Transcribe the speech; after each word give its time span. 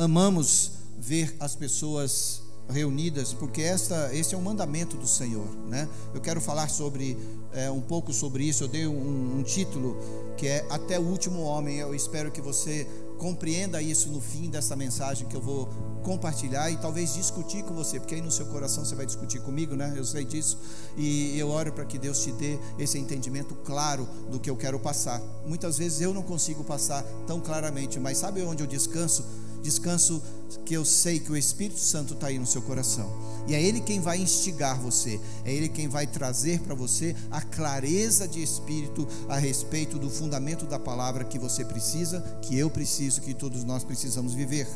amamos 0.00 0.72
ver 0.98 1.36
as 1.38 1.54
pessoas 1.54 2.42
reunidas, 2.68 3.32
porque 3.32 3.60
esta, 3.62 4.14
esse 4.14 4.34
é 4.34 4.38
um 4.38 4.42
mandamento 4.42 4.96
do 4.96 5.06
Senhor, 5.06 5.46
né? 5.68 5.88
Eu 6.14 6.20
quero 6.20 6.40
falar 6.40 6.68
sobre 6.68 7.18
é, 7.52 7.70
um 7.70 7.80
pouco 7.80 8.12
sobre 8.12 8.44
isso. 8.44 8.64
Eu 8.64 8.68
dei 8.68 8.86
um, 8.86 9.38
um 9.38 9.42
título 9.42 9.96
que 10.36 10.46
é 10.46 10.64
até 10.70 10.98
o 10.98 11.02
último 11.02 11.42
homem. 11.42 11.78
Eu 11.78 11.94
espero 11.94 12.30
que 12.30 12.40
você 12.40 12.86
compreenda 13.18 13.82
isso 13.82 14.08
no 14.08 14.20
fim 14.20 14.48
dessa 14.48 14.74
mensagem 14.74 15.26
que 15.26 15.36
eu 15.36 15.40
vou 15.40 15.68
compartilhar 16.02 16.70
e 16.70 16.76
talvez 16.78 17.14
discutir 17.14 17.62
com 17.64 17.74
você, 17.74 18.00
porque 18.00 18.14
aí 18.14 18.22
no 18.22 18.30
seu 18.30 18.46
coração 18.46 18.84
você 18.84 18.94
vai 18.94 19.04
discutir 19.04 19.40
comigo, 19.40 19.74
né? 19.74 19.92
Eu 19.96 20.04
sei 20.04 20.24
disso. 20.24 20.56
E 20.96 21.36
eu 21.38 21.50
oro 21.50 21.72
para 21.72 21.84
que 21.84 21.98
Deus 21.98 22.22
te 22.22 22.32
dê 22.32 22.58
esse 22.78 22.98
entendimento 22.98 23.54
claro 23.56 24.08
do 24.30 24.38
que 24.38 24.48
eu 24.48 24.56
quero 24.56 24.78
passar. 24.78 25.20
Muitas 25.44 25.76
vezes 25.76 26.00
eu 26.00 26.14
não 26.14 26.22
consigo 26.22 26.62
passar 26.62 27.04
tão 27.26 27.40
claramente, 27.40 27.98
mas 27.98 28.16
sabe 28.16 28.42
onde 28.42 28.62
eu 28.62 28.66
descanso? 28.66 29.24
Descanso 29.60 30.22
que 30.64 30.74
eu 30.74 30.84
sei 30.84 31.18
que 31.20 31.30
o 31.30 31.36
Espírito 31.36 31.78
Santo 31.78 32.14
está 32.14 32.28
aí 32.28 32.38
no 32.38 32.46
seu 32.46 32.62
coração. 32.62 33.10
E 33.46 33.54
é 33.54 33.62
Ele 33.62 33.80
quem 33.80 34.00
vai 34.00 34.18
instigar 34.18 34.80
você, 34.80 35.20
é 35.44 35.52
Ele 35.52 35.68
quem 35.68 35.88
vai 35.88 36.06
trazer 36.06 36.60
para 36.60 36.74
você 36.74 37.14
a 37.30 37.40
clareza 37.40 38.26
de 38.26 38.42
espírito 38.42 39.06
a 39.28 39.36
respeito 39.36 39.98
do 39.98 40.10
fundamento 40.10 40.66
da 40.66 40.78
palavra 40.78 41.24
que 41.24 41.38
você 41.38 41.64
precisa, 41.64 42.20
que 42.42 42.58
eu 42.58 42.70
preciso, 42.70 43.20
que 43.20 43.34
todos 43.34 43.64
nós 43.64 43.84
precisamos 43.84 44.34
viver. 44.34 44.66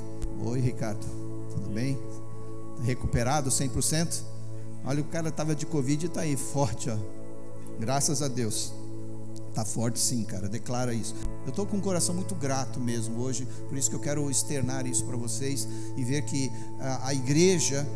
Oi, 0.45 0.61
Ricardo, 0.61 1.05
tudo 1.51 1.71
bem? 1.71 1.99
Recuperado 2.83 3.51
100%? 3.51 4.23
Olha, 4.85 5.01
o 5.01 5.05
cara 5.05 5.29
estava 5.29 5.55
de 5.55 5.65
Covid 5.65 6.05
e 6.05 6.09
está 6.09 6.21
aí, 6.23 6.37
forte, 6.37 6.91
ó. 6.91 6.97
Graças 7.79 8.23
a 8.23 8.29
Deus. 8.29 8.73
Tá 9.55 9.65
forte 9.65 10.01
sim, 10.01 10.25
cara, 10.25 10.49
declara 10.49 10.93
isso. 10.93 11.15
Eu 11.45 11.51
estou 11.51 11.65
com 11.65 11.77
um 11.77 11.81
coração 11.81 12.13
muito 12.13 12.35
grato 12.35 12.81
mesmo 12.81 13.21
hoje, 13.21 13.47
por 13.69 13.79
isso 13.79 13.89
que 13.89 13.95
eu 13.95 14.01
quero 14.01 14.29
externar 14.29 14.85
isso 14.85 15.05
para 15.05 15.17
vocês 15.17 15.69
e 15.97 16.05
ver 16.05 16.23
que 16.23 16.51
a, 16.81 17.09
a, 17.09 17.15
igreja, 17.15 17.87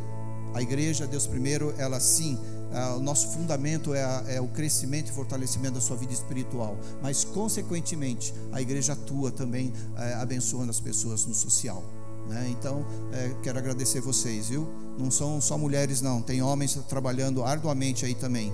a 0.55 0.63
igreja, 0.63 1.05
Deus 1.05 1.27
primeiro, 1.27 1.75
ela 1.77 1.99
sim, 1.99 2.39
a, 2.73 2.95
o 2.95 3.01
nosso 3.01 3.29
fundamento 3.33 3.93
é, 3.93 4.05
a, 4.05 4.25
é, 4.29 4.41
o 4.41 4.47
crescimento 4.47 5.09
e 5.09 5.13
fortalecimento 5.13 5.75
da 5.75 5.81
sua 5.81 5.97
vida 5.97 6.13
espiritual, 6.13 6.79
mas 7.03 7.25
consequentemente 7.25 8.33
a 8.53 8.63
igreja 8.63 8.93
atua 8.93 9.33
também 9.33 9.73
é, 9.97 10.15
abençoando 10.15 10.71
as 10.71 10.79
pessoas 10.79 11.27
no 11.27 11.35
social. 11.35 11.83
Né? 12.29 12.49
Então, 12.51 12.87
é, 13.13 13.35
quero 13.43 13.59
agradecer 13.59 14.01
vocês, 14.01 14.49
viu? 14.49 14.69
Não 14.99 15.11
são 15.11 15.41
só 15.41 15.57
mulheres, 15.59 16.01
não, 16.01 16.21
tem 16.23 16.43
homens 16.43 16.79
trabalhando 16.89 17.43
arduamente 17.43 18.05
aí 18.05 18.15
também. 18.15 18.53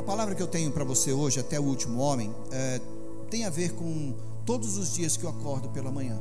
A 0.00 0.02
palavra 0.02 0.34
que 0.34 0.42
eu 0.42 0.46
tenho 0.46 0.72
para 0.72 0.82
você 0.82 1.12
hoje, 1.12 1.38
até 1.38 1.60
o 1.60 1.62
último 1.62 2.00
homem, 2.00 2.34
é, 2.50 2.80
tem 3.28 3.44
a 3.44 3.50
ver 3.50 3.74
com 3.74 4.14
todos 4.46 4.78
os 4.78 4.94
dias 4.94 5.14
que 5.14 5.24
eu 5.24 5.28
acordo 5.28 5.68
pela 5.68 5.92
manhã. 5.92 6.18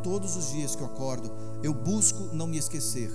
Todos 0.00 0.36
os 0.36 0.52
dias 0.52 0.76
que 0.76 0.82
eu 0.82 0.86
acordo, 0.86 1.28
eu 1.60 1.74
busco 1.74 2.32
não 2.32 2.46
me 2.46 2.56
esquecer 2.56 3.10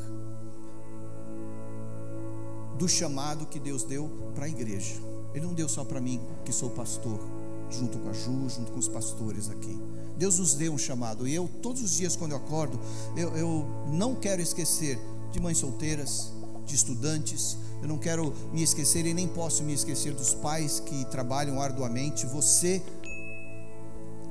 do 2.78 2.90
chamado 2.90 3.46
que 3.46 3.58
Deus 3.58 3.86
deu 3.86 4.12
para 4.36 4.44
a 4.46 4.50
igreja. 4.50 4.96
Ele 5.34 5.46
não 5.46 5.54
deu 5.54 5.70
só 5.70 5.86
para 5.86 6.02
mim, 6.02 6.20
que 6.44 6.52
sou 6.52 6.70
pastor, 6.72 7.18
junto 7.70 7.98
com 7.98 8.10
a 8.10 8.14
Ju, 8.14 8.50
junto 8.50 8.74
com 8.74 8.80
os 8.80 8.90
pastores 8.90 9.50
aqui. 9.50 9.80
Deus 10.18 10.40
nos 10.40 10.56
deu 10.56 10.74
um 10.74 10.78
chamado. 10.78 11.26
E 11.26 11.34
eu, 11.34 11.50
todos 11.62 11.82
os 11.82 11.96
dias, 11.96 12.18
quando 12.18 12.34
eu 12.34 12.38
acordo, 12.38 12.78
eu, 13.16 13.30
eu 13.38 13.66
não 13.94 14.14
quero 14.14 14.42
esquecer 14.42 15.00
de 15.32 15.40
mães 15.40 15.58
solteiras, 15.58 16.34
de 16.66 16.76
estudantes, 16.76 17.58
eu 17.82 17.88
não 17.88 17.98
quero 17.98 18.34
me 18.52 18.64
esquecer 18.64 19.06
e 19.06 19.14
nem 19.14 19.28
posso 19.28 19.64
me 19.64 19.74
esquecer 19.74 20.14
dos 20.14 20.34
pais 20.34 20.80
que 20.80 21.06
trabalham 21.06 21.62
arduamente. 21.62 22.26
Você, 22.26 22.82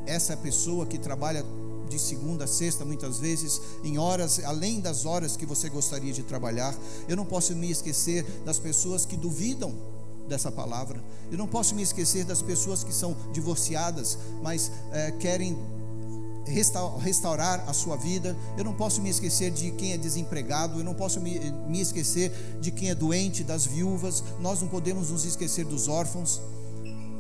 essa 0.06 0.36
pessoa 0.36 0.86
que 0.86 0.98
trabalha 0.98 1.44
de 1.88 1.98
segunda 1.98 2.44
a 2.44 2.48
sexta, 2.48 2.84
muitas 2.84 3.18
vezes, 3.18 3.60
em 3.82 3.98
horas, 3.98 4.42
além 4.44 4.80
das 4.80 5.06
horas 5.06 5.36
que 5.36 5.46
você 5.46 5.68
gostaria 5.68 6.12
de 6.12 6.22
trabalhar. 6.22 6.74
Eu 7.08 7.16
não 7.16 7.24
posso 7.24 7.54
me 7.54 7.70
esquecer 7.70 8.24
das 8.44 8.58
pessoas 8.58 9.04
que 9.04 9.16
duvidam 9.16 9.74
dessa 10.28 10.50
palavra. 10.50 11.02
Eu 11.30 11.38
não 11.38 11.46
posso 11.46 11.74
me 11.74 11.82
esquecer 11.82 12.24
das 12.24 12.42
pessoas 12.42 12.82
que 12.82 12.92
são 12.92 13.16
divorciadas, 13.32 14.18
mas 14.42 14.70
é, 14.92 15.12
querem 15.12 15.56
restaurar 16.46 17.64
a 17.68 17.72
sua 17.72 17.96
vida. 17.96 18.36
Eu 18.56 18.64
não 18.64 18.74
posso 18.74 19.00
me 19.00 19.08
esquecer 19.08 19.50
de 19.50 19.70
quem 19.72 19.92
é 19.92 19.96
desempregado, 19.96 20.78
eu 20.78 20.84
não 20.84 20.94
posso 20.94 21.20
me, 21.20 21.40
esquecer 21.80 22.32
de 22.60 22.70
quem 22.70 22.90
é 22.90 22.94
doente, 22.94 23.42
das 23.42 23.66
viúvas. 23.66 24.22
Nós 24.40 24.60
não 24.60 24.68
podemos 24.68 25.10
nos 25.10 25.24
esquecer 25.24 25.64
dos 25.64 25.88
órfãos. 25.88 26.40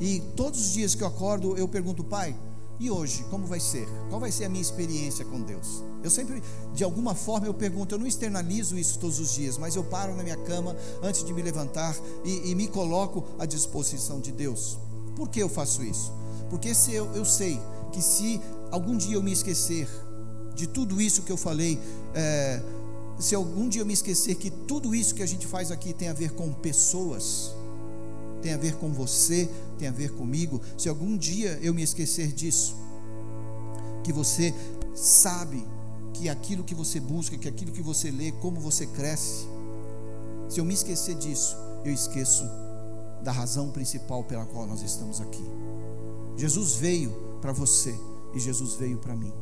E 0.00 0.20
todos 0.36 0.60
os 0.60 0.72
dias 0.72 0.94
que 0.94 1.02
eu 1.02 1.06
acordo, 1.06 1.56
eu 1.56 1.68
pergunto, 1.68 2.02
Pai, 2.02 2.36
e 2.78 2.90
hoje, 2.90 3.24
como 3.30 3.46
vai 3.46 3.60
ser? 3.60 3.86
Qual 4.08 4.20
vai 4.20 4.32
ser 4.32 4.44
a 4.44 4.48
minha 4.48 4.60
experiência 4.60 5.24
com 5.24 5.40
Deus? 5.40 5.82
Eu 6.02 6.10
sempre, 6.10 6.42
de 6.74 6.82
alguma 6.82 7.14
forma, 7.14 7.46
eu 7.46 7.54
pergunto, 7.54 7.94
eu 7.94 7.98
não 7.98 8.06
externalizo 8.06 8.76
isso 8.76 8.98
todos 8.98 9.20
os 9.20 9.32
dias, 9.32 9.56
mas 9.56 9.76
eu 9.76 9.84
paro 9.84 10.14
na 10.14 10.22
minha 10.22 10.36
cama 10.36 10.76
antes 11.02 11.24
de 11.24 11.32
me 11.32 11.40
levantar 11.40 11.96
e, 12.24 12.50
e 12.50 12.54
me 12.54 12.66
coloco 12.66 13.24
à 13.38 13.46
disposição 13.46 14.20
de 14.20 14.32
Deus. 14.32 14.76
Por 15.14 15.28
que 15.28 15.40
eu 15.40 15.48
faço 15.48 15.84
isso? 15.84 16.12
Porque 16.50 16.74
se 16.74 16.92
eu, 16.92 17.06
eu 17.14 17.24
sei 17.24 17.60
que 17.92 18.02
se 18.02 18.40
algum 18.74 18.96
dia 18.96 19.14
eu 19.14 19.22
me 19.22 19.32
esquecer 19.32 19.88
de 20.54 20.66
tudo 20.66 21.00
isso 21.00 21.22
que 21.22 21.30
eu 21.30 21.36
falei, 21.36 21.80
é, 22.12 22.60
se 23.18 23.34
algum 23.34 23.68
dia 23.68 23.82
eu 23.82 23.86
me 23.86 23.92
esquecer 23.92 24.34
que 24.34 24.50
tudo 24.50 24.94
isso 24.94 25.14
que 25.14 25.22
a 25.22 25.26
gente 25.26 25.46
faz 25.46 25.70
aqui 25.70 25.92
tem 25.92 26.08
a 26.08 26.12
ver 26.12 26.32
com 26.32 26.52
pessoas, 26.52 27.54
tem 28.42 28.52
a 28.52 28.56
ver 28.56 28.74
com 28.74 28.92
você, 28.92 29.48
tem 29.78 29.86
a 29.86 29.92
ver 29.92 30.10
comigo, 30.10 30.60
se 30.76 30.88
algum 30.88 31.16
dia 31.16 31.58
eu 31.62 31.72
me 31.72 31.82
esquecer 31.82 32.32
disso, 32.32 32.74
que 34.02 34.12
você 34.12 34.52
sabe 34.94 35.64
que 36.12 36.28
aquilo 36.28 36.64
que 36.64 36.74
você 36.74 36.98
busca, 36.98 37.38
que 37.38 37.48
aquilo 37.48 37.70
que 37.70 37.82
você 37.82 38.10
lê, 38.10 38.32
como 38.32 38.60
você 38.60 38.86
cresce, 38.86 39.46
se 40.48 40.58
eu 40.58 40.64
me 40.64 40.74
esquecer 40.74 41.14
disso, 41.14 41.56
eu 41.84 41.92
esqueço 41.92 42.44
da 43.22 43.30
razão 43.30 43.70
principal 43.70 44.24
pela 44.24 44.44
qual 44.44 44.66
nós 44.66 44.82
estamos 44.82 45.20
aqui. 45.20 45.44
Jesus 46.36 46.74
veio 46.74 47.38
para 47.40 47.52
você 47.52 47.96
e 48.34 48.40
Jesus 48.40 48.74
veio 48.74 48.98
para 48.98 49.14
mim. 49.14 49.32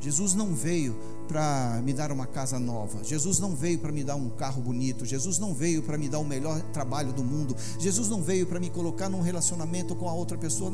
Jesus 0.00 0.34
não 0.34 0.54
veio 0.54 0.94
para 1.26 1.80
me 1.82 1.94
dar 1.94 2.12
uma 2.12 2.26
casa 2.26 2.58
nova. 2.58 3.02
Jesus 3.02 3.38
não 3.38 3.56
veio 3.56 3.78
para 3.78 3.90
me 3.90 4.04
dar 4.04 4.16
um 4.16 4.28
carro 4.28 4.60
bonito. 4.60 5.06
Jesus 5.06 5.38
não 5.38 5.54
veio 5.54 5.82
para 5.82 5.96
me 5.96 6.08
dar 6.10 6.18
o 6.18 6.24
melhor 6.24 6.60
trabalho 6.72 7.12
do 7.12 7.24
mundo. 7.24 7.56
Jesus 7.78 8.08
não 8.08 8.22
veio 8.22 8.46
para 8.46 8.60
me 8.60 8.68
colocar 8.68 9.08
num 9.08 9.22
relacionamento 9.22 9.96
com 9.96 10.08
a 10.08 10.12
outra 10.12 10.36
pessoa. 10.36 10.70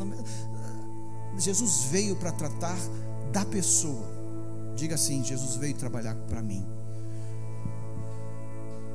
Jesus 1.38 1.84
veio 1.84 2.16
para 2.16 2.32
tratar 2.32 2.76
da 3.30 3.44
pessoa. 3.44 4.04
Diga 4.74 4.96
assim: 4.96 5.22
Jesus 5.22 5.54
veio 5.56 5.74
trabalhar 5.74 6.16
para 6.28 6.42
mim. 6.42 6.66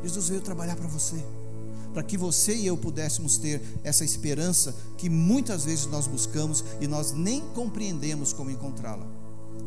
Jesus 0.04 0.28
veio 0.28 0.42
trabalhar 0.42 0.76
para 0.76 0.88
você 0.88 1.24
para 1.96 2.04
que 2.04 2.18
você 2.18 2.54
e 2.54 2.68
eu 2.68 2.76
pudéssemos 2.76 3.38
ter 3.38 3.62
essa 3.82 4.04
esperança 4.04 4.76
que 4.98 5.10
muitas 5.10 5.64
vezes 5.64 5.86
nós 5.86 6.08
buscamos 6.08 6.62
e 6.82 6.88
nós 6.88 7.14
nem 7.14 7.40
compreendemos 7.54 8.34
como 8.34 8.52
encontrá-la. 8.52 9.08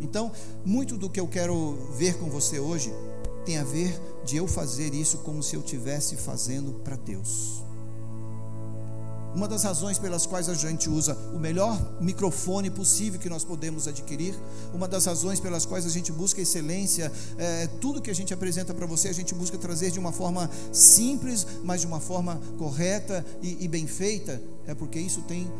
Então, 0.02 0.30
muito 0.62 0.98
do 0.98 1.08
que 1.08 1.18
eu 1.18 1.26
quero 1.26 1.88
ver 1.96 2.18
com 2.18 2.28
você 2.28 2.60
hoje 2.60 2.92
tem 3.46 3.56
a 3.56 3.64
ver 3.64 3.98
de 4.26 4.36
eu 4.36 4.46
fazer 4.46 4.92
isso 4.92 5.16
como 5.18 5.42
se 5.42 5.56
eu 5.56 5.60
estivesse 5.60 6.16
fazendo 6.16 6.74
para 6.84 6.96
Deus. 6.96 7.64
Uma 9.34 9.46
das 9.46 9.62
razões 9.62 9.98
pelas 9.98 10.26
quais 10.26 10.48
a 10.48 10.54
gente 10.54 10.88
usa 10.88 11.16
o 11.34 11.38
melhor 11.38 11.78
microfone 12.00 12.70
possível 12.70 13.20
que 13.20 13.28
nós 13.28 13.44
podemos 13.44 13.86
adquirir, 13.86 14.34
uma 14.72 14.88
das 14.88 15.04
razões 15.04 15.38
pelas 15.38 15.66
quais 15.66 15.86
a 15.86 15.90
gente 15.90 16.10
busca 16.10 16.40
excelência, 16.40 17.12
é, 17.36 17.66
tudo 17.80 18.00
que 18.00 18.10
a 18.10 18.14
gente 18.14 18.32
apresenta 18.32 18.72
para 18.72 18.86
você, 18.86 19.08
a 19.08 19.12
gente 19.12 19.34
busca 19.34 19.58
trazer 19.58 19.90
de 19.90 19.98
uma 19.98 20.12
forma 20.12 20.50
simples, 20.72 21.46
mas 21.62 21.82
de 21.82 21.86
uma 21.86 22.00
forma 22.00 22.40
correta 22.56 23.24
e, 23.42 23.64
e 23.64 23.68
bem 23.68 23.86
feita, 23.86 24.40
é 24.66 24.74
porque 24.74 24.98
isso 24.98 25.22
tem 25.22 25.50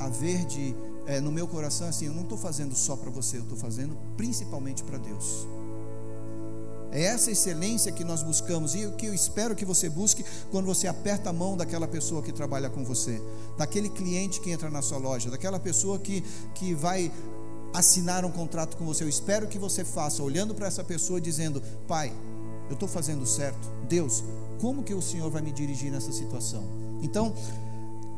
a 0.00 0.08
ver 0.08 0.44
de, 0.46 0.74
é, 1.06 1.20
no 1.20 1.30
meu 1.30 1.46
coração, 1.46 1.88
assim, 1.88 2.06
eu 2.06 2.14
não 2.14 2.22
estou 2.22 2.38
fazendo 2.38 2.74
só 2.74 2.96
para 2.96 3.10
você, 3.10 3.38
eu 3.38 3.42
estou 3.42 3.56
fazendo 3.56 3.96
principalmente 4.16 4.82
para 4.82 4.98
Deus. 4.98 5.46
É 6.92 7.02
essa 7.02 7.30
excelência 7.30 7.92
que 7.92 8.04
nós 8.04 8.22
buscamos 8.22 8.74
e 8.74 8.86
o 8.86 8.92
que 8.92 9.06
eu 9.06 9.14
espero 9.14 9.54
que 9.54 9.64
você 9.64 9.88
busque 9.88 10.24
quando 10.50 10.66
você 10.66 10.86
aperta 10.86 11.30
a 11.30 11.32
mão 11.32 11.56
daquela 11.56 11.86
pessoa 11.86 12.22
que 12.22 12.32
trabalha 12.32 12.70
com 12.70 12.84
você, 12.84 13.20
daquele 13.58 13.88
cliente 13.88 14.40
que 14.40 14.50
entra 14.50 14.70
na 14.70 14.80
sua 14.80 14.98
loja, 14.98 15.30
daquela 15.30 15.58
pessoa 15.58 15.98
que, 15.98 16.22
que 16.54 16.74
vai 16.74 17.12
assinar 17.74 18.24
um 18.24 18.30
contrato 18.30 18.76
com 18.76 18.84
você. 18.84 19.04
Eu 19.04 19.08
espero 19.08 19.46
que 19.46 19.58
você 19.58 19.84
faça, 19.84 20.22
olhando 20.22 20.54
para 20.54 20.66
essa 20.66 20.82
pessoa, 20.82 21.20
dizendo: 21.20 21.62
Pai, 21.86 22.12
eu 22.68 22.74
estou 22.74 22.88
fazendo 22.88 23.26
certo. 23.26 23.68
Deus, 23.88 24.24
como 24.60 24.82
que 24.82 24.94
o 24.94 25.02
Senhor 25.02 25.30
vai 25.30 25.42
me 25.42 25.52
dirigir 25.52 25.90
nessa 25.90 26.12
situação? 26.12 26.64
Então, 27.02 27.34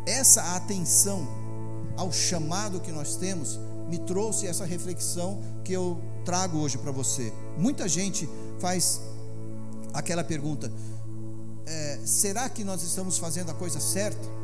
essa 0.07 0.57
atenção 0.57 1.27
ao 1.97 2.13
chamado 2.13 2.81
que 2.81 2.93
nós 2.93 3.17
temos 3.17 3.59
me 3.89 3.99
trouxe 3.99 4.47
essa 4.47 4.65
reflexão 4.65 5.41
que 5.65 5.73
eu 5.73 5.99
trago 6.25 6.59
hoje 6.59 6.79
para 6.79 6.93
você. 6.93 7.33
Muita 7.57 7.89
gente 7.89 8.29
faz 8.61 9.01
aquela 9.93 10.25
pergunta: 10.25 10.71
é, 11.67 11.99
será 12.05 12.49
que 12.49 12.65
nós 12.65 12.83
estamos 12.83 13.19
fazendo 13.19 13.51
a 13.51 13.55
coisa 13.55 13.81
certa? 13.81 14.39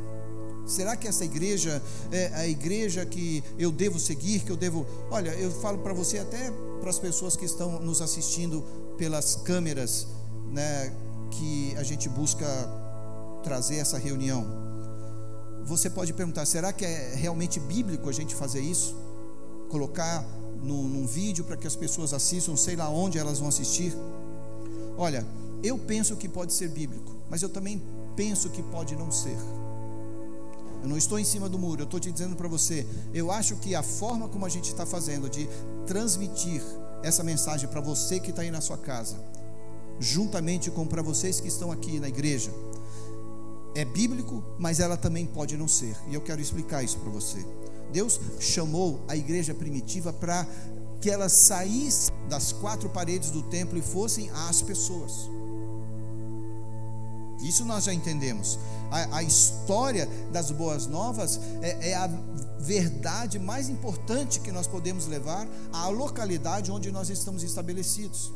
Será 0.66 0.96
que 0.96 1.06
essa 1.06 1.24
igreja 1.24 1.82
é 2.10 2.30
a 2.34 2.46
igreja 2.46 3.04
que 3.04 3.44
eu 3.58 3.70
devo 3.70 3.98
seguir, 3.98 4.40
que 4.40 4.50
eu 4.50 4.56
devo. 4.56 4.86
Olha, 5.10 5.30
eu 5.30 5.50
falo 5.50 5.78
para 5.78 5.92
você 5.92 6.18
até 6.18 6.50
para 6.80 6.88
as 6.88 6.98
pessoas 6.98 7.36
que 7.36 7.44
estão 7.44 7.80
nos 7.80 8.00
assistindo 8.00 8.64
pelas 8.96 9.36
câmeras, 9.36 10.06
né, 10.50 10.92
que 11.30 11.74
a 11.76 11.82
gente 11.82 12.08
busca 12.08 12.46
trazer 13.42 13.76
essa 13.76 13.98
reunião. 13.98 14.46
Você 15.64 15.90
pode 15.90 16.12
perguntar: 16.12 16.46
será 16.46 16.72
que 16.72 16.84
é 16.84 17.14
realmente 17.14 17.60
bíblico 17.60 18.08
a 18.08 18.12
gente 18.12 18.34
fazer 18.34 18.60
isso? 18.60 18.96
Colocar 19.68 20.24
num, 20.64 20.88
num 20.88 21.06
vídeo 21.06 21.44
para 21.44 21.56
que 21.56 21.66
as 21.66 21.76
pessoas 21.76 22.12
assistam, 22.12 22.56
sei 22.56 22.76
lá 22.76 22.88
onde 22.88 23.18
elas 23.18 23.38
vão 23.38 23.48
assistir? 23.48 23.94
Olha, 24.96 25.26
eu 25.62 25.78
penso 25.78 26.16
que 26.16 26.28
pode 26.28 26.52
ser 26.52 26.68
bíblico, 26.68 27.14
mas 27.30 27.42
eu 27.42 27.48
também 27.48 27.82
penso 28.16 28.48
que 28.50 28.62
pode 28.62 28.96
não 28.96 29.10
ser. 29.10 29.36
Eu 30.82 30.88
não 30.88 30.96
estou 30.96 31.18
em 31.18 31.24
cima 31.24 31.48
do 31.48 31.58
muro, 31.58 31.82
eu 31.82 31.84
estou 31.84 31.98
te 31.98 32.12
dizendo 32.12 32.36
para 32.36 32.48
você. 32.48 32.86
Eu 33.12 33.30
acho 33.30 33.56
que 33.56 33.74
a 33.74 33.82
forma 33.82 34.28
como 34.28 34.44
a 34.44 34.48
gente 34.48 34.70
está 34.70 34.84
fazendo 34.84 35.30
de 35.30 35.48
transmitir 35.86 36.62
essa 37.02 37.22
mensagem 37.22 37.68
para 37.68 37.80
você 37.80 38.20
que 38.20 38.30
está 38.30 38.42
aí 38.42 38.50
na 38.50 38.60
sua 38.60 38.76
casa, 38.76 39.16
juntamente 39.98 40.70
com 40.70 40.86
para 40.86 41.02
vocês 41.02 41.40
que 41.40 41.48
estão 41.48 41.72
aqui 41.72 41.98
na 41.98 42.08
igreja, 42.08 42.50
é 43.74 43.84
bíblico, 43.84 44.44
mas 44.58 44.78
ela 44.78 44.96
também 44.96 45.26
pode 45.26 45.56
não 45.56 45.66
ser. 45.66 45.96
E 46.08 46.14
eu 46.14 46.20
quero 46.20 46.40
explicar 46.40 46.82
isso 46.82 46.98
para 46.98 47.10
você. 47.10 47.44
Deus 47.94 48.20
chamou 48.40 49.00
a 49.06 49.16
igreja 49.16 49.54
primitiva 49.54 50.12
para 50.12 50.44
que 51.00 51.08
ela 51.08 51.28
saísse 51.28 52.10
das 52.28 52.50
quatro 52.50 52.90
paredes 52.90 53.30
do 53.30 53.40
templo 53.44 53.78
e 53.78 53.82
fossem 53.82 54.28
às 54.30 54.60
pessoas. 54.60 55.30
Isso 57.40 57.64
nós 57.64 57.84
já 57.84 57.94
entendemos. 57.94 58.58
A, 58.90 59.18
a 59.18 59.22
história 59.22 60.08
das 60.32 60.50
boas 60.50 60.86
novas 60.86 61.38
é, 61.62 61.90
é, 61.90 61.94
a 61.94 62.08
verdade 62.58 63.38
mais 63.38 63.68
importante 63.68 64.40
que 64.40 64.50
nós 64.50 64.66
podemos 64.66 65.06
levar 65.06 65.46
à 65.72 65.86
localidade 65.88 66.72
onde 66.72 66.90
nós 66.90 67.10
estamos 67.10 67.44
estabelecidos. 67.44 68.32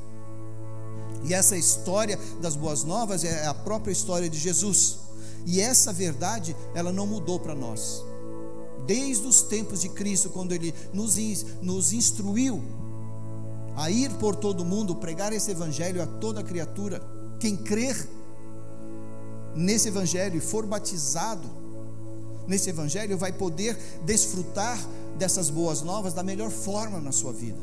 E 1.25 1.35
essa 1.35 1.57
história 1.57 2.17
das 2.41 2.55
boas 2.55 2.85
novas 2.85 3.25
é 3.25 3.47
a 3.47 3.55
própria 3.55 3.91
história 3.91 4.29
de 4.29 4.39
Jesus. 4.39 4.99
E 5.47 5.61
essa 5.61 5.93
verdade, 5.93 6.55
ela 6.75 6.93
não 6.93 7.07
mudou 7.07 7.41
para 7.41 7.55
nós. 7.57 8.05
Desde 8.89 9.27
os 9.27 9.43
tempos 9.43 9.83
de 9.83 9.91
Cristo, 9.91 10.31
quando 10.31 10.53
Ele 10.53 10.75
nos, 10.95 11.17
nos 11.61 11.93
instruiu 11.93 12.63
a 13.77 13.91
ir 13.91 14.11
por 14.15 14.35
todo 14.35 14.65
mundo, 14.65 14.97
pregar 14.97 15.31
esse 15.31 15.51
evangelho 15.51 16.03
a 16.03 16.07
toda 16.07 16.43
criatura. 16.43 17.03
Quem 17.39 17.55
crer 17.55 18.09
nesse 19.55 19.89
evangelho 19.89 20.39
e 20.39 20.41
for 20.41 20.65
batizado 20.65 21.47
nesse 22.47 22.71
evangelho 22.71 23.19
vai 23.19 23.31
poder 23.31 23.79
desfrutar 24.07 24.79
dessas 25.19 25.51
boas 25.51 25.83
novas 25.83 26.15
da 26.15 26.23
melhor 26.23 26.51
forma 26.51 26.99
na 26.99 27.13
sua 27.13 27.35
vida. 27.35 27.61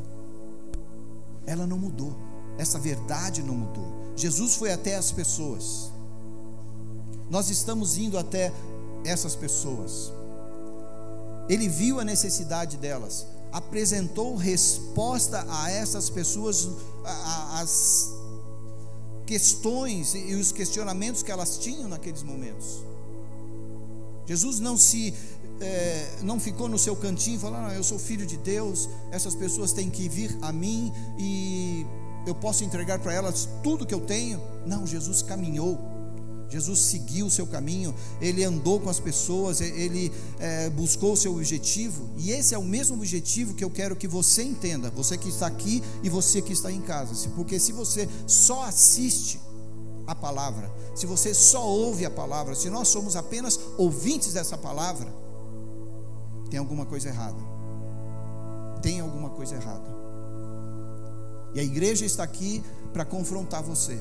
Ela 1.44 1.66
não 1.66 1.80
mudou, 1.80 2.16
essa 2.56 2.78
verdade 2.78 3.42
não 3.42 3.56
mudou. 3.56 4.14
Jesus 4.16 4.54
foi 4.56 4.72
até 4.72 4.96
as 4.96 5.12
pessoas. 5.12 5.92
Nós 7.32 7.50
estamos 7.50 7.98
indo 7.98 8.16
até 8.16 8.54
essas 9.04 9.36
pessoas. 9.36 10.14
Ele 11.48 11.68
viu 11.70 12.00
a 12.00 12.04
necessidade 12.04 12.78
delas, 12.78 13.26
apresentou 13.52 14.36
resposta 14.36 15.46
a 15.48 15.72
essas 15.72 16.10
pessoas, 16.10 16.68
as 17.54 18.14
questões 19.26 20.14
e 20.14 20.34
os 20.36 20.52
questionamentos 20.52 21.24
que 21.24 21.32
elas 21.32 21.58
tinham 21.58 21.88
naqueles 21.88 22.24
momentos. 22.24 22.84
Jesus 24.26 24.60
não 24.60 24.76
se 24.78 25.14
é, 25.62 26.18
não 26.22 26.40
ficou 26.40 26.68
no 26.68 26.78
seu 26.78 26.96
cantinho 26.96 27.40
falando, 27.40 27.68
ah, 27.68 27.74
eu 27.74 27.84
sou 27.84 27.98
filho 27.98 28.26
de 28.26 28.38
Deus, 28.38 28.90
essas 29.12 29.36
pessoas 29.36 29.72
têm 29.72 29.90
que 29.90 30.10
vir 30.10 30.38
a 30.42 30.52
mim 30.52 30.92
e 31.18 31.86
eu 32.26 32.36
posso 32.36 32.64
entregar 32.64 33.00
para 33.00 33.14
elas 33.14 33.48
tudo 33.64 33.86
que 33.86 33.94
eu 33.94 34.02
tenho. 34.02 34.42
Não, 34.66 34.86
Jesus 34.86 35.22
caminhou 35.22 35.80
Jesus 36.50 36.80
seguiu 36.80 37.26
o 37.26 37.30
seu 37.30 37.48
caminho, 37.48 37.94
ele 38.22 38.44
andou 38.44 38.80
com 38.80 38.90
as 38.90 39.00
pessoas, 39.00 39.62
ele 39.62 40.12
é, 40.40 40.70
buscou 40.70 41.14
o 41.14 41.18
seu 41.18 41.34
objetivo, 41.34 42.10
e 42.18 42.32
esse 42.32 42.54
é 42.54 42.58
o 42.58 42.64
mesmo 42.64 42.96
objetivo 42.96 43.54
que 43.54 43.64
eu 43.64 43.70
quero 43.70 43.96
que 43.96 44.08
você 44.08 44.44
entenda, 44.44 44.90
você 44.92 45.18
que 45.18 45.30
está 45.30 45.48
aqui 45.48 45.82
e 46.04 46.10
você 46.10 46.42
que 46.42 46.54
está 46.54 46.72
em 46.72 46.82
casa, 46.82 47.30
porque 47.30 47.60
se 47.60 47.72
você 47.72 48.08
só 48.28 48.64
assiste 48.64 49.40
a 50.08 50.14
palavra, 50.14 50.72
se 50.96 51.06
você 51.06 51.34
só 51.34 51.68
ouve 51.68 52.06
a 52.06 52.10
palavra, 52.10 52.56
se 52.56 52.70
nós 52.70 52.88
somos 52.88 53.16
apenas 53.16 53.60
ouvintes 53.78 54.34
dessa 54.34 54.58
palavra, 54.58 55.12
tem 56.50 56.60
alguma 56.60 56.86
coisa 56.86 57.10
errada. 57.10 57.38
Tem 58.82 59.00
alguma 59.00 59.30
coisa 59.30 59.56
errada. 59.56 59.90
E 61.54 61.60
a 61.60 61.64
igreja 61.64 62.06
está 62.06 62.24
aqui 62.24 62.64
para 62.94 63.04
confrontar 63.04 63.64
você, 63.64 64.00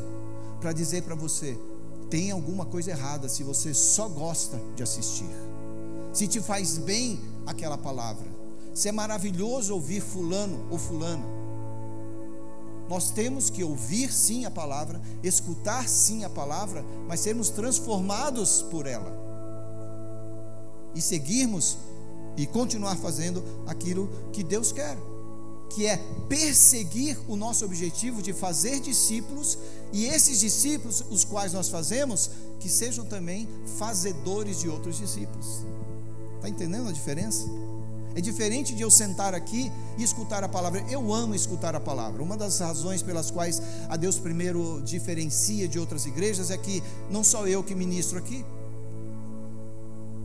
para 0.60 0.72
dizer 0.72 1.02
para 1.02 1.14
você: 1.14 1.58
tem 2.14 2.30
alguma 2.30 2.64
coisa 2.64 2.92
errada 2.92 3.28
se 3.28 3.42
você 3.42 3.74
só 3.74 4.06
gosta 4.06 4.62
de 4.76 4.84
assistir. 4.84 5.28
Se 6.12 6.28
te 6.28 6.40
faz 6.40 6.78
bem 6.78 7.18
aquela 7.44 7.76
palavra. 7.76 8.28
Se 8.72 8.88
é 8.88 8.92
maravilhoso 8.92 9.74
ouvir 9.74 10.00
fulano 10.00 10.64
ou 10.70 10.78
fulana. 10.78 11.24
Nós 12.88 13.10
temos 13.10 13.50
que 13.50 13.64
ouvir 13.64 14.12
sim 14.12 14.44
a 14.44 14.50
palavra, 14.50 15.02
escutar 15.24 15.88
sim 15.88 16.22
a 16.22 16.30
palavra, 16.30 16.84
mas 17.08 17.18
sermos 17.18 17.50
transformados 17.50 18.62
por 18.62 18.86
ela. 18.86 19.12
E 20.94 21.00
seguirmos 21.00 21.78
e 22.36 22.46
continuar 22.46 22.94
fazendo 22.94 23.42
aquilo 23.66 24.08
que 24.32 24.44
Deus 24.44 24.70
quer 24.70 24.96
que 25.74 25.86
é 25.86 25.96
perseguir 26.28 27.18
o 27.28 27.36
nosso 27.36 27.64
objetivo 27.64 28.22
de 28.22 28.32
fazer 28.32 28.80
discípulos, 28.80 29.58
e 29.92 30.06
esses 30.06 30.40
discípulos, 30.40 31.04
os 31.10 31.24
quais 31.24 31.52
nós 31.52 31.68
fazemos, 31.68 32.30
que 32.60 32.68
sejam 32.68 33.04
também 33.04 33.48
fazedores 33.78 34.60
de 34.60 34.68
outros 34.68 34.98
discípulos. 34.98 35.64
Está 36.36 36.48
entendendo 36.48 36.88
a 36.88 36.92
diferença? 36.92 37.46
É 38.14 38.20
diferente 38.20 38.74
de 38.74 38.82
eu 38.82 38.90
sentar 38.90 39.34
aqui 39.34 39.72
e 39.98 40.04
escutar 40.04 40.44
a 40.44 40.48
palavra. 40.48 40.84
Eu 40.88 41.12
amo 41.12 41.34
escutar 41.34 41.74
a 41.74 41.80
palavra. 41.80 42.22
Uma 42.22 42.36
das 42.36 42.60
razões 42.60 43.02
pelas 43.02 43.30
quais 43.30 43.60
a 43.88 43.96
Deus 43.96 44.18
primeiro 44.18 44.80
diferencia 44.82 45.66
de 45.66 45.80
outras 45.80 46.06
igrejas 46.06 46.50
é 46.50 46.56
que 46.56 46.80
não 47.10 47.24
só 47.24 47.46
eu 47.48 47.64
que 47.64 47.74
ministro 47.74 48.18
aqui, 48.18 48.44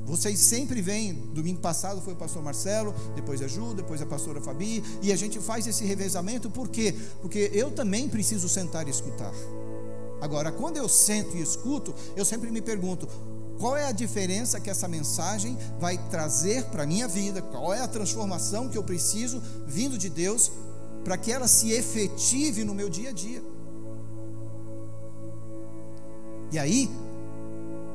vocês 0.10 0.40
sempre 0.40 0.82
vêm, 0.82 1.14
domingo 1.14 1.60
passado 1.60 2.02
foi 2.02 2.14
o 2.14 2.16
pastor 2.16 2.42
Marcelo, 2.42 2.96
depois 3.16 3.44
a 3.44 3.48
Ju, 3.48 3.76
depois 3.76 4.02
a 4.02 4.08
pastora 4.08 4.42
Fabi, 4.42 4.84
e 5.04 5.14
a 5.14 5.16
gente 5.16 5.40
faz 5.40 5.68
esse 5.68 5.86
revezamento, 5.86 6.50
por 6.50 6.68
quê? 6.68 6.96
Porque 7.22 7.52
eu 7.54 7.70
também 7.70 8.10
preciso 8.10 8.50
sentar 8.50 8.88
e 8.88 8.90
escutar. 8.90 9.32
Agora, 10.20 10.52
quando 10.52 10.78
eu 10.78 10.90
sento 10.90 11.38
e 11.38 11.42
escuto, 11.42 11.94
eu 12.16 12.26
sempre 12.26 12.50
me 12.50 12.60
pergunto: 12.60 13.08
qual 13.60 13.78
é 13.78 13.86
a 13.86 13.92
diferença 13.92 14.60
que 14.60 14.72
essa 14.72 14.88
mensagem 14.88 15.56
vai 15.80 15.96
trazer 16.10 16.66
para 16.66 16.84
a 16.84 16.88
minha 16.88 17.08
vida? 17.08 17.44
Qual 17.44 17.72
é 17.72 17.80
a 17.80 17.88
transformação 17.88 18.68
que 18.68 18.80
eu 18.80 18.84
preciso, 18.84 19.40
vindo 19.68 19.96
de 19.96 20.10
Deus, 20.10 20.52
para 21.04 21.18
que 21.18 21.32
ela 21.32 21.48
se 21.48 21.72
efetive 21.72 22.64
no 22.64 22.74
meu 22.74 22.90
dia 22.90 23.10
a 23.10 23.14
dia? 23.14 23.44
E 26.52 26.58
aí, 26.58 26.90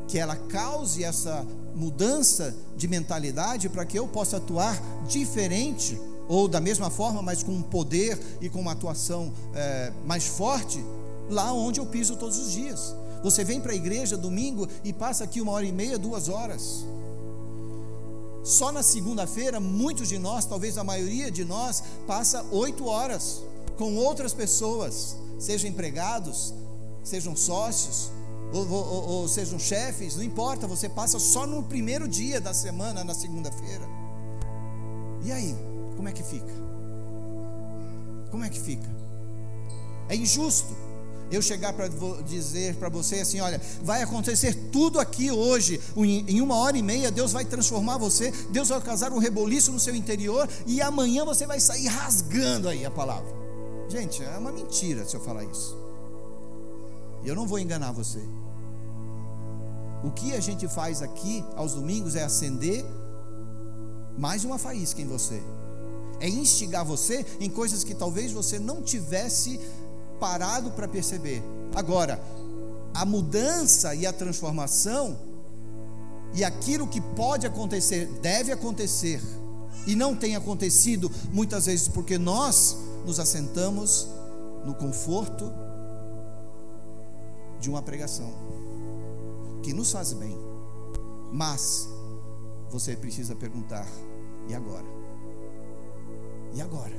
que 0.06 0.16
ela 0.16 0.36
cause 0.36 1.02
essa 1.02 1.44
mudança 1.74 2.54
de 2.76 2.86
mentalidade 2.86 3.68
para 3.68 3.84
que 3.84 3.98
eu 3.98 4.06
possa 4.06 4.36
atuar 4.36 4.80
diferente 5.08 6.00
ou 6.28 6.48
da 6.48 6.60
mesma 6.60 6.90
forma, 6.90 7.20
mas 7.20 7.42
com 7.42 7.52
um 7.52 7.62
poder 7.62 8.18
e 8.40 8.48
com 8.48 8.60
uma 8.60 8.72
atuação 8.72 9.32
é, 9.54 9.92
mais 10.06 10.26
forte 10.26 10.82
lá 11.28 11.52
onde 11.52 11.80
eu 11.80 11.86
piso 11.86 12.16
todos 12.16 12.38
os 12.38 12.52
dias. 12.52 12.94
Você 13.22 13.42
vem 13.42 13.60
para 13.60 13.72
a 13.72 13.74
igreja 13.74 14.16
domingo 14.16 14.68
e 14.82 14.92
passa 14.92 15.24
aqui 15.24 15.40
uma 15.40 15.52
hora 15.52 15.64
e 15.64 15.72
meia, 15.72 15.98
duas 15.98 16.28
horas. 16.28 16.84
Só 18.42 18.70
na 18.70 18.82
segunda-feira, 18.82 19.58
muitos 19.58 20.08
de 20.08 20.18
nós, 20.18 20.44
talvez 20.44 20.76
a 20.76 20.84
maioria 20.84 21.30
de 21.30 21.44
nós, 21.44 21.82
passa 22.06 22.44
oito 22.50 22.86
horas 22.86 23.42
com 23.78 23.96
outras 23.96 24.34
pessoas, 24.34 25.16
sejam 25.38 25.70
empregados, 25.70 26.52
sejam 27.02 27.34
sócios, 27.34 28.10
ou, 28.54 28.70
ou, 28.70 29.08
ou 29.08 29.28
sejam 29.28 29.58
chefes, 29.58 30.14
não 30.16 30.22
importa, 30.22 30.66
você 30.66 30.88
passa 30.88 31.18
só 31.18 31.46
no 31.46 31.62
primeiro 31.62 32.06
dia 32.06 32.40
da 32.40 32.54
semana, 32.54 33.02
na 33.02 33.12
segunda-feira. 33.12 33.84
E 35.24 35.32
aí, 35.32 35.56
como 35.96 36.08
é 36.08 36.12
que 36.12 36.22
fica? 36.22 36.52
Como 38.30 38.44
é 38.44 38.48
que 38.48 38.60
fica? 38.60 38.88
É 40.08 40.14
injusto 40.14 40.74
eu 41.32 41.42
chegar 41.42 41.72
para 41.72 41.88
dizer 42.22 42.76
para 42.76 42.88
você 42.88 43.20
assim: 43.20 43.40
olha, 43.40 43.60
vai 43.82 44.02
acontecer 44.02 44.54
tudo 44.70 45.00
aqui 45.00 45.32
hoje, 45.32 45.80
em 45.96 46.40
uma 46.40 46.56
hora 46.56 46.76
e 46.76 46.82
meia, 46.82 47.10
Deus 47.10 47.32
vai 47.32 47.44
transformar 47.44 47.98
você, 47.98 48.30
Deus 48.50 48.68
vai 48.68 48.80
causar 48.80 49.12
um 49.12 49.18
reboliço 49.18 49.72
no 49.72 49.80
seu 49.80 49.96
interior, 49.96 50.48
e 50.66 50.80
amanhã 50.80 51.24
você 51.24 51.46
vai 51.46 51.58
sair 51.58 51.86
rasgando 51.86 52.68
aí 52.68 52.84
a 52.84 52.90
palavra. 52.90 53.32
Gente, 53.88 54.22
é 54.22 54.38
uma 54.38 54.52
mentira 54.52 55.04
se 55.04 55.16
eu 55.16 55.20
falar 55.20 55.44
isso. 55.44 55.76
Eu 57.24 57.34
não 57.34 57.46
vou 57.46 57.58
enganar 57.58 57.90
você. 57.90 58.20
O 60.04 60.10
que 60.10 60.34
a 60.34 60.40
gente 60.40 60.68
faz 60.68 61.00
aqui 61.00 61.42
aos 61.56 61.72
domingos 61.72 62.14
é 62.14 62.22
acender 62.22 62.84
mais 64.18 64.44
uma 64.44 64.58
faísca 64.58 65.00
em 65.00 65.06
você. 65.06 65.42
é 66.20 66.28
instigar 66.28 66.84
você 66.84 67.26
em 67.40 67.50
coisas 67.50 67.82
que 67.82 67.94
talvez 67.94 68.30
você 68.30 68.58
não 68.58 68.80
tivesse 68.80 69.58
parado 70.20 70.70
para 70.70 70.86
perceber. 70.86 71.42
Agora, 71.74 72.22
a 72.94 73.04
mudança 73.04 73.94
e 73.94 74.06
a 74.06 74.12
transformação 74.12 75.18
e 76.32 76.44
aquilo 76.44 76.86
que 76.86 77.00
pode 77.00 77.46
acontecer, 77.46 78.06
deve 78.22 78.52
acontecer, 78.52 79.20
e 79.86 79.94
não 79.94 80.16
tem 80.16 80.34
acontecido 80.34 81.10
muitas 81.32 81.66
vezes 81.66 81.88
porque 81.88 82.16
nós 82.16 82.76
nos 83.04 83.20
assentamos 83.20 84.08
no 84.64 84.74
conforto 84.74 85.52
de 87.60 87.68
uma 87.68 87.82
pregação 87.82 88.32
que 89.64 89.72
nos 89.72 89.90
faz 89.90 90.12
bem. 90.12 90.36
Mas 91.32 91.88
você 92.70 92.94
precisa 92.94 93.34
perguntar: 93.34 93.88
e 94.48 94.54
agora? 94.54 94.86
E 96.54 96.60
agora? 96.60 96.94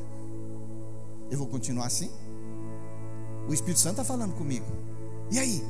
Eu 1.29 1.37
vou 1.37 1.47
continuar 1.47 1.85
assim? 1.85 2.11
O 3.47 3.53
Espírito 3.53 3.79
Santo 3.79 4.01
está 4.01 4.03
falando 4.03 4.33
comigo. 4.33 4.65
E 5.31 5.39
aí? 5.39 5.63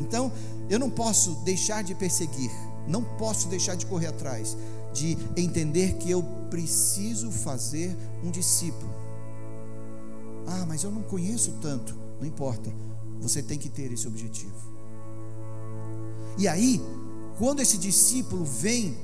Então, 0.00 0.30
eu 0.68 0.78
não 0.78 0.90
posso 0.90 1.36
deixar 1.44 1.82
de 1.82 1.94
perseguir, 1.94 2.50
não 2.86 3.02
posso 3.02 3.48
deixar 3.48 3.76
de 3.76 3.86
correr 3.86 4.08
atrás, 4.08 4.56
de 4.92 5.16
entender 5.36 5.94
que 5.94 6.10
eu 6.10 6.22
preciso 6.50 7.30
fazer 7.30 7.96
um 8.22 8.30
discípulo. 8.30 8.92
Ah, 10.46 10.64
mas 10.66 10.84
eu 10.84 10.90
não 10.90 11.02
conheço 11.02 11.52
tanto. 11.62 11.96
Não 12.20 12.26
importa, 12.26 12.70
você 13.20 13.42
tem 13.42 13.58
que 13.58 13.68
ter 13.68 13.90
esse 13.92 14.06
objetivo. 14.06 14.75
E 16.38 16.46
aí, 16.46 16.80
quando 17.38 17.60
esse 17.60 17.78
discípulo 17.78 18.44
vem 18.44 18.96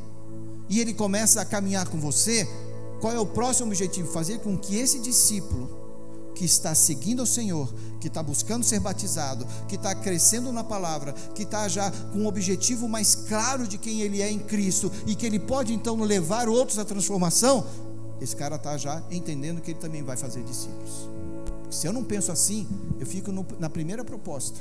e 0.69 0.81
ele 0.81 0.95
começa 0.95 1.41
a 1.41 1.45
caminhar 1.45 1.89
com 1.89 1.99
você, 1.99 2.49
qual 3.01 3.13
é 3.13 3.19
o 3.19 3.27
próximo 3.27 3.69
objetivo? 3.69 4.11
Fazer 4.13 4.39
com 4.41 4.57
que 4.57 4.77
esse 4.77 4.99
discípulo 4.99 5.83
que 6.35 6.45
está 6.45 6.75
seguindo 6.75 7.21
ao 7.21 7.27
Senhor, 7.27 7.73
que 8.01 8.09
está 8.09 8.23
buscando 8.23 8.65
ser 8.65 8.81
batizado, 8.81 9.47
que 9.69 9.77
está 9.77 9.95
crescendo 9.95 10.51
na 10.53 10.65
palavra, 10.65 11.13
que 11.35 11.43
está 11.43 11.69
já 11.69 11.91
com 11.91 12.21
um 12.21 12.27
objetivo 12.27 12.89
mais 12.89 13.15
claro 13.15 13.67
de 13.67 13.77
quem 13.79 14.01
ele 14.01 14.23
é 14.23 14.31
em 14.31 14.39
Cristo 14.39 14.91
e 15.07 15.15
que 15.15 15.27
ele 15.27 15.39
pode 15.39 15.73
então 15.75 16.01
levar 16.01 16.49
outros 16.49 16.79
à 16.79 16.85
transformação, 16.85 17.67
esse 18.21 18.37
cara 18.37 18.57
está 18.57 18.77
já 18.77 19.03
entendendo 19.11 19.61
que 19.61 19.73
ele 19.73 19.81
também 19.81 20.03
vai 20.03 20.17
fazer 20.17 20.43
discípulos. 20.43 21.09
Se 21.71 21.87
eu 21.87 21.93
não 21.93 22.05
penso 22.05 22.31
assim, 22.31 22.67
eu 22.99 23.07
fico 23.07 23.33
no, 23.33 23.47
na 23.59 23.69
primeira 23.69 24.05
proposta 24.05 24.61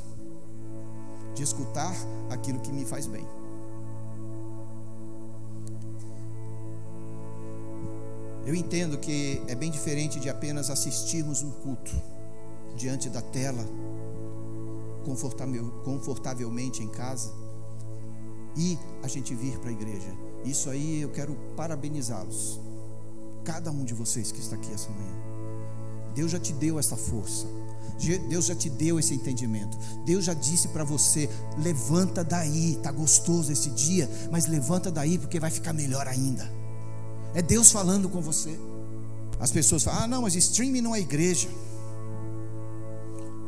de 1.33 1.43
escutar 1.43 1.95
aquilo 2.29 2.59
que 2.59 2.71
me 2.71 2.85
faz 2.85 3.07
bem. 3.07 3.25
Eu 8.45 8.55
entendo 8.55 8.97
que 8.97 9.41
é 9.47 9.55
bem 9.55 9.69
diferente 9.69 10.19
de 10.19 10.29
apenas 10.29 10.69
assistirmos 10.69 11.43
um 11.43 11.51
culto 11.51 11.91
diante 12.75 13.07
da 13.09 13.21
tela, 13.21 13.63
confortavelmente 15.85 16.81
em 16.81 16.87
casa, 16.87 17.31
e 18.57 18.77
a 19.03 19.07
gente 19.07 19.33
vir 19.35 19.59
para 19.59 19.69
a 19.69 19.73
igreja. 19.73 20.11
Isso 20.43 20.69
aí 20.69 21.01
eu 21.01 21.09
quero 21.09 21.35
parabenizá-los, 21.55 22.59
cada 23.43 23.71
um 23.71 23.85
de 23.85 23.93
vocês 23.93 24.31
que 24.31 24.39
está 24.39 24.55
aqui 24.55 24.73
essa 24.73 24.89
manhã. 24.89 25.21
Deus 26.15 26.31
já 26.31 26.39
te 26.39 26.51
deu 26.53 26.79
essa 26.79 26.97
força. 26.97 27.45
Deus 28.01 28.45
já 28.45 28.55
te 28.55 28.69
deu 28.69 28.99
esse 28.99 29.13
entendimento. 29.13 29.77
Deus 30.05 30.25
já 30.25 30.33
disse 30.33 30.69
para 30.69 30.83
você: 30.83 31.29
levanta 31.57 32.23
daí, 32.23 32.77
tá 32.81 32.91
gostoso 32.91 33.51
esse 33.51 33.69
dia, 33.71 34.09
mas 34.31 34.47
levanta 34.47 34.91
daí 34.91 35.17
porque 35.17 35.39
vai 35.39 35.51
ficar 35.51 35.73
melhor 35.73 36.07
ainda. 36.07 36.51
É 37.33 37.41
Deus 37.41 37.71
falando 37.71 38.09
com 38.09 38.21
você. 38.21 38.57
As 39.39 39.51
pessoas 39.51 39.83
falam: 39.83 40.03
ah, 40.03 40.07
não, 40.07 40.21
mas 40.23 40.35
streaming 40.35 40.81
não 40.81 40.95
é 40.95 40.99
igreja. 40.99 41.49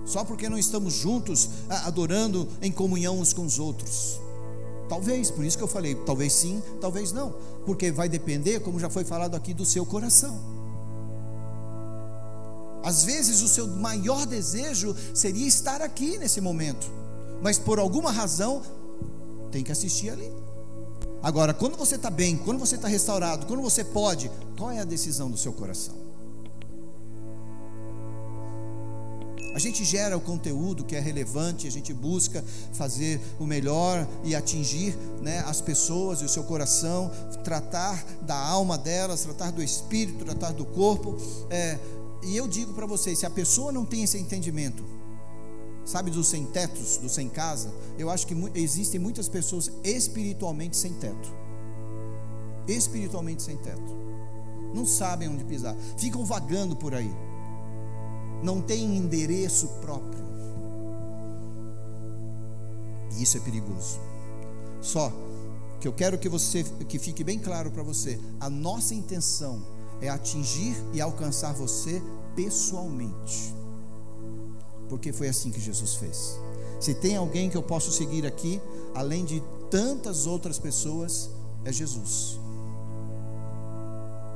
Só 0.06 0.24
porque 0.24 0.50
não 0.50 0.58
estamos 0.58 0.94
juntos 0.94 1.50
adorando 1.70 2.48
em 2.62 2.72
comunhão 2.72 3.20
uns 3.20 3.34
com 3.34 3.46
os 3.46 3.58
outros. 3.58 4.20
Talvez, 4.90 5.32
por 5.32 5.46
isso 5.46 5.58
que 5.58 5.64
eu 5.64 5.68
falei, 5.68 5.96
talvez 5.96 6.34
sim, 6.34 6.62
talvez 6.82 7.12
não, 7.12 7.34
porque 7.66 7.92
vai 7.92 8.10
depender, 8.10 8.60
como 8.60 8.80
já 8.80 8.90
foi 8.90 9.04
falado 9.04 9.36
aqui, 9.36 9.54
do 9.54 9.66
seu 9.66 9.86
coração. 9.86 10.53
Às 12.84 13.06
vezes 13.06 13.42
o 13.42 13.48
seu 13.48 13.66
maior 13.66 14.26
desejo 14.26 14.96
seria 15.14 15.48
estar 15.48 15.82
aqui 15.82 16.18
nesse 16.18 16.42
momento, 16.42 16.92
mas 17.42 17.58
por 17.58 17.80
alguma 17.80 18.12
razão 18.12 18.62
tem 19.52 19.64
que 19.64 19.72
assistir 19.72 20.10
ali. 20.10 20.32
Agora, 21.22 21.54
quando 21.54 21.78
você 21.78 21.96
está 21.96 22.10
bem, 22.10 22.36
quando 22.36 22.60
você 22.60 22.76
está 22.76 22.90
restaurado, 22.90 23.46
quando 23.46 23.62
você 23.62 23.82
pode, 23.82 24.30
qual 24.58 24.70
é 24.70 24.80
a 24.80 24.84
decisão 24.84 25.32
do 25.32 25.38
seu 25.38 25.54
coração? 25.54 26.04
A 29.56 29.60
gente 29.60 29.86
gera 29.86 30.18
o 30.18 30.20
conteúdo 30.20 30.84
que 30.84 30.96
é 30.96 31.00
relevante, 31.00 31.68
a 31.68 31.72
gente 31.72 31.94
busca 31.94 32.44
fazer 32.74 33.22
o 33.40 33.46
melhor 33.46 34.06
e 34.24 34.36
atingir 34.36 34.98
né, 35.22 35.44
as 35.46 35.62
pessoas 35.62 36.22
e 36.22 36.26
o 36.26 36.30
seu 36.30 36.44
coração, 36.44 37.12
tratar 37.44 38.04
da 38.24 38.36
alma 38.36 38.78
delas, 38.78 39.22
tratar 39.22 39.52
do 39.52 39.62
espírito, 39.62 40.26
tratar 40.26 40.52
do 40.54 40.66
corpo. 40.66 41.16
É, 41.52 41.78
e 42.26 42.38
eu 42.38 42.48
digo 42.48 42.74
para 42.74 42.86
vocês: 42.86 43.20
se 43.20 43.26
a 43.26 43.30
pessoa 43.30 43.72
não 43.72 43.86
tem 43.86 44.04
esse 44.04 44.18
entendimento, 44.18 44.84
sabe, 45.86 46.12
dos 46.12 46.28
sem 46.28 46.46
tetos, 46.46 46.98
dos 46.98 47.14
sem 47.14 47.30
casa, 47.30 47.74
eu 47.98 48.10
acho 48.10 48.26
que 48.28 48.36
existem 48.56 49.00
muitas 49.00 49.28
pessoas 49.28 49.72
espiritualmente 49.84 50.78
sem 50.78 50.94
teto. 50.94 51.34
Espiritualmente 52.68 53.44
sem 53.44 53.58
teto. 53.58 54.04
Não 54.74 54.86
sabem 54.86 55.30
onde 55.30 55.44
pisar, 55.44 55.76
ficam 55.98 56.26
vagando 56.26 56.76
por 56.76 56.96
aí. 56.96 57.12
Não 58.42 58.62
têm 58.62 58.98
endereço 58.98 59.68
próprio. 59.82 60.24
E 63.16 63.24
isso 63.24 63.38
é 63.38 63.40
perigoso. 63.40 64.00
Só 64.82 65.12
que 65.80 65.88
eu 65.88 65.94
quero 65.94 66.18
que 66.18 66.28
você 66.28 66.64
que 66.88 66.98
fique 66.98 67.24
bem 67.24 67.38
claro 67.38 67.70
para 67.70 67.84
você, 67.84 68.20
a 68.40 68.50
nossa 68.50 68.96
intenção 68.96 69.62
é 70.04 70.10
atingir 70.10 70.76
e 70.94 71.02
alcançar 71.02 71.54
você 71.54 72.02
pessoalmente 72.36 73.64
porque 74.94 75.12
foi 75.12 75.28
assim 75.28 75.50
que 75.50 75.60
Jesus 75.60 75.96
fez. 75.96 76.40
Se 76.80 76.94
tem 76.94 77.16
alguém 77.16 77.50
que 77.50 77.58
eu 77.58 77.64
posso 77.64 77.92
seguir 77.92 78.28
aqui, 78.28 78.62
além 78.94 79.26
de 79.26 79.42
tantas 79.72 80.28
outras 80.28 80.60
pessoas, 80.60 81.32
é 81.66 81.74
Jesus. 81.74 82.40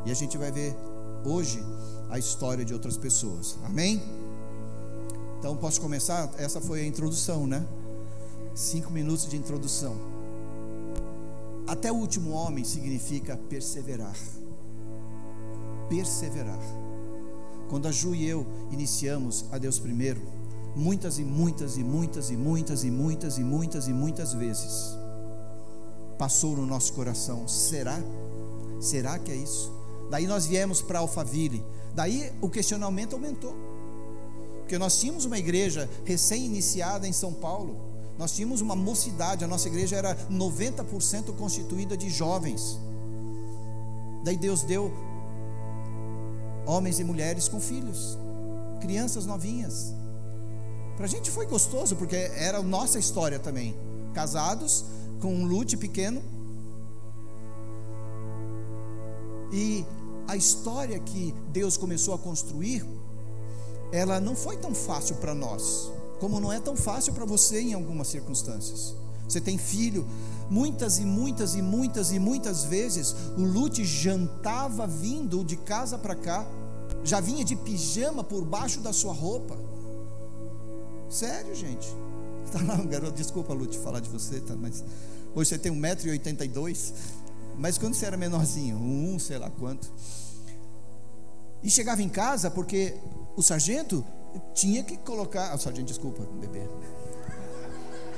E 0.03 0.09
a 0.09 0.15
gente 0.15 0.35
vai 0.35 0.51
ver 0.51 0.75
hoje 1.23 1.63
a 2.09 2.17
história 2.17 2.65
de 2.65 2.73
outras 2.73 2.97
pessoas. 2.97 3.55
Amém? 3.65 4.01
Então 5.37 5.55
posso 5.55 5.79
começar? 5.79 6.33
Essa 6.39 6.59
foi 6.59 6.81
a 6.81 6.87
introdução, 6.87 7.45
né? 7.45 7.63
Cinco 8.55 8.91
minutos 8.91 9.27
de 9.29 9.37
introdução. 9.37 9.95
Até 11.67 11.91
o 11.91 11.95
último 11.95 12.31
homem 12.31 12.63
significa 12.63 13.37
perseverar. 13.47 14.15
Perseverar. 15.89 16.59
Quando 17.69 17.87
a 17.87 17.91
Ju 17.91 18.15
e 18.15 18.27
eu 18.27 18.45
iniciamos 18.71 19.45
a 19.51 19.57
Deus 19.57 19.79
primeiro, 19.79 20.21
muitas 20.75 21.19
e 21.19 21.23
muitas 21.23 21.77
e 21.77 21.83
muitas 21.83 22.29
e 22.29 22.37
muitas 22.37 22.83
e 22.83 22.91
muitas 22.91 23.37
e 23.37 23.43
muitas 23.43 23.87
e 23.87 23.93
muitas 23.93 24.33
vezes 24.33 24.97
passou 26.17 26.55
no 26.55 26.65
nosso 26.65 26.93
coração: 26.93 27.47
será? 27.47 27.99
Será 28.79 29.17
que 29.19 29.31
é 29.31 29.35
isso? 29.35 29.71
Daí 30.09 30.27
nós 30.27 30.45
viemos 30.45 30.81
para 30.81 30.99
Alphaville, 30.99 31.63
daí 31.93 32.31
o 32.41 32.49
questionamento 32.49 33.13
aumentou. 33.13 33.55
Porque 34.59 34.77
nós 34.77 34.99
tínhamos 34.99 35.25
uma 35.25 35.37
igreja 35.37 35.89
recém-iniciada 36.03 37.07
em 37.07 37.13
São 37.13 37.33
Paulo, 37.33 37.77
nós 38.17 38.33
tínhamos 38.33 38.61
uma 38.61 38.75
mocidade, 38.75 39.43
a 39.43 39.47
nossa 39.47 39.67
igreja 39.67 39.95
era 39.95 40.15
90% 40.29 41.35
constituída 41.35 41.95
de 41.95 42.09
jovens. 42.09 42.79
Daí 44.23 44.37
Deus 44.37 44.63
deu 44.63 44.91
homens 46.67 46.99
e 46.99 47.03
mulheres 47.03 47.47
com 47.47 47.59
filhos, 47.59 48.17
crianças 48.81 49.25
novinhas. 49.25 49.93
Para 50.97 51.05
a 51.05 51.09
gente 51.09 51.31
foi 51.31 51.45
gostoso, 51.45 51.95
porque 51.95 52.15
era 52.15 52.57
a 52.57 52.63
nossa 52.63 52.99
história 52.99 53.39
também. 53.39 53.75
Casados, 54.13 54.83
com 55.21 55.33
um 55.33 55.45
lute 55.45 55.77
pequeno. 55.77 56.21
E 59.51 59.85
a 60.27 60.35
história 60.35 60.99
que 60.99 61.33
Deus 61.53 61.77
começou 61.77 62.13
a 62.13 62.17
construir, 62.17 62.85
ela 63.91 64.19
não 64.19 64.35
foi 64.35 64.57
tão 64.57 64.75
fácil 64.75 65.15
para 65.15 65.33
nós, 65.33 65.89
como 66.19 66.39
não 66.39 66.51
é 66.51 66.59
tão 66.59 66.75
fácil 66.75 67.13
para 67.13 67.25
você 67.25 67.61
em 67.61 67.73
algumas 67.73 68.07
circunstâncias. 68.07 68.93
Você 69.27 69.39
tem 69.39 69.57
filho, 69.57 70.05
muitas 70.49 70.99
e 70.99 71.05
muitas 71.05 71.55
e 71.55 71.61
muitas 71.61 72.11
e 72.11 72.19
muitas 72.19 72.63
vezes 72.63 73.15
o 73.37 73.41
Lute 73.41 73.83
jantava 73.83 74.87
vindo 74.87 75.43
de 75.43 75.57
casa 75.57 75.97
para 75.97 76.15
cá, 76.15 76.47
já 77.07 77.21
vinha 77.21 77.43
de 77.43 77.55
pijama 77.55 78.23
por 78.23 78.43
baixo 78.43 78.81
da 78.81 78.91
sua 78.91 79.13
roupa. 79.13 79.57
Sério, 81.09 81.55
gente. 81.55 81.87
Tá 82.49 82.61
lá, 82.61 82.77
garoto, 82.77 83.11
desculpa, 83.11 83.53
Lute, 83.53 83.77
falar 83.77 83.99
de 83.99 84.09
você, 84.09 84.39
tá, 84.39 84.55
mas 84.55 84.81
hoje 85.35 85.49
você 85.49 85.57
tem 85.57 85.69
1,82m. 85.69 86.93
Mas 87.57 87.77
quando 87.77 87.93
você 87.93 88.05
era 88.05 88.15
menorzinho, 88.15 88.77
um, 88.77 89.19
sei 89.19 89.37
lá 89.37 89.49
quanto. 89.49 89.91
E 91.61 91.69
chegava 91.69 92.01
em 92.01 92.07
casa 92.07 92.49
porque 92.49 92.95
o 93.35 93.41
sargento 93.41 94.01
tinha 94.53 94.81
que 94.81 94.95
colocar. 94.95 95.53
O 95.55 95.57
sargento, 95.57 95.87
desculpa, 95.87 96.23
bebê. 96.39 96.69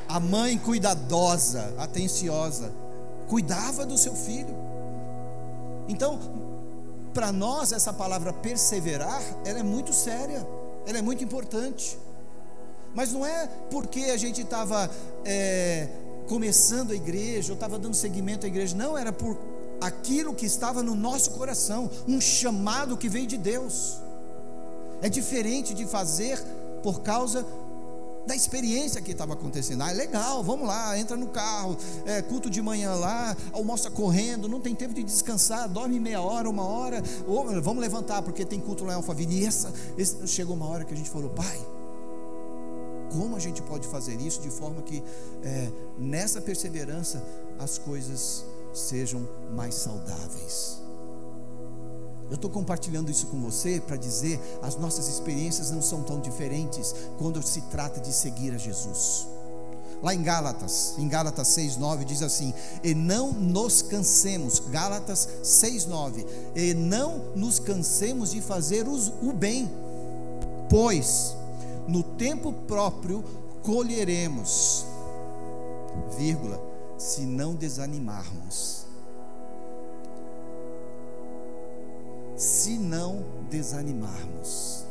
A 0.08 0.20
mãe 0.20 0.56
cuidadosa, 0.60 1.74
atenciosa, 1.80 2.72
cuidava 3.28 3.84
do 3.84 3.98
seu 3.98 4.14
filho. 4.14 4.56
Então, 5.88 6.20
para 7.20 7.34
nós, 7.34 7.74
essa 7.74 7.92
palavra 7.92 8.32
perseverar, 8.32 9.22
ela 9.44 9.60
é 9.60 9.64
muito 9.64 9.92
séria, 9.92 10.48
ela 10.88 11.00
é 11.00 11.02
muito 11.02 11.22
importante. 11.22 12.00
Mas 12.96 13.12
não 13.12 13.26
é 13.26 13.46
porque 13.70 14.04
a 14.04 14.16
gente 14.16 14.40
estava 14.40 14.90
é, 15.26 15.90
começando 16.30 16.92
a 16.92 16.96
igreja, 16.96 17.52
ou 17.52 17.56
estava 17.56 17.78
dando 17.78 17.94
seguimento 17.94 18.46
à 18.46 18.48
igreja, 18.48 18.74
não, 18.74 18.98
era 18.98 19.12
por 19.12 19.38
aquilo 19.82 20.34
que 20.34 20.46
estava 20.46 20.82
no 20.82 20.96
nosso 20.96 21.32
coração, 21.32 21.92
um 22.08 22.22
chamado 22.22 22.96
que 22.96 23.10
veio 23.10 23.28
de 23.28 23.38
Deus. 23.38 23.98
É 25.02 25.10
diferente 25.10 25.74
de 25.74 25.86
fazer 25.86 26.42
por 26.82 27.02
causa 27.02 27.46
da 28.26 28.36
experiência 28.36 29.02
que 29.02 29.12
estava 29.12 29.34
acontecendo. 29.34 29.82
Ah, 29.82 29.92
é 29.92 29.94
legal, 29.94 30.44
vamos 30.44 30.68
lá, 30.68 30.98
entra 30.98 31.18
no 31.18 31.28
carro, 31.28 31.78
é, 32.06 32.22
culto 32.22 32.50
de 32.50 32.62
manhã 32.62 32.94
lá, 32.94 33.36
almoça 33.52 33.90
correndo, 33.90 34.48
não 34.48 34.60
tem 34.60 34.76
tempo 34.76 34.94
de 34.94 35.04
descansar, 35.04 35.68
dorme 35.68 36.00
meia 36.00 36.22
hora, 36.22 36.50
uma 36.50 36.66
hora, 36.66 37.02
ou 37.28 37.62
vamos 37.62 37.82
levantar 37.82 38.22
porque 38.22 38.46
tem 38.46 38.60
culto 38.60 38.86
lá 38.86 38.94
em 38.94 38.96
Alphaville. 38.96 39.42
E 39.42 39.46
essa, 39.46 39.74
esse, 39.98 40.28
chegou 40.28 40.56
uma 40.56 40.68
hora 40.68 40.84
que 40.84 40.94
a 40.94 40.98
gente 40.98 41.10
falou, 41.10 41.30
pai, 41.30 41.60
como 43.12 43.36
a 43.36 43.40
gente 43.40 43.62
pode 43.62 43.88
fazer 43.88 44.20
isso 44.22 44.42
de 44.42 44.50
forma 44.50 44.82
que 44.82 45.04
é, 45.44 45.72
nessa 45.98 46.40
perseverança 46.40 47.24
as 47.58 47.78
coisas 47.78 48.46
sejam 48.74 49.28
mais 49.52 49.76
saudáveis? 49.76 50.89
Eu 52.30 52.36
estou 52.36 52.50
compartilhando 52.50 53.10
isso 53.10 53.28
com 53.28 53.40
você 53.42 53.80
para 53.80 53.98
dizer 53.98 54.40
as 54.62 54.76
nossas 54.76 55.08
experiências 55.08 55.72
não 55.72 55.82
são 55.82 56.04
tão 56.04 56.20
diferentes 56.20 56.94
quando 57.18 57.42
se 57.42 57.62
trata 57.62 58.00
de 58.00 58.14
seguir 58.14 58.54
a 58.54 58.58
Jesus. 58.58 59.28
Lá 60.02 60.14
em 60.14 60.24
Gálatas, 60.24 60.94
em 60.98 61.08
Gálatas 61.10 61.48
6:9 61.50 62.06
diz 62.06 62.22
assim: 62.22 62.54
"E 62.84 62.94
não 62.94 63.34
nos 63.34 63.82
cansemos", 63.82 64.60
Gálatas 64.60 65.28
6:9, 65.44 66.26
"E 66.56 66.74
não 66.74 67.34
nos 67.36 67.60
cansemos 67.60 68.32
de 68.32 68.42
fazer 68.42 68.88
o 68.88 69.34
bem, 69.34 69.70
pois 70.70 71.36
no 71.88 72.04
tempo 72.04 72.54
próprio 72.54 73.24
colheremos, 73.64 74.86
vírgula, 76.18 76.62
se 76.98 77.22
não 77.22 77.56
desanimarmos. 77.56 78.79
Se 82.40 82.78
não 82.78 83.24
desanimarmos. 83.50 84.86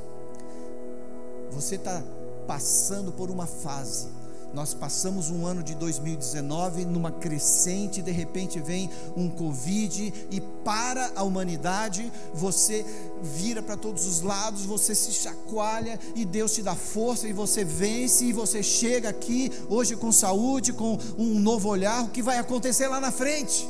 Você 1.50 1.74
está 1.74 2.02
passando 2.46 3.10
por 3.10 3.30
uma 3.30 3.46
fase 3.46 4.08
nós 4.52 4.72
passamos 4.72 5.30
um 5.30 5.44
ano 5.44 5.62
de 5.62 5.74
2019 5.74 6.86
numa 6.86 7.12
crescente, 7.12 8.00
de 8.00 8.10
repente 8.10 8.58
vem 8.58 8.88
um 9.16 9.28
Covid 9.28 10.12
e 10.30 10.40
para 10.64 11.12
a 11.14 11.22
humanidade, 11.22 12.10
você 12.32 12.84
vira 13.22 13.62
para 13.62 13.76
todos 13.76 14.06
os 14.06 14.22
lados, 14.22 14.64
você 14.64 14.94
se 14.94 15.12
chacoalha 15.12 15.98
e 16.14 16.24
Deus 16.24 16.54
te 16.54 16.62
dá 16.62 16.74
força 16.74 17.28
e 17.28 17.32
você 17.32 17.62
vence 17.62 18.24
e 18.24 18.32
você 18.32 18.62
chega 18.62 19.10
aqui 19.10 19.50
hoje 19.68 19.96
com 19.96 20.10
saúde, 20.10 20.72
com 20.72 20.98
um 21.18 21.38
novo 21.38 21.68
olhar, 21.68 22.04
o 22.04 22.08
que 22.08 22.22
vai 22.22 22.38
acontecer 22.38 22.88
lá 22.88 23.00
na 23.00 23.12
frente? 23.12 23.68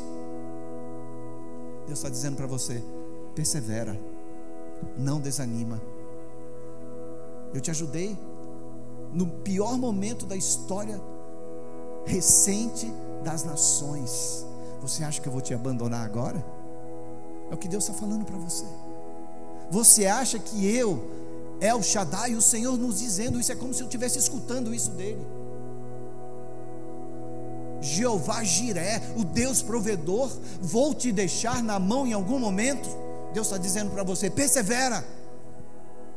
Deus 1.87 1.99
está 1.99 2.08
dizendo 2.08 2.37
para 2.37 2.47
você: 2.47 2.82
persevera, 3.38 3.97
não 4.97 5.21
desanima. 5.21 5.80
Eu 7.54 7.61
te 7.61 7.71
ajudei 7.71 8.18
no 9.12 9.28
pior 9.28 9.78
momento 9.78 10.26
da 10.26 10.35
história 10.35 11.00
recente 12.04 12.93
das 13.23 13.45
nações. 13.45 14.45
Você 14.80 15.04
acha 15.04 15.21
que 15.21 15.28
eu 15.28 15.32
vou 15.32 15.41
te 15.41 15.54
abandonar 15.54 16.04
agora? 16.04 16.45
É 17.49 17.54
o 17.54 17.56
que 17.56 17.69
Deus 17.69 17.84
está 17.84 17.97
falando 17.97 18.25
para 18.25 18.36
você. 18.36 18.67
Você 19.71 20.06
acha 20.06 20.41
que 20.41 20.67
eu, 20.67 21.00
é 21.60 21.73
o 21.73 21.80
Shaddai, 21.80 22.34
o 22.34 22.43
Senhor 22.43 22.76
nos 22.76 22.99
dizendo 22.99 23.39
isso, 23.39 23.52
é 23.52 23.54
como 23.54 23.73
se 23.73 23.82
eu 23.82 23.86
estivesse 23.86 24.19
escutando 24.19 24.75
isso 24.75 24.91
dele. 24.91 25.25
Jeová 27.80 28.43
Jiré, 28.43 29.00
o 29.17 29.23
Deus 29.23 29.62
provedor, 29.62 30.28
vou 30.60 30.93
te 30.93 31.12
deixar 31.12 31.62
na 31.62 31.78
mão 31.78 32.04
em 32.04 32.12
algum 32.12 32.41
momento. 32.41 33.06
Deus 33.32 33.47
está 33.47 33.58
dizendo 33.58 33.91
para 33.91 34.02
você: 34.02 34.30
persevera, 34.30 35.04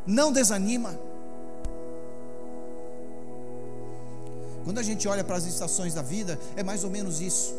não 0.06 0.32
desanima. 0.32 0.97
Quando 4.63 4.80
a 4.80 4.84
gente 4.84 5.08
olha 5.08 5.24
para 5.24 5.36
as 5.36 5.45
estações 5.45 5.93
da 5.93 6.02
vida, 6.02 6.39
é 6.56 6.63
mais 6.63 6.84
ou 6.84 6.89
menos 6.89 7.19
isso. 7.19 7.56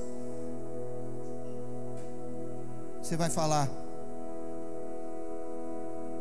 Você 3.02 3.16
vai 3.16 3.28
falar, 3.28 3.68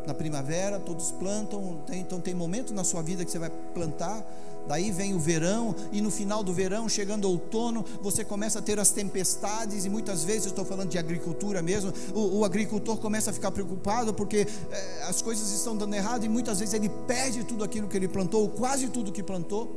na 0.05 0.13
primavera 0.13 0.79
todos 0.79 1.11
plantam, 1.11 1.81
tem, 1.85 2.01
então 2.01 2.19
tem 2.19 2.33
momento 2.33 2.73
na 2.73 2.83
sua 2.83 3.03
vida 3.03 3.23
que 3.23 3.29
você 3.29 3.37
vai 3.37 3.51
plantar, 3.73 4.25
daí 4.67 4.91
vem 4.91 5.13
o 5.13 5.19
verão, 5.19 5.75
e 5.91 6.01
no 6.01 6.11
final 6.11 6.43
do 6.43 6.53
verão, 6.53 6.87
chegando 6.87 7.29
outono, 7.29 7.85
você 8.01 8.23
começa 8.23 8.59
a 8.59 8.61
ter 8.61 8.79
as 8.79 8.91
tempestades, 8.91 9.85
e 9.85 9.89
muitas 9.89 10.23
vezes, 10.23 10.47
estou 10.47 10.65
falando 10.65 10.89
de 10.89 10.97
agricultura 10.97 11.61
mesmo, 11.61 11.93
o, 12.13 12.39
o 12.39 12.45
agricultor 12.45 12.97
começa 12.97 13.31
a 13.31 13.33
ficar 13.33 13.51
preocupado 13.51 14.13
porque 14.13 14.47
é, 14.71 15.03
as 15.03 15.21
coisas 15.21 15.51
estão 15.51 15.75
dando 15.75 15.93
errado, 15.93 16.25
e 16.25 16.29
muitas 16.29 16.59
vezes 16.59 16.73
ele 16.73 16.89
perde 17.07 17.43
tudo 17.43 17.63
aquilo 17.63 17.87
que 17.87 17.97
ele 17.97 18.07
plantou, 18.07 18.41
ou 18.41 18.49
quase 18.49 18.87
tudo 18.89 19.11
que 19.11 19.23
plantou. 19.23 19.69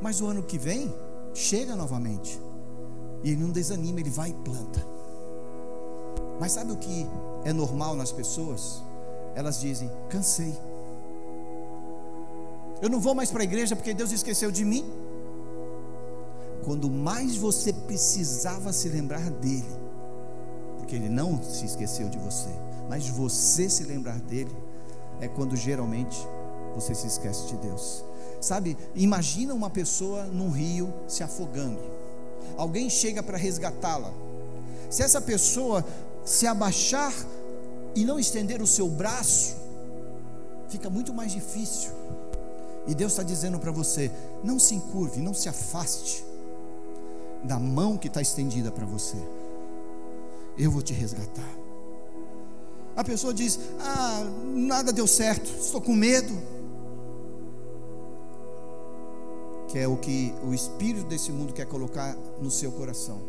Mas 0.00 0.20
o 0.20 0.26
ano 0.26 0.42
que 0.42 0.58
vem, 0.58 0.92
chega 1.34 1.74
novamente. 1.74 2.40
E 3.22 3.30
ele 3.30 3.42
não 3.42 3.50
desanima, 3.50 4.00
ele 4.00 4.10
vai 4.10 4.30
e 4.30 4.34
planta. 4.34 4.84
Mas 6.40 6.52
sabe 6.52 6.72
o 6.72 6.76
que 6.76 7.06
é 7.44 7.52
normal 7.52 7.96
nas 7.96 8.12
pessoas? 8.12 8.82
Elas 9.34 9.60
dizem: 9.60 9.90
cansei. 10.08 10.54
Eu 12.80 12.88
não 12.88 13.00
vou 13.00 13.14
mais 13.14 13.30
para 13.30 13.42
a 13.42 13.44
igreja 13.44 13.74
porque 13.74 13.92
Deus 13.92 14.12
esqueceu 14.12 14.50
de 14.50 14.64
mim. 14.64 14.84
Quando 16.64 16.90
mais 16.90 17.36
você 17.36 17.72
precisava 17.72 18.72
se 18.72 18.88
lembrar 18.88 19.30
dele, 19.30 19.64
porque 20.76 20.94
ele 20.96 21.08
não 21.08 21.42
se 21.42 21.64
esqueceu 21.64 22.08
de 22.08 22.18
você, 22.18 22.48
mas 22.88 23.08
você 23.08 23.68
se 23.68 23.84
lembrar 23.84 24.20
dele, 24.20 24.54
é 25.20 25.26
quando 25.26 25.56
geralmente 25.56 26.16
você 26.74 26.94
se 26.94 27.06
esquece 27.06 27.46
de 27.46 27.56
Deus. 27.56 28.04
Sabe, 28.40 28.76
imagina 28.94 29.54
uma 29.54 29.70
pessoa 29.70 30.24
num 30.24 30.50
rio 30.50 30.92
se 31.08 31.22
afogando. 31.22 31.80
Alguém 32.56 32.88
chega 32.88 33.22
para 33.22 33.36
resgatá-la. 33.36 34.12
Se 34.88 35.02
essa 35.02 35.20
pessoa 35.20 35.84
se 36.24 36.46
abaixar 36.46 37.12
e 37.94 38.04
não 38.04 38.18
estender 38.18 38.62
o 38.62 38.66
seu 38.66 38.88
braço, 38.88 39.56
fica 40.68 40.88
muito 40.88 41.12
mais 41.12 41.32
difícil. 41.32 41.90
E 42.88 42.94
Deus 42.94 43.12
está 43.12 43.22
dizendo 43.22 43.58
para 43.58 43.70
você: 43.70 44.10
não 44.42 44.58
se 44.58 44.74
encurve, 44.74 45.20
não 45.20 45.34
se 45.34 45.48
afaste 45.48 46.24
da 47.44 47.58
mão 47.58 47.96
que 47.96 48.08
está 48.08 48.20
estendida 48.20 48.72
para 48.72 48.86
você. 48.86 49.16
Eu 50.56 50.70
vou 50.70 50.82
te 50.82 50.92
resgatar. 50.92 51.56
A 52.96 53.04
pessoa 53.04 53.32
diz: 53.32 53.60
Ah, 53.78 54.24
nada 54.54 54.92
deu 54.92 55.06
certo, 55.06 55.48
estou 55.60 55.80
com 55.80 55.94
medo. 55.94 56.58
que 59.68 59.78
é 59.78 59.86
o 59.86 59.96
que 59.96 60.34
o 60.42 60.54
espírito 60.54 61.06
desse 61.06 61.30
mundo 61.30 61.52
quer 61.52 61.66
colocar 61.66 62.16
no 62.40 62.50
seu 62.50 62.72
coração. 62.72 63.20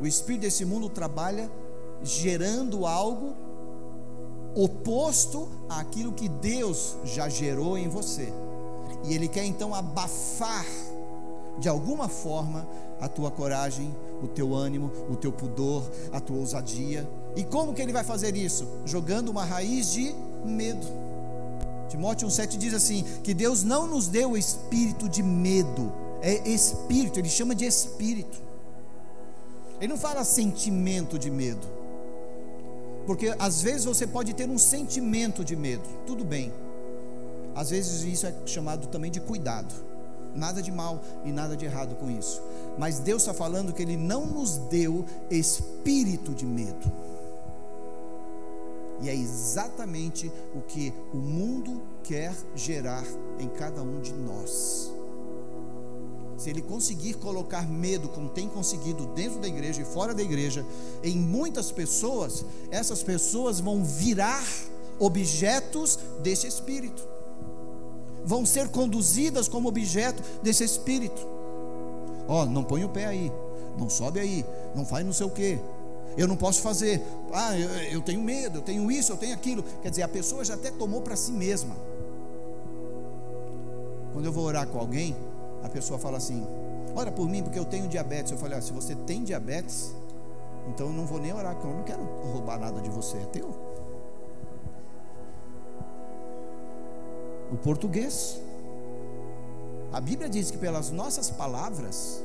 O 0.00 0.06
espírito 0.06 0.42
desse 0.42 0.64
mundo 0.64 0.88
trabalha 0.88 1.50
gerando 2.02 2.86
algo 2.86 3.34
oposto 4.54 5.48
àquilo 5.68 6.12
que 6.12 6.28
Deus 6.28 6.96
já 7.04 7.28
gerou 7.28 7.76
em 7.78 7.88
você. 7.88 8.32
E 9.04 9.14
ele 9.14 9.28
quer 9.28 9.44
então 9.44 9.74
abafar 9.74 10.66
de 11.58 11.68
alguma 11.68 12.08
forma 12.08 12.66
a 13.00 13.08
tua 13.08 13.30
coragem, 13.30 13.94
o 14.22 14.26
teu 14.26 14.54
ânimo, 14.54 14.90
o 15.10 15.16
teu 15.16 15.32
pudor, 15.32 15.84
a 16.12 16.20
tua 16.20 16.38
ousadia. 16.38 17.08
E 17.36 17.44
como 17.44 17.72
que 17.72 17.82
ele 17.82 17.92
vai 17.92 18.04
fazer 18.04 18.36
isso? 18.36 18.66
Jogando 18.84 19.28
uma 19.28 19.44
raiz 19.44 19.92
de 19.92 20.14
medo. 20.44 20.86
Timóteo 21.88 22.28
1,7 22.28 22.56
diz 22.56 22.74
assim: 22.74 23.04
que 23.22 23.32
Deus 23.32 23.62
não 23.62 23.86
nos 23.86 24.08
deu 24.08 24.32
o 24.32 24.36
espírito 24.36 25.08
de 25.08 25.22
medo, 25.22 25.92
é 26.20 26.48
espírito, 26.48 27.18
ele 27.18 27.28
chama 27.28 27.54
de 27.54 27.64
espírito. 27.64 28.48
Ele 29.80 29.92
não 29.92 29.98
fala 29.98 30.24
sentimento 30.24 31.18
de 31.18 31.30
medo, 31.30 31.66
porque 33.08 33.34
às 33.38 33.62
vezes 33.62 33.86
você 33.86 34.06
pode 34.06 34.34
ter 34.34 34.46
um 34.50 34.58
sentimento 34.58 35.42
de 35.42 35.56
medo, 35.56 35.88
tudo 36.06 36.26
bem, 36.26 36.52
às 37.54 37.70
vezes 37.70 38.02
isso 38.02 38.26
é 38.26 38.34
chamado 38.44 38.86
também 38.88 39.10
de 39.10 39.18
cuidado, 39.18 39.74
nada 40.34 40.60
de 40.60 40.70
mal 40.70 41.02
e 41.24 41.32
nada 41.32 41.56
de 41.56 41.64
errado 41.64 41.94
com 41.94 42.10
isso, 42.10 42.42
mas 42.76 42.98
Deus 42.98 43.22
está 43.22 43.32
falando 43.32 43.72
que 43.72 43.80
Ele 43.80 43.96
não 43.96 44.26
nos 44.26 44.58
deu 44.58 45.06
espírito 45.30 46.34
de 46.34 46.44
medo, 46.44 46.92
E 49.00 49.08
é 49.08 49.14
exatamente 49.14 50.30
o 50.54 50.60
que 50.60 50.92
o 51.14 51.16
mundo 51.16 51.80
quer 52.02 52.34
gerar 52.54 53.06
em 53.38 53.48
cada 53.48 53.80
um 53.80 54.02
de 54.02 54.12
nós. 54.12 54.97
Se 56.38 56.48
ele 56.48 56.62
conseguir 56.62 57.14
colocar 57.14 57.68
medo, 57.68 58.08
como 58.08 58.28
tem 58.28 58.48
conseguido 58.48 59.06
dentro 59.08 59.40
da 59.40 59.48
igreja 59.48 59.82
e 59.82 59.84
fora 59.84 60.14
da 60.14 60.22
igreja, 60.22 60.64
em 61.02 61.16
muitas 61.16 61.72
pessoas, 61.72 62.44
essas 62.70 63.02
pessoas 63.02 63.58
vão 63.58 63.82
virar 63.84 64.46
objetos 65.00 65.98
desse 66.22 66.46
espírito, 66.46 67.06
vão 68.24 68.46
ser 68.46 68.68
conduzidas 68.68 69.48
como 69.48 69.68
objeto 69.68 70.22
desse 70.40 70.62
espírito. 70.62 71.26
Ó, 72.28 72.42
oh, 72.42 72.46
não 72.46 72.62
põe 72.62 72.84
o 72.84 72.88
pé 72.88 73.06
aí, 73.06 73.32
não 73.76 73.90
sobe 73.90 74.20
aí, 74.20 74.44
não 74.76 74.86
faz 74.86 75.04
não 75.04 75.12
sei 75.12 75.26
o 75.26 75.30
que, 75.30 75.58
eu 76.16 76.28
não 76.28 76.36
posso 76.36 76.60
fazer. 76.62 77.02
Ah, 77.32 77.58
eu, 77.58 77.68
eu, 77.92 78.00
tenho 78.00 78.20
medo, 78.20 78.58
eu 78.58 78.62
tenho 78.62 78.90
isso, 78.90 79.12
eu 79.12 79.16
tenho 79.16 79.34
aquilo. 79.34 79.64
Quer 79.82 79.90
dizer, 79.90 80.02
a 80.02 80.08
pessoa 80.08 80.44
já 80.44 80.54
até 80.54 80.70
tomou 80.70 81.00
para 81.00 81.16
si 81.16 81.32
mesma. 81.32 81.76
Quando 84.12 84.24
eu 84.24 84.32
vou 84.32 84.44
orar 84.44 84.66
com 84.66 84.78
alguém, 84.78 85.16
a 85.62 85.68
pessoa 85.68 85.98
fala 85.98 86.16
assim: 86.18 86.46
Ora 86.94 87.10
por 87.10 87.28
mim, 87.28 87.42
porque 87.42 87.58
eu 87.58 87.64
tenho 87.64 87.88
diabetes. 87.88 88.32
Eu 88.32 88.38
falei: 88.38 88.58
ah, 88.58 88.62
Se 88.62 88.72
você 88.72 88.94
tem 88.94 89.24
diabetes, 89.24 89.94
então 90.68 90.86
eu 90.88 90.92
não 90.92 91.06
vou 91.06 91.20
nem 91.20 91.32
orar, 91.32 91.54
porque 91.54 91.66
eu 91.66 91.74
não 91.74 91.84
quero 91.84 92.02
roubar 92.32 92.58
nada 92.58 92.80
de 92.80 92.90
você, 92.90 93.16
é 93.18 93.24
teu. 93.26 93.48
O 97.52 97.56
português. 97.56 98.40
A 99.90 100.00
Bíblia 100.02 100.28
diz 100.28 100.50
que 100.50 100.58
pelas 100.58 100.90
nossas 100.90 101.30
palavras 101.30 102.22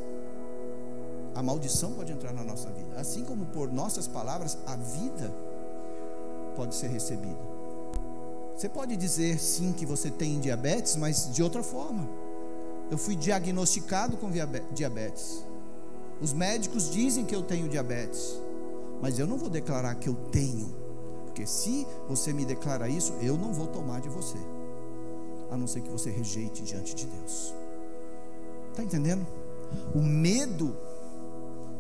a 1.34 1.42
maldição 1.42 1.94
pode 1.94 2.12
entrar 2.12 2.34
na 2.34 2.44
nossa 2.44 2.70
vida. 2.70 3.00
Assim 3.00 3.24
como 3.24 3.46
por 3.46 3.72
nossas 3.72 4.08
palavras, 4.08 4.58
a 4.68 4.76
vida 4.76 5.32
pode 6.56 6.76
ser 6.76 6.88
recebida. 6.88 7.54
Você 8.56 8.70
pode 8.70 8.96
dizer 8.96 9.40
sim 9.40 9.74
que 9.74 9.86
você 9.86 10.12
tem 10.12 10.40
diabetes, 10.40 10.96
mas 10.96 11.34
de 11.34 11.42
outra 11.42 11.64
forma. 11.64 12.08
Eu 12.94 12.98
fui 13.00 13.16
diagnosticado 13.16 14.18
com 14.18 14.30
diabetes. 14.72 15.44
Os 16.22 16.32
médicos 16.32 16.92
dizem 16.92 17.26
que 17.26 17.36
eu 17.36 17.42
tenho 17.42 17.68
diabetes, 17.68 18.40
mas 19.02 19.18
eu 19.18 19.26
não 19.26 19.36
vou 19.36 19.50
declarar 19.50 19.96
que 19.96 20.08
eu 20.08 20.14
tenho, 20.14 20.72
porque 21.26 21.48
se 21.48 21.88
você 22.08 22.32
me 22.32 22.46
declara 22.46 22.88
isso, 22.88 23.12
eu 23.20 23.36
não 23.36 23.52
vou 23.52 23.66
tomar 23.66 24.00
de 24.00 24.10
você, 24.10 24.38
a 25.50 25.58
não 25.58 25.66
ser 25.66 25.82
que 25.82 25.90
você 25.90 26.12
rejeite 26.12 26.62
diante 26.62 26.94
de 26.94 27.08
Deus. 27.08 27.56
Está 28.70 28.84
entendendo? 28.84 29.26
O 29.96 30.00
medo 30.00 30.78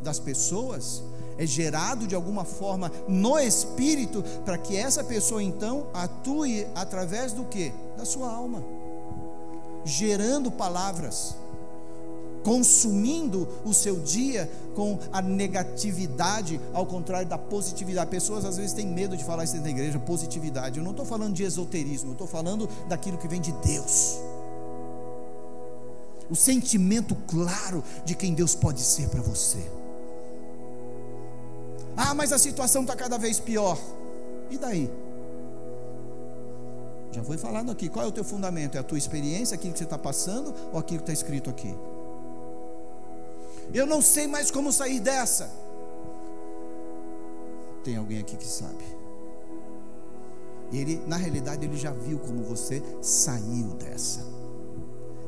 das 0.02 0.18
pessoas 0.18 1.04
é 1.38 1.46
gerado 1.46 2.08
de 2.08 2.16
alguma 2.16 2.44
forma 2.44 2.92
no 3.08 3.38
espírito 3.38 4.24
para 4.44 4.58
que 4.58 4.76
essa 4.76 5.04
pessoa 5.04 5.44
então 5.44 5.86
atue 5.94 6.66
através 6.74 7.34
do 7.34 7.46
que? 7.46 7.72
Da 7.96 8.04
sua 8.04 8.34
alma. 8.34 8.64
Gerando 9.86 10.52
palavras, 10.52 11.36
consumindo 12.44 13.48
o 13.66 13.74
seu 13.74 14.00
dia 14.00 14.50
com 14.76 15.00
a 15.12 15.22
negatividade, 15.22 16.60
ao 16.74 16.86
contrário 16.86 17.28
da 17.28 17.38
positividade. 17.38 18.10
Pessoas 18.10 18.46
às 18.46 18.58
vezes 18.58 18.74
têm 18.74 18.88
medo 18.88 19.16
de 19.16 19.24
falar 19.24 19.44
isso 19.44 19.54
dentro 19.54 19.66
da 19.66 19.72
igreja, 19.72 20.00
positividade. 20.00 20.78
Eu 20.78 20.84
não 20.84 20.92
estou 20.92 21.06
falando 21.06 21.34
de 21.34 21.44
esoterismo, 21.44 22.10
eu 22.10 22.14
estou 22.14 22.28
falando 22.28 22.68
daquilo 22.88 23.18
que 23.18 23.28
vem 23.28 23.42
de 23.42 23.52
Deus. 23.54 24.20
O 26.30 26.36
sentimento 26.36 27.16
claro 27.28 27.84
de 28.06 28.16
quem 28.16 28.34
Deus 28.34 28.56
pode 28.56 28.82
ser 28.82 29.10
para 29.10 29.22
você. 29.22 29.64
Ah, 31.96 32.14
mas 32.14 32.32
a 32.32 32.40
situação 32.40 32.82
está 32.82 32.96
cada 32.96 33.18
vez 33.18 33.40
pior. 33.40 33.78
E 34.50 34.58
daí? 34.58 34.90
Já 37.14 37.24
foi 37.24 37.38
falado 37.38 37.72
aqui. 37.72 37.90
Qual 37.90 38.06
é 38.06 38.08
o 38.08 38.12
teu 38.12 38.24
fundamento? 38.24 38.76
É 38.76 38.80
a 38.80 38.84
tua 38.84 38.98
experiência, 38.98 39.56
aquilo 39.56 39.74
que 39.74 39.80
você 39.80 39.86
está 39.86 39.98
passando, 39.98 40.54
ou 40.72 40.80
aquilo 40.80 41.00
que 41.00 41.12
está 41.12 41.14
escrito 41.14 41.50
aqui? 41.50 41.74
Eu 43.74 43.86
não 43.86 44.02
sei 44.02 44.28
mais 44.28 44.52
como 44.52 44.72
sair 44.72 45.00
dessa. 45.00 45.50
Tem 47.84 47.96
alguém 47.96 48.20
aqui 48.20 48.36
que 48.36 48.48
sabe. 48.48 48.84
Ele, 50.72 51.02
na 51.06 51.18
realidade, 51.18 51.66
ele 51.66 51.78
já 51.78 51.92
viu 51.92 52.18
como 52.20 52.44
você 52.44 52.82
saiu 53.02 53.68
dessa. 53.76 54.26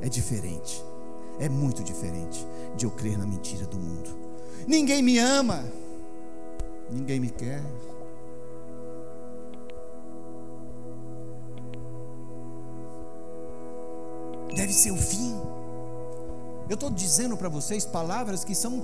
É 0.02 0.10
diferente. 0.10 0.84
É 1.40 1.48
muito 1.48 1.84
diferente 1.84 2.46
de 2.76 2.86
eu 2.86 2.92
crer 2.92 3.18
na 3.18 3.26
mentira 3.26 3.66
do 3.66 3.78
mundo. 3.78 4.10
Ninguém 4.68 5.04
me 5.04 5.20
ama 5.20 5.64
ninguém 6.90 7.20
me 7.20 7.30
quer. 7.30 7.62
Deve 14.56 14.74
ser 14.74 14.92
o 14.92 14.98
fim. 14.98 15.36
Eu 16.68 16.74
estou 16.74 16.90
dizendo 16.90 17.38
para 17.38 17.50
vocês 17.50 17.86
palavras 17.86 18.44
que 18.44 18.56
são 18.56 18.82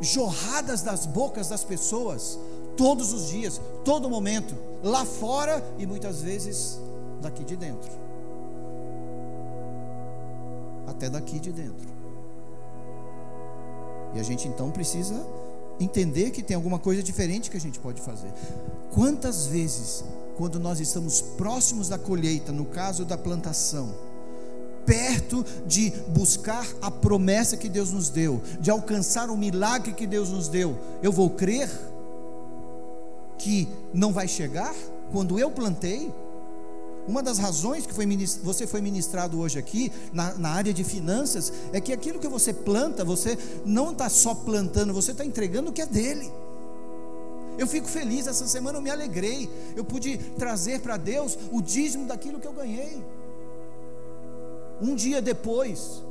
jorradas 0.00 0.82
das 0.82 1.06
bocas 1.06 1.48
das 1.48 1.62
pessoas, 1.62 2.38
todos 2.76 3.12
os 3.12 3.28
dias, 3.28 3.60
todo 3.84 4.10
momento, 4.10 4.54
lá 4.82 5.04
fora 5.04 5.64
e 5.78 5.86
muitas 5.86 6.22
vezes 6.22 6.78
daqui 7.20 7.44
de 7.44 7.56
dentro. 7.56 7.90
Até 10.86 11.08
daqui 11.08 11.38
de 11.38 11.52
dentro. 11.52 11.88
E 14.14 14.18
a 14.18 14.22
gente 14.22 14.48
então 14.48 14.70
precisa 14.70 15.24
entender 15.78 16.30
que 16.30 16.42
tem 16.42 16.56
alguma 16.56 16.78
coisa 16.78 17.02
diferente 17.02 17.50
que 17.50 17.56
a 17.56 17.60
gente 17.60 17.78
pode 17.78 18.00
fazer. 18.00 18.32
Quantas 18.92 19.46
vezes, 19.46 20.04
quando 20.40 20.58
nós 20.58 20.80
estamos 20.80 21.20
próximos 21.20 21.90
da 21.90 21.98
colheita, 21.98 22.50
no 22.50 22.64
caso 22.64 23.04
da 23.04 23.18
plantação, 23.18 23.94
perto 24.86 25.44
de 25.66 25.90
buscar 26.08 26.66
a 26.80 26.90
promessa 26.90 27.58
que 27.58 27.68
Deus 27.68 27.92
nos 27.92 28.08
deu, 28.08 28.40
de 28.58 28.70
alcançar 28.70 29.28
o 29.28 29.36
milagre 29.36 29.92
que 29.92 30.06
Deus 30.06 30.30
nos 30.30 30.48
deu, 30.48 30.78
eu 31.02 31.12
vou 31.12 31.28
crer 31.28 31.68
que 33.36 33.68
não 33.92 34.14
vai 34.14 34.26
chegar 34.26 34.74
quando 35.12 35.38
eu 35.38 35.50
plantei? 35.50 36.10
Uma 37.06 37.22
das 37.22 37.36
razões 37.36 37.84
que 37.84 37.92
foi 37.92 38.06
você 38.42 38.66
foi 38.66 38.80
ministrado 38.80 39.38
hoje 39.38 39.58
aqui, 39.58 39.92
na, 40.10 40.32
na, 40.36 40.48
área 40.48 40.72
de 40.72 40.82
finanças, 40.82 41.52
é 41.70 41.82
que 41.82 41.92
aquilo 41.92 42.18
que 42.18 42.28
você 42.28 42.54
planta, 42.54 43.04
você 43.04 43.36
não 43.66 43.90
está 43.90 44.08
só 44.08 44.34
plantando, 44.34 44.94
você 44.94 45.10
está 45.10 45.22
entregando 45.22 45.68
o 45.68 45.72
que 45.74 45.82
é 45.82 45.86
dele. 45.86 46.32
Eu 47.60 47.66
fico 47.66 47.86
feliz, 47.86 48.26
essa 48.26 48.46
semana 48.48 48.78
eu 48.78 48.82
me 48.82 48.88
alegrei, 48.88 49.46
eu 49.76 49.84
pude 49.84 50.16
trazer 50.38 50.80
para 50.80 50.96
Deus 50.96 51.38
o 51.52 51.60
dízimo 51.60 52.06
daquilo 52.06 52.40
que 52.40 52.48
eu 52.48 52.54
ganhei. 52.54 53.04
Um 54.80 54.94
dia 54.94 55.20
depois, 55.20 56.02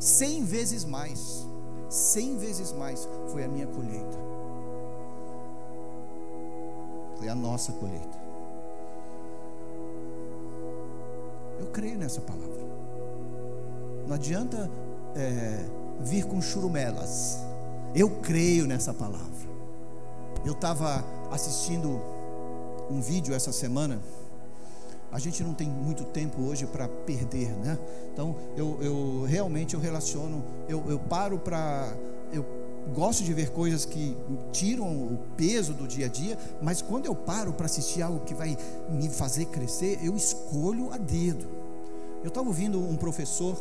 cem 0.00 0.42
vezes 0.46 0.82
mais, 0.82 1.46
cem 1.90 2.38
vezes 2.38 2.72
mais 2.72 3.06
foi 3.28 3.44
a 3.44 3.48
minha 3.48 3.66
colheita, 3.66 4.18
foi 7.18 7.28
a 7.28 7.34
nossa 7.34 7.70
colheita. 7.72 8.18
Eu 11.60 11.66
creio 11.66 11.98
nessa 11.98 12.22
palavra. 12.22 12.64
Não 14.06 14.14
adianta 14.14 14.70
é, 15.14 15.66
vir 16.00 16.24
com 16.24 16.40
churumelas. 16.40 17.36
Eu 17.94 18.08
creio 18.22 18.66
nessa 18.66 18.94
palavra. 18.94 19.53
Eu 20.44 20.52
estava 20.52 21.04
assistindo 21.30 22.00
um 22.90 23.00
vídeo 23.00 23.34
essa 23.34 23.52
semana. 23.52 24.00
A 25.10 25.18
gente 25.18 25.42
não 25.42 25.54
tem 25.54 25.68
muito 25.68 26.04
tempo 26.04 26.42
hoje 26.42 26.66
para 26.66 26.88
perder, 26.88 27.50
né? 27.58 27.78
Então 28.12 28.36
eu, 28.56 28.78
eu 28.82 29.24
realmente 29.26 29.74
eu 29.74 29.80
relaciono, 29.80 30.44
eu, 30.68 30.84
eu 30.90 30.98
paro 30.98 31.38
para 31.38 31.96
eu 32.32 32.44
gosto 32.92 33.22
de 33.22 33.32
ver 33.32 33.50
coisas 33.50 33.84
que 33.84 34.16
tiram 34.52 34.84
o 34.86 35.18
peso 35.36 35.72
do 35.72 35.86
dia 35.86 36.06
a 36.06 36.08
dia, 36.08 36.38
mas 36.60 36.82
quando 36.82 37.06
eu 37.06 37.14
paro 37.14 37.52
para 37.52 37.66
assistir 37.66 38.02
algo 38.02 38.20
que 38.20 38.34
vai 38.34 38.58
me 38.90 39.08
fazer 39.08 39.46
crescer, 39.46 39.98
eu 40.02 40.14
escolho 40.14 40.92
a 40.92 40.98
dedo. 40.98 41.46
Eu 42.22 42.28
estava 42.28 42.46
ouvindo 42.46 42.78
um 42.78 42.96
professor, 42.96 43.56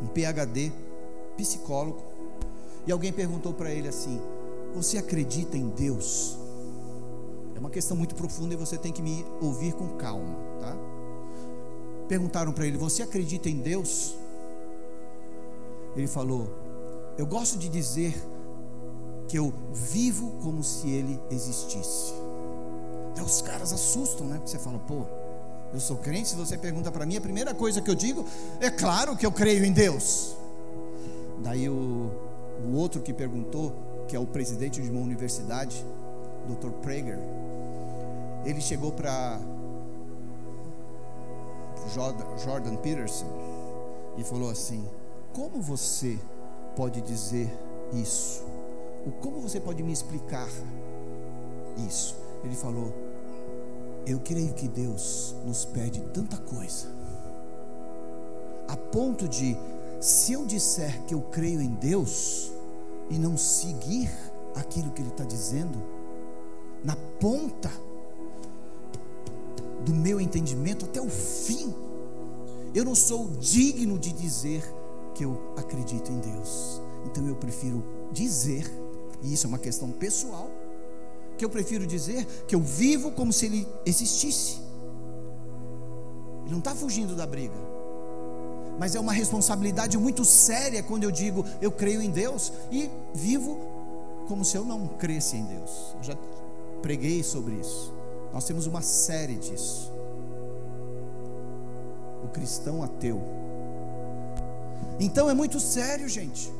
um 0.00 0.06
PhD, 0.06 0.72
psicólogo, 1.36 2.02
e 2.86 2.92
alguém 2.92 3.12
perguntou 3.12 3.52
para 3.52 3.70
ele 3.70 3.88
assim: 3.88 4.20
Você 4.74 4.98
acredita 4.98 5.56
em 5.56 5.68
Deus? 5.68 6.36
É 7.54 7.58
uma 7.58 7.70
questão 7.70 7.96
muito 7.96 8.14
profunda 8.14 8.54
e 8.54 8.56
você 8.56 8.76
tem 8.76 8.92
que 8.92 9.02
me 9.02 9.24
ouvir 9.40 9.74
com 9.74 9.88
calma, 9.96 10.34
tá? 10.60 10.76
Perguntaram 12.08 12.52
para 12.52 12.66
ele: 12.66 12.78
Você 12.78 13.02
acredita 13.02 13.48
em 13.48 13.58
Deus? 13.58 14.16
Ele 15.94 16.06
falou: 16.06 16.62
eu 17.18 17.26
gosto 17.26 17.58
de 17.58 17.68
dizer 17.68 18.14
que 19.28 19.38
eu 19.38 19.52
vivo 19.72 20.32
como 20.42 20.62
se 20.62 20.88
ele 20.88 21.20
existisse. 21.30 22.12
Até 23.10 23.22
os 23.22 23.42
caras 23.42 23.72
assustam, 23.72 24.26
né? 24.26 24.36
Porque 24.36 24.50
você 24.50 24.58
fala, 24.58 24.78
pô, 24.78 25.04
eu 25.72 25.80
sou 25.80 25.96
crente. 25.98 26.30
Se 26.30 26.36
você 26.36 26.56
pergunta 26.56 26.90
para 26.90 27.04
mim, 27.04 27.16
a 27.16 27.20
primeira 27.20 27.54
coisa 27.54 27.80
que 27.80 27.90
eu 27.90 27.94
digo 27.94 28.24
é 28.60 28.70
claro 28.70 29.16
que 29.16 29.26
eu 29.26 29.32
creio 29.32 29.64
em 29.64 29.72
Deus. 29.72 30.34
Daí 31.42 31.68
o, 31.68 32.10
o 32.64 32.76
outro 32.76 33.02
que 33.02 33.12
perguntou, 33.12 33.74
que 34.12 34.16
é 34.16 34.20
o 34.20 34.26
presidente 34.26 34.82
de 34.82 34.90
uma 34.90 35.00
universidade, 35.00 35.82
Dr. 36.46 36.68
Prager, 36.82 37.18
ele 38.44 38.60
chegou 38.60 38.92
para 38.92 39.40
Jordan 42.44 42.76
Peterson 42.76 43.24
e 44.18 44.22
falou 44.22 44.50
assim: 44.50 44.86
Como 45.32 45.62
você 45.62 46.18
pode 46.76 47.00
dizer 47.00 47.50
isso? 47.94 48.44
Como 49.22 49.40
você 49.40 49.58
pode 49.58 49.82
me 49.82 49.94
explicar 49.94 50.50
isso? 51.88 52.14
Ele 52.44 52.54
falou: 52.54 52.92
Eu 54.04 54.20
creio 54.20 54.52
que 54.52 54.68
Deus 54.68 55.34
nos 55.46 55.64
pede 55.64 56.02
tanta 56.12 56.36
coisa, 56.36 56.86
a 58.68 58.76
ponto 58.76 59.26
de, 59.26 59.56
se 60.02 60.34
eu 60.34 60.44
disser 60.44 61.02
que 61.04 61.14
eu 61.14 61.22
creio 61.22 61.62
em 61.62 61.70
Deus 61.76 62.51
e 63.12 63.18
não 63.18 63.36
seguir 63.36 64.10
aquilo 64.54 64.90
que 64.90 65.02
Ele 65.02 65.10
está 65.10 65.22
dizendo, 65.22 65.78
na 66.82 66.96
ponta 67.20 67.70
do 69.84 69.94
meu 69.94 70.18
entendimento 70.18 70.86
até 70.86 71.00
o 71.00 71.10
fim, 71.10 71.74
eu 72.74 72.84
não 72.84 72.94
sou 72.94 73.28
digno 73.38 73.98
de 73.98 74.12
dizer 74.12 74.64
que 75.14 75.24
eu 75.24 75.38
acredito 75.56 76.10
em 76.10 76.18
Deus. 76.20 76.80
Então 77.04 77.26
eu 77.28 77.36
prefiro 77.36 77.84
dizer, 78.10 78.70
e 79.22 79.34
isso 79.34 79.46
é 79.46 79.48
uma 79.48 79.58
questão 79.58 79.90
pessoal, 79.90 80.50
que 81.36 81.44
eu 81.44 81.50
prefiro 81.50 81.86
dizer 81.86 82.24
que 82.46 82.54
eu 82.54 82.60
vivo 82.60 83.10
como 83.10 83.32
se 83.32 83.44
ele 83.44 83.68
existisse. 83.84 84.58
Ele 86.44 86.52
não 86.52 86.60
está 86.60 86.74
fugindo 86.74 87.14
da 87.14 87.26
briga, 87.26 87.71
mas 88.82 88.96
é 88.96 88.98
uma 88.98 89.12
responsabilidade 89.12 89.96
muito 89.96 90.24
séria 90.24 90.82
quando 90.82 91.04
eu 91.04 91.12
digo 91.12 91.46
eu 91.60 91.70
creio 91.70 92.02
em 92.02 92.10
Deus 92.10 92.52
e 92.68 92.90
vivo 93.14 93.56
como 94.26 94.44
se 94.44 94.56
eu 94.56 94.64
não 94.64 94.88
cresce 94.88 95.36
em 95.36 95.44
Deus. 95.44 95.94
Eu 95.98 96.02
já 96.02 96.18
preguei 96.82 97.22
sobre 97.22 97.54
isso. 97.54 97.92
Nós 98.32 98.42
temos 98.42 98.66
uma 98.66 98.82
série 98.82 99.36
disso. 99.36 99.88
O 102.24 102.28
cristão 102.30 102.82
ateu. 102.82 103.22
Então 104.98 105.30
é 105.30 105.34
muito 105.34 105.60
sério, 105.60 106.08
gente. 106.08 106.52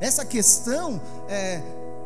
Essa 0.00 0.24
questão 0.24 0.98
é, 1.28 1.60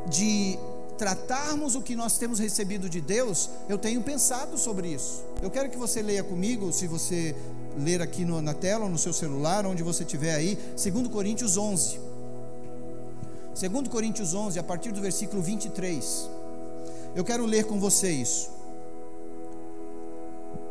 de 0.09 0.59
tratarmos 0.98 1.76
o 1.76 1.80
que 1.80 1.94
nós 1.94 2.18
temos 2.18 2.40
recebido 2.40 2.90
de 2.90 3.00
Deus, 3.00 3.48
eu 3.68 3.78
tenho 3.78 4.02
pensado 4.02 4.59
sobre 4.59 4.88
isso. 4.88 5.24
Eu 5.40 5.48
quero 5.48 5.70
que 5.70 5.76
você 5.76 6.02
leia 6.02 6.24
comigo, 6.24 6.72
se 6.72 6.88
você 6.88 7.37
ler 7.78 8.02
aqui 8.02 8.24
no, 8.24 8.40
na 8.40 8.54
tela 8.54 8.88
no 8.88 8.98
seu 8.98 9.12
celular, 9.12 9.66
onde 9.66 9.83
você 9.83 10.02
estiver 10.02 10.35
aí, 10.35 10.59
2 10.76 11.09
Coríntios 11.09 11.56
11. 11.56 12.00
2 13.68 13.88
Coríntios 13.88 14.35
11, 14.35 14.59
a 14.59 14.62
partir 14.62 14.92
do 14.92 15.00
versículo 15.00 15.42
23. 15.42 16.30
Eu 17.14 17.24
quero 17.24 17.44
ler 17.44 17.64
com 17.64 17.78
você 17.78 18.11
isso. 18.11 18.50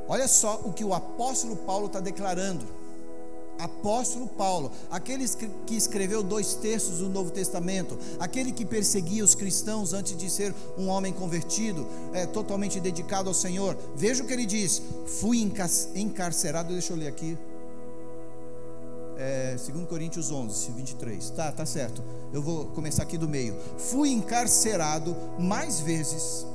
Olha 0.08 0.28
só 0.28 0.62
o 0.64 0.74
que 0.74 0.84
o 0.84 0.94
apóstolo 0.94 1.56
Paulo 1.56 1.86
está 1.86 2.00
declarando. 2.00 2.66
Apóstolo 3.60 4.26
Paulo, 4.26 4.72
aquele 4.90 5.26
que 5.66 5.76
escreveu 5.76 6.24
dois 6.24 6.56
terços 6.56 7.00
do 7.00 7.10
Novo 7.10 7.30
Testamento, 7.30 8.00
aquele 8.20 8.52
que 8.52 8.66
perseguia 8.66 9.24
os 9.24 9.36
cristãos 9.36 9.94
antes 9.94 10.16
de 10.16 10.30
ser 10.30 10.56
um 10.78 10.88
homem 10.88 11.12
convertido, 11.12 11.86
é, 12.14 12.26
totalmente 12.26 12.80
dedicado 12.80 13.28
ao 13.28 13.34
Senhor. 13.34 13.78
Veja 13.96 14.24
o 14.24 14.28
que 14.28 14.34
ele 14.34 14.46
diz: 14.46 14.82
fui 15.06 15.42
encarcerado, 15.96 16.74
deixa 16.74 16.94
eu 16.94 16.98
ler 16.98 17.08
aqui. 17.08 17.38
É, 19.18 19.58
2 19.58 19.86
Coríntios 19.90 20.32
11, 20.32 20.72
23. 20.72 21.30
Tá, 21.32 21.52
tá 21.52 21.66
certo. 21.66 22.02
Eu 22.32 22.42
vou 22.42 22.68
começar 22.68 23.04
aqui 23.04 23.18
do 23.18 23.28
meio. 23.28 23.54
Fui 23.78 24.10
encarcerado 24.10 25.14
mais 25.38 25.82
vezes 25.82 26.46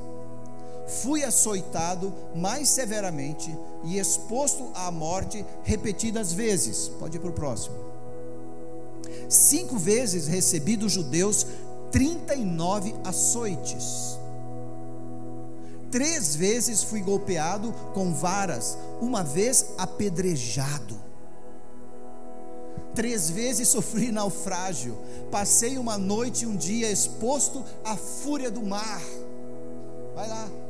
fui 0.87 1.23
açoitado 1.23 2.13
mais 2.35 2.69
severamente 2.69 3.55
e 3.83 3.97
exposto 3.97 4.69
à 4.73 4.91
morte 4.91 5.45
repetidas 5.63 6.33
vezes. 6.33 6.89
Pode 6.99 7.17
ir 7.17 7.19
para 7.19 7.29
o 7.29 7.33
próximo. 7.33 7.75
Cinco 9.29 9.77
vezes 9.77 10.27
recebi 10.27 10.75
dos 10.75 10.91
judeus 10.91 11.47
39 11.91 12.95
açoites. 13.03 14.17
Três 15.89 16.35
vezes 16.35 16.83
fui 16.83 16.99
golpeado 16.99 17.71
com 17.93 18.13
varas, 18.13 18.77
uma 18.99 19.23
vez 19.23 19.67
apedrejado. 19.77 21.05
Três 22.93 23.29
vezes 23.29 23.67
sofri 23.69 24.11
naufrágio. 24.11 24.97
Passei 25.31 25.77
uma 25.77 25.97
noite 25.97 26.43
e 26.43 26.47
um 26.47 26.55
dia 26.55 26.91
exposto 26.91 27.63
à 27.83 27.95
fúria 27.95 28.51
do 28.51 28.61
mar. 28.61 29.01
Vai 30.13 30.27
lá. 30.27 30.64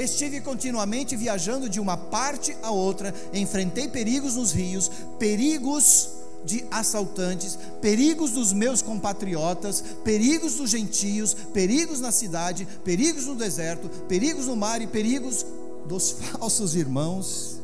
Estive 0.00 0.40
continuamente 0.40 1.14
viajando 1.14 1.68
de 1.68 1.78
uma 1.78 1.94
parte 1.94 2.56
a 2.62 2.70
outra, 2.70 3.14
enfrentei 3.34 3.86
perigos 3.86 4.34
nos 4.34 4.50
rios, 4.50 4.90
perigos 5.18 6.08
de 6.42 6.64
assaltantes, 6.70 7.58
perigos 7.82 8.30
dos 8.30 8.50
meus 8.50 8.80
compatriotas, 8.80 9.84
perigos 10.02 10.54
dos 10.54 10.70
gentios, 10.70 11.34
perigos 11.52 12.00
na 12.00 12.10
cidade, 12.10 12.66
perigos 12.82 13.26
no 13.26 13.34
deserto, 13.34 13.90
perigos 14.06 14.46
no 14.46 14.56
mar 14.56 14.80
e 14.80 14.86
perigos 14.86 15.44
dos 15.84 16.12
falsos 16.32 16.74
irmãos. 16.74 17.60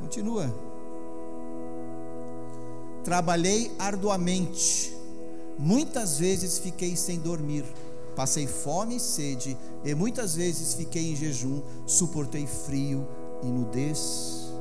Continua. 0.00 0.50
Trabalhei 3.04 3.70
arduamente, 3.78 4.96
muitas 5.58 6.18
vezes 6.18 6.58
fiquei 6.58 6.96
sem 6.96 7.18
dormir 7.18 7.66
Passei 8.14 8.46
fome 8.46 8.96
e 8.96 9.00
sede, 9.00 9.56
e 9.82 9.94
muitas 9.94 10.34
vezes 10.34 10.74
fiquei 10.74 11.12
em 11.12 11.16
jejum, 11.16 11.62
suportei 11.86 12.46
frio 12.46 13.08
e 13.42 13.46
nudez. 13.46 14.52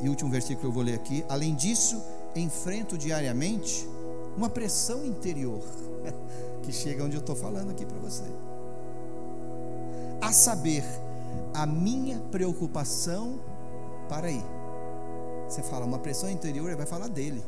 E 0.00 0.08
último 0.08 0.30
versículo 0.30 0.60
que 0.60 0.66
eu 0.66 0.72
vou 0.72 0.82
ler 0.82 0.94
aqui. 0.94 1.24
Além 1.28 1.54
disso, 1.54 2.02
enfrento 2.34 2.96
diariamente 2.96 3.86
uma 4.36 4.48
pressão 4.48 5.04
interior, 5.04 5.62
que 6.62 6.72
chega 6.72 7.04
onde 7.04 7.16
eu 7.16 7.20
estou 7.20 7.36
falando 7.36 7.70
aqui 7.70 7.84
para 7.84 7.98
você. 7.98 8.24
A 10.20 10.32
saber, 10.32 10.84
a 11.52 11.66
minha 11.66 12.18
preocupação, 12.30 13.38
para 14.08 14.28
aí. 14.28 14.42
Você 15.46 15.62
fala 15.62 15.84
uma 15.84 15.98
pressão 15.98 16.30
interior, 16.30 16.68
ele 16.68 16.76
vai 16.76 16.86
falar 16.86 17.08
dele. 17.08 17.44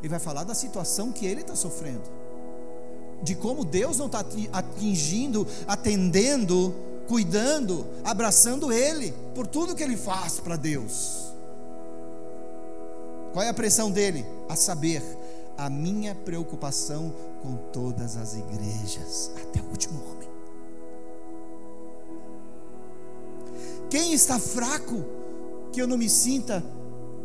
Ele 0.00 0.08
vai 0.08 0.18
falar 0.18 0.42
da 0.42 0.54
situação 0.54 1.12
que 1.12 1.24
ele 1.24 1.42
está 1.42 1.54
sofrendo 1.54 2.21
de 3.22 3.34
como 3.34 3.64
Deus 3.64 3.98
não 3.98 4.06
está 4.06 4.24
atingindo, 4.52 5.46
atendendo, 5.66 6.74
cuidando, 7.06 7.86
abraçando 8.04 8.72
Ele, 8.72 9.14
por 9.34 9.46
tudo 9.46 9.74
que 9.74 9.82
Ele 9.82 9.96
faz 9.96 10.40
para 10.40 10.56
Deus. 10.56 11.32
Qual 13.32 13.44
é 13.44 13.48
a 13.48 13.54
pressão 13.54 13.90
dele? 13.90 14.26
A 14.48 14.56
saber, 14.56 15.02
a 15.56 15.70
minha 15.70 16.14
preocupação 16.14 17.14
com 17.42 17.56
todas 17.72 18.16
as 18.16 18.34
igrejas, 18.34 19.30
até 19.40 19.60
o 19.60 19.70
último 19.70 20.02
homem. 20.04 20.28
Quem 23.88 24.12
está 24.12 24.38
fraco, 24.38 25.04
que 25.70 25.80
eu 25.80 25.86
não 25.86 25.98
me 25.98 26.08
sinta, 26.08 26.64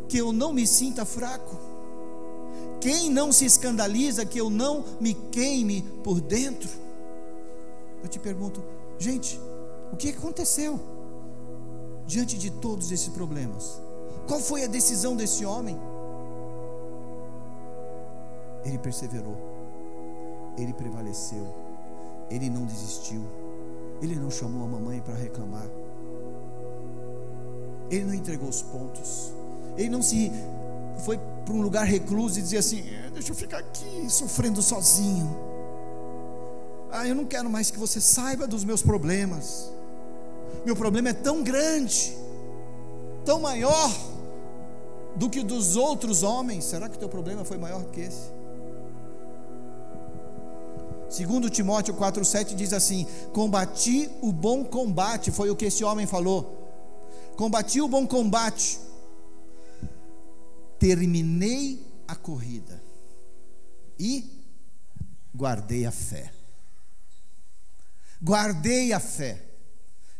que 0.08 0.18
eu 0.18 0.32
não 0.32 0.52
me 0.52 0.66
sinta 0.66 1.04
fraco. 1.04 1.67
Quem 2.80 3.10
não 3.10 3.32
se 3.32 3.44
escandaliza 3.44 4.24
que 4.24 4.40
eu 4.40 4.48
não 4.48 4.84
me 5.00 5.14
queime 5.14 5.82
por 6.04 6.20
dentro? 6.20 6.70
Eu 8.02 8.08
te 8.08 8.18
pergunto, 8.18 8.62
gente, 8.98 9.40
o 9.92 9.96
que 9.96 10.10
aconteceu 10.10 10.78
diante 12.06 12.38
de 12.38 12.50
todos 12.50 12.92
esses 12.92 13.08
problemas? 13.08 13.80
Qual 14.28 14.40
foi 14.40 14.64
a 14.64 14.68
decisão 14.68 15.16
desse 15.16 15.44
homem? 15.44 15.76
Ele 18.64 18.78
perseverou, 18.78 19.36
ele 20.56 20.72
prevaleceu, 20.72 21.46
ele 22.30 22.48
não 22.48 22.64
desistiu, 22.64 23.22
ele 24.00 24.14
não 24.14 24.30
chamou 24.30 24.64
a 24.64 24.68
mamãe 24.68 25.00
para 25.00 25.14
reclamar, 25.14 25.66
ele 27.90 28.04
não 28.04 28.14
entregou 28.14 28.48
os 28.48 28.62
pontos, 28.62 29.32
ele 29.76 29.88
não 29.88 30.02
se 30.02 30.30
foi 30.98 31.18
para 31.44 31.54
um 31.54 31.62
lugar 31.62 31.84
recluso 31.84 32.38
e 32.38 32.42
dizia 32.42 32.60
assim: 32.60 32.84
é, 32.88 33.10
Deixa 33.10 33.32
eu 33.32 33.36
ficar 33.36 33.58
aqui 33.58 34.06
sofrendo 34.08 34.62
sozinho. 34.62 35.36
Ah, 36.90 37.06
eu 37.06 37.14
não 37.14 37.24
quero 37.24 37.50
mais 37.50 37.70
que 37.70 37.78
você 37.78 38.00
saiba 38.00 38.46
dos 38.46 38.64
meus 38.64 38.82
problemas. 38.82 39.70
Meu 40.64 40.74
problema 40.74 41.10
é 41.10 41.12
tão 41.12 41.42
grande, 41.42 42.16
tão 43.24 43.40
maior 43.40 43.90
do 45.16 45.28
que 45.28 45.42
dos 45.42 45.76
outros 45.76 46.22
homens. 46.22 46.64
Será 46.64 46.88
que 46.88 46.96
o 46.96 46.98
teu 46.98 47.08
problema 47.08 47.44
foi 47.44 47.58
maior 47.58 47.84
que 47.86 48.00
esse? 48.00 48.30
Segundo 51.08 51.48
Timóteo 51.48 51.94
4:7 51.94 52.54
diz 52.54 52.72
assim: 52.72 53.06
"Combati 53.32 54.10
o 54.20 54.32
bom 54.32 54.64
combate", 54.64 55.30
foi 55.30 55.50
o 55.50 55.56
que 55.56 55.66
esse 55.66 55.84
homem 55.84 56.06
falou. 56.06 56.56
Combati 57.36 57.80
o 57.80 57.88
bom 57.88 58.06
combate 58.06 58.87
terminei 60.78 61.84
a 62.06 62.14
corrida 62.14 62.82
e 63.98 64.44
guardei 65.34 65.84
a 65.84 65.90
fé. 65.90 66.32
Guardei 68.22 68.92
a 68.92 69.00
fé. 69.00 69.44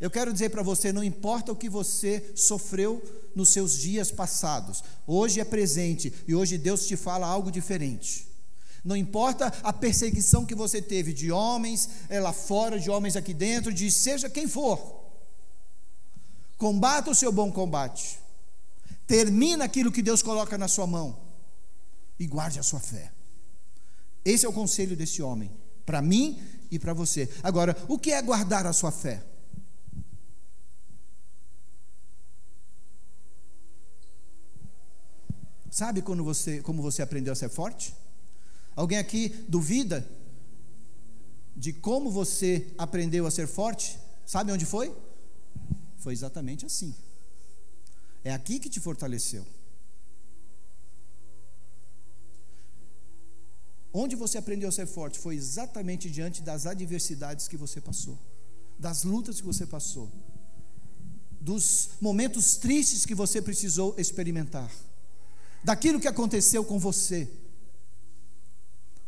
Eu 0.00 0.10
quero 0.10 0.32
dizer 0.32 0.50
para 0.50 0.62
você: 0.62 0.92
não 0.92 1.02
importa 1.02 1.52
o 1.52 1.56
que 1.56 1.68
você 1.68 2.32
sofreu 2.34 3.02
nos 3.34 3.50
seus 3.50 3.78
dias 3.78 4.10
passados, 4.10 4.82
hoje 5.06 5.40
é 5.40 5.44
presente 5.44 6.12
e 6.26 6.34
hoje 6.34 6.58
Deus 6.58 6.86
te 6.86 6.96
fala 6.96 7.26
algo 7.26 7.50
diferente. 7.50 8.26
Não 8.84 8.96
importa 8.96 9.52
a 9.62 9.72
perseguição 9.72 10.46
que 10.46 10.54
você 10.54 10.80
teve 10.80 11.12
de 11.12 11.30
homens 11.30 11.88
é, 12.08 12.20
lá 12.20 12.32
fora, 12.32 12.78
de 12.78 12.88
homens 12.90 13.16
aqui 13.16 13.34
dentro, 13.34 13.72
de 13.72 13.90
seja 13.90 14.30
quem 14.30 14.48
for. 14.48 14.98
Combata 16.56 17.10
o 17.10 17.14
seu 17.14 17.30
bom 17.30 17.52
combate. 17.52 18.18
Termina 19.08 19.64
aquilo 19.64 19.90
que 19.90 20.02
Deus 20.02 20.22
coloca 20.22 20.58
na 20.58 20.68
sua 20.68 20.86
mão 20.86 21.18
e 22.20 22.26
guarde 22.26 22.58
a 22.58 22.62
sua 22.62 22.78
fé. 22.78 23.10
Esse 24.22 24.44
é 24.44 24.48
o 24.48 24.52
conselho 24.52 24.94
desse 24.94 25.22
homem, 25.22 25.50
para 25.86 26.02
mim 26.02 26.38
e 26.70 26.78
para 26.78 26.92
você. 26.92 27.26
Agora, 27.42 27.74
o 27.88 27.98
que 27.98 28.12
é 28.12 28.20
guardar 28.20 28.66
a 28.66 28.72
sua 28.74 28.92
fé? 28.92 29.24
Sabe 35.70 36.02
quando 36.02 36.22
você, 36.22 36.60
como 36.60 36.82
você 36.82 37.00
aprendeu 37.00 37.32
a 37.32 37.36
ser 37.36 37.48
forte? 37.48 37.94
Alguém 38.76 38.98
aqui 38.98 39.30
duvida 39.48 40.06
de 41.56 41.72
como 41.72 42.10
você 42.10 42.74
aprendeu 42.76 43.26
a 43.26 43.30
ser 43.30 43.46
forte? 43.46 43.98
Sabe 44.26 44.52
onde 44.52 44.66
foi? 44.66 44.94
Foi 45.96 46.12
exatamente 46.12 46.66
assim. 46.66 46.94
É 48.24 48.32
aqui 48.32 48.58
que 48.58 48.68
te 48.68 48.80
fortaleceu. 48.80 49.46
Onde 53.92 54.14
você 54.14 54.38
aprendeu 54.38 54.68
a 54.68 54.72
ser 54.72 54.86
forte 54.86 55.18
foi 55.18 55.34
exatamente 55.34 56.10
diante 56.10 56.42
das 56.42 56.66
adversidades 56.66 57.48
que 57.48 57.56
você 57.56 57.80
passou, 57.80 58.18
das 58.78 59.02
lutas 59.02 59.40
que 59.40 59.46
você 59.46 59.66
passou, 59.66 60.10
dos 61.40 61.90
momentos 62.00 62.56
tristes 62.56 63.06
que 63.06 63.14
você 63.14 63.40
precisou 63.40 63.94
experimentar, 63.98 64.70
daquilo 65.64 66.00
que 66.00 66.08
aconteceu 66.08 66.64
com 66.64 66.78
você, 66.78 67.28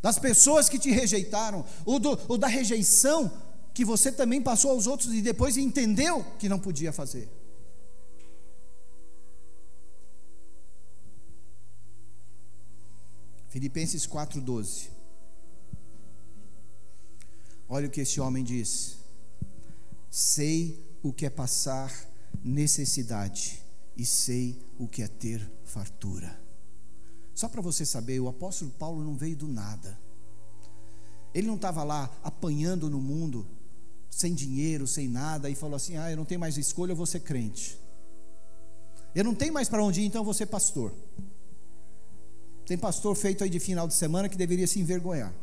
das 0.01 0.19
pessoas 0.19 0.69
que 0.69 0.79
te 0.79 0.91
rejeitaram, 0.91 1.65
ou, 1.85 1.99
do, 1.99 2.19
ou 2.27 2.39
da 2.39 2.47
rejeição 2.47 3.31
que 3.75 3.85
você 3.85 4.11
também 4.11 4.41
passou 4.41 4.71
aos 4.71 4.87
outros 4.87 5.13
e 5.13 5.21
depois 5.21 5.57
entendeu 5.57 6.25
que 6.39 6.49
não 6.49 6.59
podia 6.59 6.93
fazer. 6.93 7.29
Filipenses 13.51 14.07
4,12. 14.07 14.91
Olha 17.69 17.89
o 17.89 17.91
que 17.91 18.01
esse 18.01 18.21
homem 18.21 18.45
diz: 18.45 18.97
Sei 20.09 20.81
o 21.03 21.13
que 21.13 21.27
é 21.27 21.31
passar 21.31 21.93
necessidade, 22.45 23.63
e 23.97 24.07
sei 24.07 24.59
o 24.79 24.87
que 24.87 25.03
é 25.03 25.09
ter 25.09 25.51
fartura. 25.65 26.41
Só 27.35 27.49
para 27.49 27.61
você 27.61 27.85
saber, 27.85 28.21
o 28.21 28.29
apóstolo 28.29 28.71
Paulo 28.71 29.03
não 29.03 29.17
veio 29.17 29.37
do 29.37 29.49
nada. 29.49 29.99
Ele 31.35 31.49
não 31.49 31.57
estava 31.57 31.83
lá 31.83 32.09
apanhando 32.23 32.89
no 32.89 33.01
mundo, 33.01 33.47
sem 34.09 34.33
dinheiro, 34.33 34.87
sem 34.87 35.09
nada, 35.09 35.51
e 35.51 35.57
falou 35.57 35.75
assim: 35.75 35.97
Ah, 35.97 36.09
eu 36.09 36.17
não 36.17 36.25
tenho 36.25 36.41
mais 36.41 36.57
escolha, 36.57 36.93
eu 36.93 36.97
vou 36.97 37.07
ser 37.07 37.21
crente. 37.21 37.77
Eu 39.13 39.25
não 39.25 39.35
tenho 39.35 39.53
mais 39.53 39.69
para 39.69 39.83
onde 39.83 40.03
ir, 40.03 40.05
então 40.05 40.21
eu 40.21 40.25
vou 40.25 40.35
ser 40.35 40.47
pastor. 40.47 40.95
Tem 42.71 42.79
pastor 42.79 43.17
feito 43.17 43.43
aí 43.43 43.51
de 43.51 43.59
final 43.59 43.89
de 43.89 43.95
semana 43.95 44.29
que 44.29 44.37
deveria 44.37 44.65
se 44.65 44.79
envergonhar. 44.79 45.35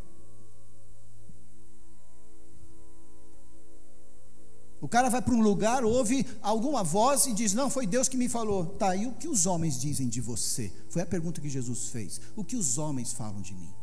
O 4.79 4.87
cara 4.87 5.09
vai 5.09 5.21
para 5.21 5.33
um 5.33 5.41
lugar, 5.41 5.83
ouve 5.83 6.25
alguma 6.41 6.85
voz 6.85 7.25
e 7.25 7.33
diz: 7.33 7.53
Não, 7.53 7.69
foi 7.69 7.85
Deus 7.85 8.07
que 8.07 8.15
me 8.15 8.29
falou. 8.29 8.65
Tá, 8.65 8.95
e 8.95 9.07
o 9.07 9.11
que 9.11 9.27
os 9.27 9.45
homens 9.45 9.77
dizem 9.77 10.07
de 10.07 10.21
você? 10.21 10.71
Foi 10.87 11.01
a 11.01 11.05
pergunta 11.05 11.41
que 11.41 11.49
Jesus 11.49 11.89
fez. 11.89 12.21
O 12.33 12.45
que 12.45 12.55
os 12.55 12.77
homens 12.77 13.11
falam 13.11 13.41
de 13.41 13.53
mim? 13.53 13.73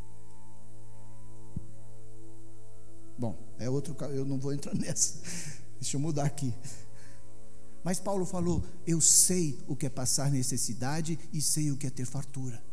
Bom, 3.18 3.36
é 3.58 3.68
outro, 3.68 3.94
eu 4.06 4.24
não 4.24 4.38
vou 4.38 4.54
entrar 4.54 4.72
nessa. 4.80 5.20
Deixa 5.78 5.98
eu 5.98 6.00
mudar 6.00 6.24
aqui. 6.24 6.50
Mas 7.82 8.00
Paulo 8.00 8.24
falou: 8.24 8.64
Eu 8.86 9.02
sei 9.02 9.58
o 9.68 9.76
que 9.76 9.84
é 9.84 9.90
passar 9.90 10.30
necessidade 10.30 11.18
e 11.30 11.42
sei 11.42 11.70
o 11.70 11.76
que 11.76 11.86
é 11.86 11.90
ter 11.90 12.06
fartura. 12.06 12.72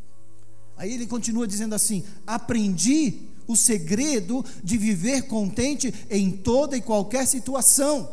Aí 0.82 0.94
ele 0.96 1.06
continua 1.06 1.48
dizendo 1.48 1.76
assim: 1.76 2.04
Aprendi 2.26 3.30
o 3.48 3.56
segredo 3.56 4.44
de 4.63 4.80
viver 4.80 5.28
contente 5.28 5.94
em 6.10 6.32
toda 6.32 6.76
e 6.76 6.82
qualquer 6.82 7.28
situação. 7.28 8.12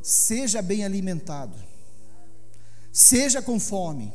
Seja 0.00 0.62
bem 0.62 0.86
alimentado, 0.86 1.54
seja 2.90 3.42
com 3.42 3.60
fome, 3.60 4.10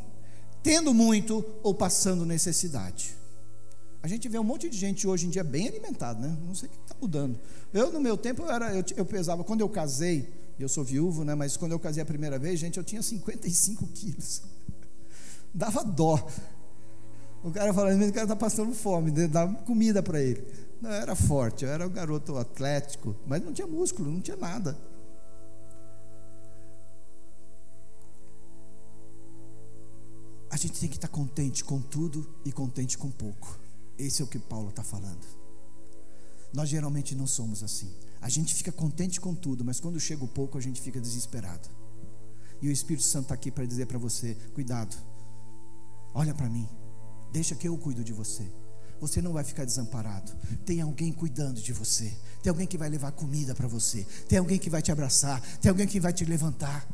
tendo 0.64 0.92
muito 0.92 1.46
ou 1.62 1.72
passando 1.72 2.26
necessidade. 2.26 3.16
A 4.02 4.08
gente 4.08 4.28
vê 4.28 4.40
um 4.40 4.44
monte 4.44 4.68
de 4.68 4.76
gente 4.76 5.08
hoje 5.08 5.28
em 5.28 5.30
dia 5.30 5.44
bem 5.44 5.68
alimentado, 5.68 6.20
né? 6.20 6.36
Não 6.44 6.56
sei 6.56 6.68
o 6.68 6.72
que 6.72 6.78
está 6.80 6.96
mudando. 7.00 7.40
Eu, 7.72 7.92
no 7.92 8.02
meu 8.02 8.18
tempo, 8.18 8.42
eu, 8.42 8.50
era, 8.50 8.74
eu, 8.74 8.84
eu 8.98 9.06
pesava, 9.06 9.44
quando 9.44 9.62
eu 9.62 9.70
casei, 9.70 10.28
eu 10.58 10.68
sou 10.68 10.84
viúvo, 10.84 11.24
né? 11.24 11.36
Mas 11.36 11.56
quando 11.56 11.74
eu 11.74 11.80
casei 11.80 12.02
a 12.02 12.06
primeira 12.08 12.40
vez, 12.40 12.60
gente, 12.60 12.78
eu 12.78 12.84
tinha 12.84 13.04
55 13.04 13.86
quilos. 13.94 14.42
Dava 15.54 15.84
dó. 15.84 16.28
O 17.44 17.52
cara 17.52 17.74
falando, 17.74 18.02
o 18.08 18.14
cara 18.14 18.26
está 18.26 18.36
passando 18.36 18.74
fome, 18.74 19.12
né? 19.12 19.28
dá 19.28 19.48
comida 19.48 20.04
para 20.04 20.22
ele. 20.22 20.46
Não, 20.82 20.90
eu 20.90 20.96
era 20.96 21.16
forte, 21.16 21.66
eu 21.66 21.72
era 21.72 21.88
um 21.88 21.92
garoto 21.92 22.38
atlético, 22.38 23.16
mas 23.26 23.44
não 23.44 23.52
tinha 23.54 23.68
músculo, 23.68 24.12
não 24.12 24.22
tinha 24.22 24.38
nada. 24.38 24.78
A 30.50 30.58
gente 30.58 30.80
tem 30.80 30.90
que 30.90 30.98
estar 30.98 31.08
contente 31.08 31.64
com 31.64 31.82
tudo 31.82 32.28
e 32.46 32.52
contente 32.52 32.98
com 32.98 33.10
pouco. 33.10 33.60
Esse 33.98 34.22
é 34.22 34.26
o 34.26 34.28
que 34.28 34.38
Paulo 34.38 34.70
está 34.70 34.84
falando. 34.84 35.26
Nós 36.54 36.68
geralmente 36.68 37.16
não 37.16 37.26
somos 37.26 37.64
assim. 37.64 37.92
A 38.20 38.30
gente 38.30 38.54
fica 38.54 38.72
contente 38.72 39.20
com 39.20 39.34
tudo, 39.34 39.64
mas 39.64 39.80
quando 39.80 40.00
chega 40.00 40.24
o 40.24 40.28
pouco, 40.28 40.58
a 40.58 40.62
gente 40.62 40.82
fica 40.82 41.00
desesperado. 41.00 41.70
E 42.62 42.68
o 42.68 42.72
Espírito 42.72 43.06
Santo 43.06 43.24
está 43.24 43.34
aqui 43.34 43.50
para 43.50 43.66
dizer 43.66 43.86
para 43.88 43.98
você: 43.98 44.36
cuidado, 44.54 44.96
olha 46.14 46.34
para 46.34 46.50
mim, 46.50 46.68
Deixa 47.32 47.56
que 47.56 47.68
eu 47.68 47.78
cuido 47.78 48.04
de 48.04 48.14
você. 48.14 48.46
Você 49.00 49.22
não 49.22 49.34
vai 49.34 49.44
ficar 49.44 49.66
desamparado. 49.66 50.32
Tem 50.66 50.82
alguém 50.82 51.12
cuidando 51.12 51.60
de 51.60 51.74
você. 51.74 52.14
Tem 52.44 52.50
alguém 52.50 52.68
que 52.68 52.78
vai 52.78 52.90
levar 52.90 53.12
comida 53.12 53.56
para 53.56 53.68
você. 53.68 54.06
Tem 54.28 54.38
alguém 54.38 54.60
que 54.60 54.70
vai 54.70 54.82
te 54.82 54.92
abraçar. 54.92 55.42
Tem 55.60 55.70
alguém 55.70 55.88
que 55.88 56.00
vai 56.00 56.14
te 56.14 56.24
levantar. 56.24 56.88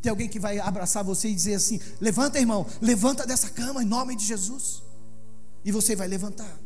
Tem 0.00 0.10
alguém 0.10 0.28
que 0.28 0.38
vai 0.38 0.58
abraçar 0.60 1.02
você 1.02 1.28
e 1.28 1.34
dizer 1.34 1.54
assim: 1.54 1.80
Levanta, 2.00 2.38
irmão, 2.38 2.64
levanta 2.80 3.26
dessa 3.26 3.50
cama 3.50 3.82
em 3.82 3.86
nome 3.86 4.14
de 4.14 4.24
Jesus. 4.24 4.82
E 5.64 5.72
você 5.72 5.96
vai 5.96 6.06
levantar. 6.06 6.56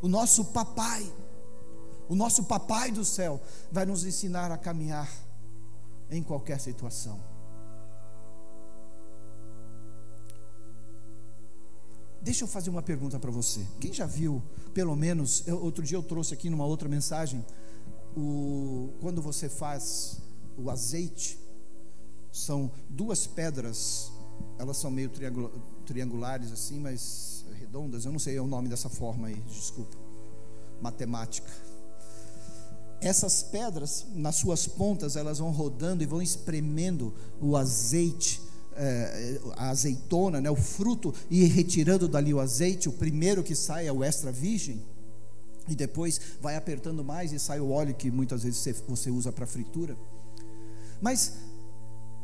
O 0.00 0.08
nosso 0.08 0.46
papai, 0.46 1.12
o 2.08 2.14
nosso 2.14 2.44
papai 2.44 2.90
do 2.90 3.04
céu, 3.04 3.40
vai 3.70 3.84
nos 3.84 4.04
ensinar 4.04 4.50
a 4.50 4.56
caminhar 4.56 5.10
em 6.10 6.22
qualquer 6.22 6.60
situação. 6.60 7.35
Deixa 12.26 12.42
eu 12.42 12.48
fazer 12.48 12.70
uma 12.70 12.82
pergunta 12.82 13.20
para 13.20 13.30
você. 13.30 13.64
Quem 13.80 13.92
já 13.92 14.04
viu, 14.04 14.42
pelo 14.74 14.96
menos, 14.96 15.46
eu, 15.46 15.62
outro 15.62 15.84
dia 15.84 15.96
eu 15.96 16.02
trouxe 16.02 16.34
aqui 16.34 16.50
numa 16.50 16.66
outra 16.66 16.88
mensagem, 16.88 17.46
o, 18.16 18.90
quando 19.00 19.22
você 19.22 19.48
faz 19.48 20.20
o 20.58 20.68
azeite, 20.68 21.38
são 22.32 22.68
duas 22.90 23.28
pedras, 23.28 24.10
elas 24.58 24.76
são 24.76 24.90
meio 24.90 25.08
triangulares 25.86 26.50
assim, 26.50 26.80
mas 26.80 27.44
redondas, 27.60 28.04
eu 28.04 28.10
não 28.10 28.18
sei 28.18 28.40
o 28.40 28.46
nome 28.48 28.68
dessa 28.68 28.88
forma 28.88 29.28
aí, 29.28 29.40
desculpa. 29.46 29.96
Matemática. 30.82 31.52
Essas 33.00 33.40
pedras, 33.40 34.04
nas 34.12 34.34
suas 34.34 34.66
pontas, 34.66 35.14
elas 35.14 35.38
vão 35.38 35.52
rodando 35.52 36.02
e 36.02 36.06
vão 36.06 36.20
espremendo 36.20 37.14
o 37.40 37.56
azeite 37.56 38.42
é, 38.76 39.40
a 39.56 39.70
azeitona, 39.70 40.40
né, 40.40 40.50
o 40.50 40.56
fruto, 40.56 41.14
e 41.30 41.44
retirando 41.44 42.08
dali 42.08 42.32
o 42.32 42.40
azeite, 42.40 42.88
o 42.88 42.92
primeiro 42.92 43.42
que 43.42 43.54
sai 43.54 43.86
é 43.86 43.92
o 43.92 44.04
extra 44.04 44.30
virgem, 44.30 44.82
e 45.68 45.74
depois 45.74 46.20
vai 46.40 46.56
apertando 46.56 47.02
mais 47.02 47.32
e 47.32 47.38
sai 47.38 47.60
o 47.60 47.70
óleo 47.70 47.94
que 47.94 48.10
muitas 48.10 48.44
vezes 48.44 48.64
você, 48.86 49.10
usa 49.10 49.32
para 49.32 49.46
fritura. 49.46 49.96
Mas 51.00 51.32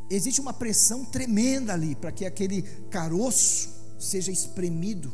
existe 0.09 0.39
uma 0.39 0.53
pressão 0.53 1.03
tremenda 1.03 1.73
ali 1.73 1.95
para 1.95 2.11
que 2.11 2.25
aquele 2.25 2.61
caroço 2.89 3.69
seja 3.99 4.31
espremido 4.31 5.13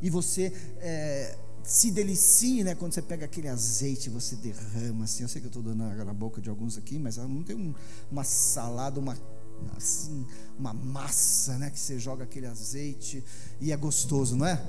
e 0.00 0.08
você 0.08 0.52
é, 0.78 1.36
se 1.64 1.90
delicie, 1.90 2.62
né? 2.62 2.74
Quando 2.74 2.92
você 2.92 3.02
pega 3.02 3.24
aquele 3.24 3.48
azeite, 3.48 4.10
você 4.10 4.36
derrama 4.36 5.04
assim. 5.04 5.22
Eu 5.22 5.28
sei 5.28 5.40
que 5.40 5.46
eu 5.46 5.48
estou 5.48 5.62
dando 5.62 5.82
na 6.04 6.14
boca 6.14 6.40
de 6.40 6.50
alguns 6.50 6.76
aqui, 6.76 6.98
mas 6.98 7.16
não 7.16 7.42
tem 7.42 7.56
um, 7.56 7.74
uma 8.10 8.22
salada, 8.22 9.00
uma 9.00 9.16
assim, 9.76 10.26
uma 10.58 10.72
massa, 10.72 11.58
né? 11.58 11.70
Que 11.70 11.78
você 11.78 11.98
joga 11.98 12.24
aquele 12.24 12.46
azeite 12.46 13.24
e 13.60 13.72
é 13.72 13.76
gostoso, 13.76 14.36
não 14.36 14.46
é? 14.46 14.62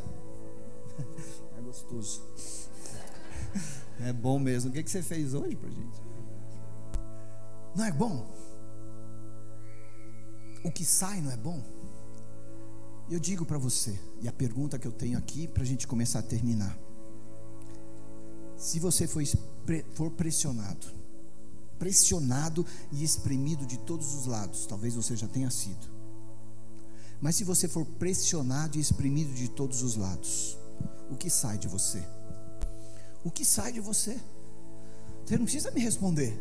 É 1.58 1.62
gostoso. 1.62 2.22
É 4.02 4.12
bom 4.12 4.38
mesmo. 4.38 4.70
O 4.70 4.74
que 4.74 4.84
você 4.84 5.02
fez 5.02 5.34
hoje 5.34 5.56
pra 5.56 5.70
gente? 5.70 6.02
Não 7.76 7.86
é 7.86 7.92
bom? 7.92 8.26
O 10.64 10.72
que 10.72 10.84
sai 10.84 11.22
não 11.22 11.32
é 11.32 11.38
bom? 11.38 11.64
Eu 13.10 13.20
digo 13.20 13.46
para 13.46 13.58
você, 13.58 14.00
e 14.20 14.28
a 14.28 14.34
pergunta 14.34 14.80
que 14.80 14.88
eu 14.88 14.92
tenho 14.92 15.18
aqui 15.18 15.48
para 15.48 15.62
a 15.62 15.66
gente 15.66 15.86
começar 15.86 16.20
a 16.20 16.24
terminar: 16.24 16.76
se 18.58 18.80
você 18.80 19.08
for, 19.08 19.22
for 19.94 20.10
pressionado, 20.12 20.88
pressionado 21.78 22.66
e 22.92 23.04
espremido 23.04 23.66
de 23.66 23.78
todos 23.78 24.14
os 24.14 24.26
lados, 24.26 24.66
talvez 24.66 24.96
você 24.96 25.16
já 25.16 25.28
tenha 25.28 25.52
sido, 25.52 25.96
mas 27.22 27.36
se 27.36 27.44
você 27.44 27.68
for 27.68 27.86
pressionado 27.86 28.78
e 28.78 28.82
espremido 28.82 29.34
de 29.34 29.50
todos 29.50 29.82
os 29.82 29.96
lados, 29.96 30.58
o 31.10 31.16
que 31.16 31.30
sai 31.30 31.58
de 31.58 31.68
você? 31.68 32.04
O 33.24 33.32
que 33.32 33.46
sai 33.46 33.72
de 33.72 33.80
você? 33.80 34.20
Você 35.26 35.38
não 35.38 35.46
precisa 35.46 35.72
me 35.72 35.80
responder. 35.82 36.40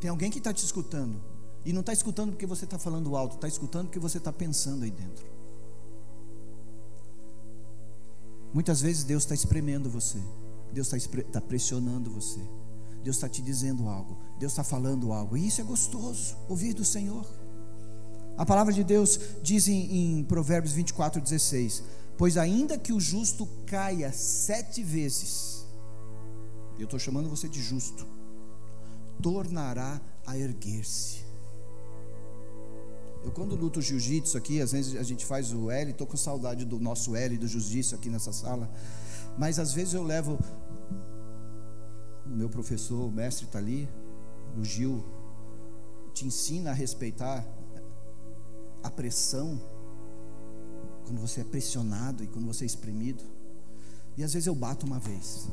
Tem 0.00 0.10
alguém 0.10 0.30
que 0.30 0.38
está 0.38 0.52
te 0.52 0.64
escutando. 0.64 1.22
E 1.64 1.72
não 1.72 1.80
está 1.80 1.92
escutando 1.92 2.30
porque 2.30 2.46
você 2.46 2.64
está 2.64 2.78
falando 2.78 3.16
alto, 3.16 3.36
está 3.36 3.48
escutando 3.48 3.86
porque 3.86 3.98
você 3.98 4.18
está 4.18 4.32
pensando 4.32 4.84
aí 4.84 4.90
dentro. 4.90 5.26
Muitas 8.52 8.80
vezes 8.80 9.04
Deus 9.04 9.24
está 9.24 9.34
espremendo 9.34 9.90
você, 9.90 10.18
Deus 10.72 10.92
está 10.92 11.22
tá 11.24 11.40
pressionando 11.40 12.10
você, 12.10 12.40
Deus 13.06 13.14
está 13.14 13.28
te 13.28 13.40
dizendo 13.40 13.88
algo, 13.88 14.16
Deus 14.36 14.50
está 14.50 14.64
falando 14.64 15.12
algo, 15.12 15.36
e 15.36 15.46
isso 15.46 15.60
é 15.60 15.64
gostoso, 15.64 16.36
ouvir 16.48 16.74
do 16.74 16.84
Senhor. 16.84 17.24
A 18.36 18.44
palavra 18.44 18.72
de 18.72 18.82
Deus 18.82 19.20
diz 19.44 19.68
em, 19.68 20.18
em 20.18 20.24
Provérbios 20.24 20.72
24, 20.72 21.20
16: 21.20 21.84
Pois 22.18 22.36
ainda 22.36 22.76
que 22.76 22.92
o 22.92 22.98
justo 22.98 23.46
caia 23.64 24.10
sete 24.10 24.82
vezes, 24.82 25.64
eu 26.80 26.86
estou 26.86 26.98
chamando 26.98 27.30
você 27.30 27.48
de 27.48 27.62
justo, 27.62 28.04
tornará 29.22 30.00
a 30.26 30.36
erguer-se. 30.36 31.24
Eu 33.22 33.30
quando 33.30 33.54
luto 33.54 33.80
jiu-jitsu 33.80 34.36
aqui, 34.36 34.60
às 34.60 34.72
vezes 34.72 34.96
a 34.96 35.04
gente 35.04 35.24
faz 35.24 35.52
o 35.52 35.70
L, 35.70 35.92
estou 35.92 36.08
com 36.08 36.16
saudade 36.16 36.64
do 36.64 36.80
nosso 36.80 37.14
L 37.14 37.38
do 37.38 37.46
jiu-jitsu 37.46 37.94
aqui 37.94 38.10
nessa 38.10 38.32
sala, 38.32 38.68
mas 39.38 39.60
às 39.60 39.72
vezes 39.72 39.94
eu 39.94 40.02
levo 40.02 40.36
o 42.26 42.36
meu 42.36 42.48
professor, 42.48 43.06
o 43.06 43.10
mestre 43.10 43.46
está 43.46 43.58
ali, 43.58 43.88
o 44.58 44.64
Gil, 44.64 45.04
te 46.12 46.26
ensina 46.26 46.70
a 46.70 46.74
respeitar 46.74 47.44
a 48.82 48.90
pressão 48.90 49.60
quando 51.04 51.20
você 51.20 51.40
é 51.40 51.44
pressionado 51.44 52.24
e 52.24 52.26
quando 52.26 52.46
você 52.46 52.64
é 52.64 52.66
espremido. 52.66 53.22
E 54.16 54.24
às 54.24 54.32
vezes 54.32 54.46
eu 54.46 54.54
bato 54.54 54.86
uma 54.86 54.98
vez. 54.98 55.48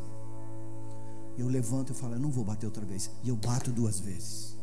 Eu 1.38 1.47
levanto 1.47 1.91
e 1.91 1.95
falo, 1.95 2.13
eu 2.13 2.19
não 2.19 2.32
vou 2.32 2.43
bater 2.43 2.65
outra 2.65 2.86
vez. 2.86 3.09
E 3.24 3.30
eu 3.30 3.36
bato 3.36 3.71
duas 3.71 3.99
vezes. 3.99 4.55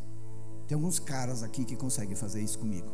Tem 0.67 0.75
alguns 0.75 0.99
caras 0.99 1.43
aqui 1.43 1.63
que 1.65 1.75
conseguem 1.75 2.15
fazer 2.15 2.41
isso 2.41 2.57
comigo. 2.57 2.89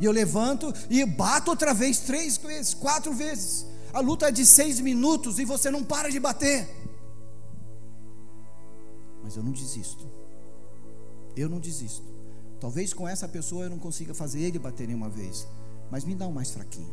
E 0.00 0.04
eu 0.04 0.12
levanto 0.12 0.72
e 0.90 1.04
bato 1.04 1.50
outra 1.50 1.72
vez, 1.72 2.00
três 2.00 2.36
vezes, 2.36 2.74
quatro 2.74 3.12
vezes. 3.12 3.66
A 3.92 4.00
luta 4.00 4.28
é 4.28 4.32
de 4.32 4.44
seis 4.44 4.80
minutos 4.80 5.38
e 5.38 5.44
você 5.44 5.70
não 5.70 5.84
para 5.84 6.10
de 6.10 6.18
bater. 6.18 6.68
Mas 9.24 9.36
eu 9.36 9.42
não 9.42 9.50
desisto. 9.50 10.06
Eu 11.34 11.48
não 11.48 11.58
desisto. 11.58 12.06
Talvez 12.60 12.94
com 12.94 13.08
essa 13.08 13.26
pessoa 13.26 13.64
eu 13.64 13.70
não 13.70 13.78
consiga 13.80 14.14
fazer 14.14 14.40
ele 14.42 14.60
bater 14.60 14.86
nenhuma 14.86 15.08
vez 15.08 15.48
mas 15.90 16.04
me 16.04 16.14
dá 16.14 16.26
um 16.26 16.32
mais 16.32 16.50
fraquinho. 16.50 16.92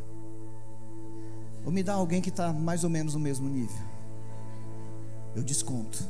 Ou 1.65 1.71
me 1.71 1.83
dá 1.83 1.93
alguém 1.93 2.21
que 2.21 2.29
está 2.29 2.51
mais 2.51 2.83
ou 2.83 2.89
menos 2.89 3.13
no 3.13 3.19
mesmo 3.19 3.47
nível. 3.47 3.81
Eu 5.35 5.43
desconto. 5.43 6.07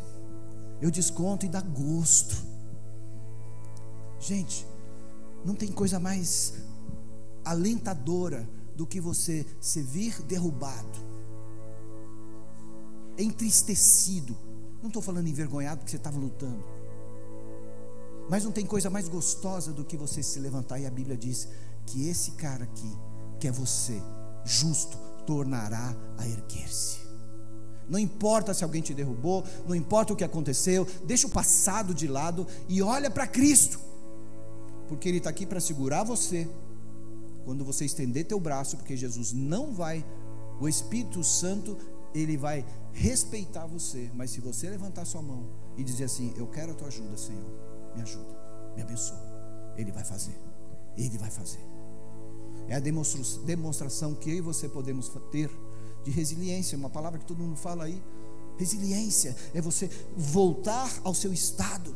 Eu 0.81 0.89
desconto 0.89 1.45
e 1.45 1.49
dá 1.49 1.61
gosto. 1.61 2.35
Gente, 4.19 4.65
não 5.45 5.55
tem 5.55 5.71
coisa 5.71 5.99
mais 5.99 6.53
alentadora 7.43 8.45
do 8.75 8.85
que 8.85 8.99
você 8.99 9.45
se 9.59 9.81
vir 9.81 10.21
derrubado, 10.23 10.99
entristecido. 13.17 14.35
Não 14.81 14.87
estou 14.87 15.01
falando 15.01 15.27
envergonhado 15.27 15.77
porque 15.77 15.91
você 15.91 15.97
estava 15.97 16.17
lutando. 16.17 16.63
Mas 18.29 18.43
não 18.43 18.51
tem 18.51 18.65
coisa 18.65 18.89
mais 18.89 19.07
gostosa 19.07 19.71
do 19.73 19.83
que 19.83 19.97
você 19.97 20.23
se 20.23 20.39
levantar 20.39 20.79
e 20.79 20.85
a 20.85 20.91
Bíblia 20.91 21.17
diz: 21.17 21.47
que 21.85 22.07
esse 22.07 22.31
cara 22.31 22.63
aqui, 22.63 22.97
que 23.39 23.47
é 23.47 23.51
você, 23.51 24.01
justo, 24.45 24.97
tornará 25.25 25.95
a 26.17 26.27
erguer-se. 26.27 26.99
Não 27.89 27.99
importa 27.99 28.53
se 28.53 28.63
alguém 28.63 28.81
te 28.81 28.93
derrubou, 28.93 29.43
não 29.67 29.75
importa 29.75 30.13
o 30.13 30.15
que 30.15 30.23
aconteceu, 30.23 30.87
deixa 31.05 31.27
o 31.27 31.29
passado 31.29 31.93
de 31.93 32.07
lado 32.07 32.47
e 32.69 32.81
olha 32.81 33.11
para 33.11 33.27
Cristo, 33.27 33.79
porque 34.87 35.09
Ele 35.09 35.17
está 35.17 35.29
aqui 35.29 35.45
para 35.45 35.59
segurar 35.59 36.03
você. 36.03 36.47
Quando 37.43 37.65
você 37.65 37.85
estender 37.85 38.25
teu 38.25 38.39
braço, 38.39 38.77
porque 38.77 38.95
Jesus 38.95 39.33
não 39.33 39.73
vai, 39.73 40.05
o 40.59 40.69
Espírito 40.69 41.23
Santo, 41.23 41.75
ele 42.13 42.37
vai 42.37 42.65
respeitar 42.93 43.65
você, 43.65 44.11
mas 44.13 44.31
se 44.31 44.41
você 44.41 44.69
levantar 44.69 45.05
sua 45.05 45.21
mão 45.21 45.47
e 45.77 45.83
dizer 45.83 46.05
assim: 46.05 46.33
Eu 46.37 46.47
quero 46.47 46.71
a 46.71 46.75
tua 46.75 46.87
ajuda, 46.87 47.17
Senhor, 47.17 47.45
me 47.95 48.01
ajuda, 48.01 48.37
me 48.75 48.81
abençoa, 48.81 49.73
Ele 49.77 49.91
vai 49.91 50.03
fazer, 50.03 50.37
Ele 50.97 51.17
vai 51.17 51.31
fazer. 51.31 51.59
É 52.67 52.75
a 52.75 52.79
demonstração 52.79 54.13
que 54.13 54.29
eu 54.29 54.35
e 54.35 54.41
você 54.41 54.67
podemos 54.67 55.11
ter 55.31 55.49
de 56.03 56.11
resiliência, 56.11 56.77
uma 56.77 56.89
palavra 56.89 57.19
que 57.19 57.25
todo 57.25 57.39
mundo 57.39 57.55
fala 57.55 57.85
aí. 57.85 58.01
Resiliência 58.57 59.35
é 59.53 59.61
você 59.61 59.89
voltar 60.15 60.91
ao 61.03 61.13
seu 61.13 61.33
estado. 61.33 61.95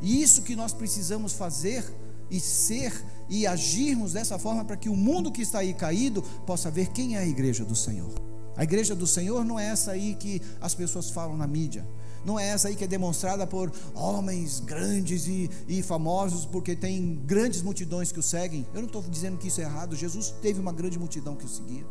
E 0.00 0.22
isso 0.22 0.42
que 0.42 0.56
nós 0.56 0.72
precisamos 0.72 1.32
fazer 1.32 1.84
e 2.30 2.40
ser 2.40 2.92
e 3.28 3.46
agirmos 3.46 4.12
dessa 4.12 4.38
forma 4.38 4.64
para 4.64 4.76
que 4.76 4.88
o 4.88 4.96
mundo 4.96 5.30
que 5.30 5.42
está 5.42 5.58
aí 5.58 5.74
caído 5.74 6.22
possa 6.46 6.70
ver 6.70 6.88
quem 6.88 7.16
é 7.16 7.18
a 7.18 7.26
igreja 7.26 7.64
do 7.64 7.76
Senhor. 7.76 8.29
A 8.60 8.64
igreja 8.64 8.94
do 8.94 9.06
Senhor 9.06 9.42
não 9.42 9.58
é 9.58 9.68
essa 9.68 9.92
aí 9.92 10.14
que 10.14 10.42
as 10.60 10.74
pessoas 10.74 11.08
falam 11.08 11.34
na 11.34 11.46
mídia 11.46 11.82
não 12.24 12.38
é 12.38 12.48
essa 12.48 12.68
aí 12.68 12.76
que 12.76 12.84
é 12.84 12.86
demonstrada 12.86 13.46
por 13.46 13.72
homens 13.94 14.60
grandes 14.60 15.26
e, 15.26 15.50
e 15.66 15.82
famosos, 15.82 16.44
porque 16.44 16.76
tem 16.76 17.16
grandes 17.24 17.62
multidões 17.62 18.12
que 18.12 18.18
o 18.18 18.22
seguem. 18.22 18.66
Eu 18.74 18.80
não 18.80 18.86
estou 18.86 19.02
dizendo 19.02 19.38
que 19.38 19.48
isso 19.48 19.60
é 19.60 19.64
errado, 19.64 19.96
Jesus 19.96 20.30
teve 20.42 20.60
uma 20.60 20.72
grande 20.72 20.98
multidão 20.98 21.34
que 21.34 21.46
o 21.46 21.48
seguia. 21.48 21.86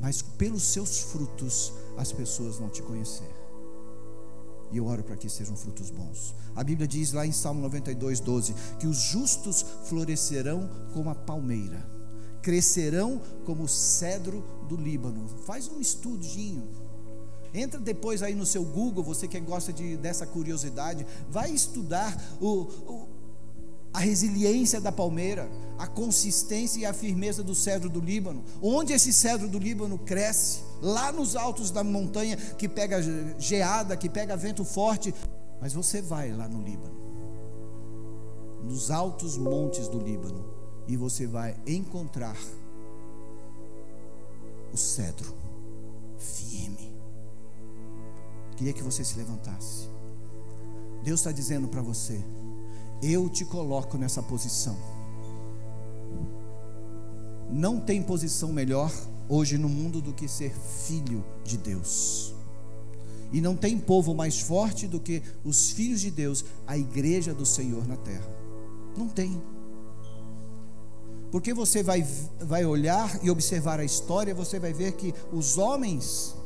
Mas 0.00 0.22
pelos 0.22 0.62
seus 0.62 1.00
frutos 1.00 1.72
as 1.96 2.12
pessoas 2.12 2.58
vão 2.58 2.68
te 2.68 2.82
conhecer. 2.82 3.30
E 4.70 4.78
eu 4.78 4.86
oro 4.86 5.04
para 5.04 5.16
que 5.16 5.28
sejam 5.28 5.54
frutos 5.54 5.90
bons. 5.90 6.34
A 6.56 6.64
Bíblia 6.64 6.88
diz 6.88 7.12
lá 7.12 7.26
em 7.26 7.32
Salmo 7.32 7.60
92, 7.60 8.20
12: 8.20 8.54
que 8.78 8.86
os 8.86 8.98
justos 8.98 9.64
florescerão 9.84 10.70
como 10.94 11.10
a 11.10 11.14
palmeira, 11.14 11.86
crescerão 12.42 13.20
como 13.46 13.64
o 13.64 13.68
cedro 13.68 14.44
do 14.68 14.76
Líbano. 14.76 15.28
Faz 15.46 15.68
um 15.68 15.80
estudinho 15.80 16.82
Entra 17.54 17.78
depois 17.78 18.22
aí 18.22 18.34
no 18.34 18.46
seu 18.46 18.64
Google, 18.64 19.04
você 19.04 19.28
que 19.28 19.38
gosta 19.38 19.72
de, 19.72 19.96
dessa 19.96 20.26
curiosidade, 20.26 21.06
vai 21.28 21.50
estudar 21.50 22.18
o, 22.40 22.62
o, 22.62 23.08
a 23.92 23.98
resiliência 23.98 24.80
da 24.80 24.90
palmeira, 24.90 25.50
a 25.78 25.86
consistência 25.86 26.80
e 26.80 26.86
a 26.86 26.94
firmeza 26.94 27.42
do 27.42 27.54
cedro 27.54 27.90
do 27.90 28.00
Líbano. 28.00 28.42
Onde 28.62 28.94
esse 28.94 29.12
cedro 29.12 29.48
do 29.48 29.58
Líbano 29.58 29.98
cresce? 29.98 30.60
Lá 30.80 31.12
nos 31.12 31.36
altos 31.36 31.70
da 31.70 31.84
montanha 31.84 32.36
que 32.36 32.66
pega 32.66 32.98
geada, 33.38 33.98
que 33.98 34.08
pega 34.08 34.34
vento 34.34 34.64
forte. 34.64 35.14
Mas 35.60 35.74
você 35.74 36.00
vai 36.00 36.32
lá 36.32 36.48
no 36.48 36.62
Líbano, 36.62 36.94
nos 38.64 38.90
altos 38.90 39.36
montes 39.36 39.88
do 39.88 39.98
Líbano, 39.98 40.44
e 40.86 40.96
você 40.96 41.26
vai 41.26 41.56
encontrar 41.66 42.36
o 44.72 44.76
cedro 44.76 45.34
firme 46.18 46.92
Queria 48.62 48.72
que 48.72 48.82
você 48.82 49.04
se 49.04 49.18
levantasse. 49.18 49.88
Deus 51.02 51.18
está 51.18 51.32
dizendo 51.32 51.66
para 51.66 51.82
você: 51.82 52.22
eu 53.02 53.28
te 53.28 53.44
coloco 53.44 53.98
nessa 53.98 54.22
posição. 54.22 54.76
Não 57.50 57.80
tem 57.80 58.00
posição 58.00 58.52
melhor 58.52 58.88
hoje 59.28 59.58
no 59.58 59.68
mundo 59.68 60.00
do 60.00 60.12
que 60.12 60.28
ser 60.28 60.54
filho 60.54 61.24
de 61.42 61.58
Deus. 61.58 62.34
E 63.32 63.40
não 63.40 63.56
tem 63.56 63.78
povo 63.78 64.14
mais 64.14 64.40
forte 64.40 64.86
do 64.86 65.00
que 65.00 65.22
os 65.44 65.70
filhos 65.70 66.00
de 66.00 66.10
Deus, 66.12 66.44
a 66.64 66.78
igreja 66.78 67.34
do 67.34 67.44
Senhor 67.44 67.84
na 67.88 67.96
terra. 67.96 68.30
Não 68.96 69.08
tem. 69.08 69.42
Porque 71.32 71.52
você 71.52 71.82
vai, 71.82 72.06
vai 72.38 72.64
olhar 72.64 73.18
e 73.24 73.30
observar 73.30 73.80
a 73.80 73.84
história, 73.84 74.32
você 74.32 74.60
vai 74.60 74.72
ver 74.72 74.92
que 74.92 75.12
os 75.32 75.58
homens 75.58 76.36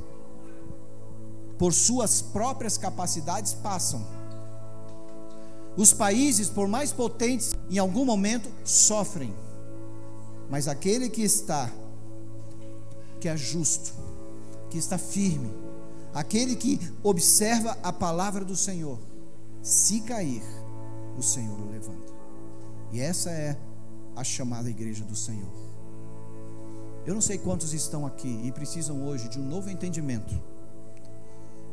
por 1.58 1.72
suas 1.72 2.20
próprias 2.20 2.76
capacidades, 2.76 3.54
passam. 3.54 4.06
Os 5.76 5.92
países, 5.92 6.48
por 6.48 6.68
mais 6.68 6.92
potentes, 6.92 7.54
em 7.70 7.78
algum 7.78 8.04
momento 8.04 8.50
sofrem. 8.64 9.34
Mas 10.50 10.68
aquele 10.68 11.08
que 11.08 11.22
está, 11.22 11.70
que 13.20 13.28
é 13.28 13.36
justo, 13.36 13.92
que 14.70 14.78
está 14.78 14.96
firme, 14.96 15.52
aquele 16.14 16.56
que 16.56 16.80
observa 17.02 17.76
a 17.82 17.92
palavra 17.92 18.44
do 18.44 18.56
Senhor, 18.56 18.98
se 19.62 20.00
cair, 20.00 20.42
o 21.18 21.22
Senhor 21.22 21.58
o 21.58 21.70
levanta. 21.70 22.14
E 22.92 23.00
essa 23.00 23.30
é 23.30 23.56
a 24.16 24.24
chamada 24.24 24.68
igreja 24.68 25.04
do 25.04 25.14
Senhor. 25.14 25.52
Eu 27.04 27.14
não 27.14 27.20
sei 27.20 27.38
quantos 27.38 27.72
estão 27.72 28.04
aqui 28.04 28.40
e 28.42 28.50
precisam 28.50 29.06
hoje 29.06 29.28
de 29.28 29.38
um 29.38 29.46
novo 29.46 29.70
entendimento. 29.70 30.34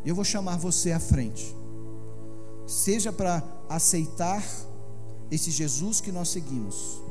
Eu 0.05 0.13
vou 0.13 0.23
chamar 0.23 0.57
você 0.57 0.91
à 0.91 0.99
frente. 0.99 1.55
Seja 2.67 3.11
para 3.11 3.41
aceitar 3.67 4.43
esse 5.31 5.49
Jesus 5.49 5.99
que 5.99 6.11
nós 6.11 6.29
seguimos, 6.29 7.01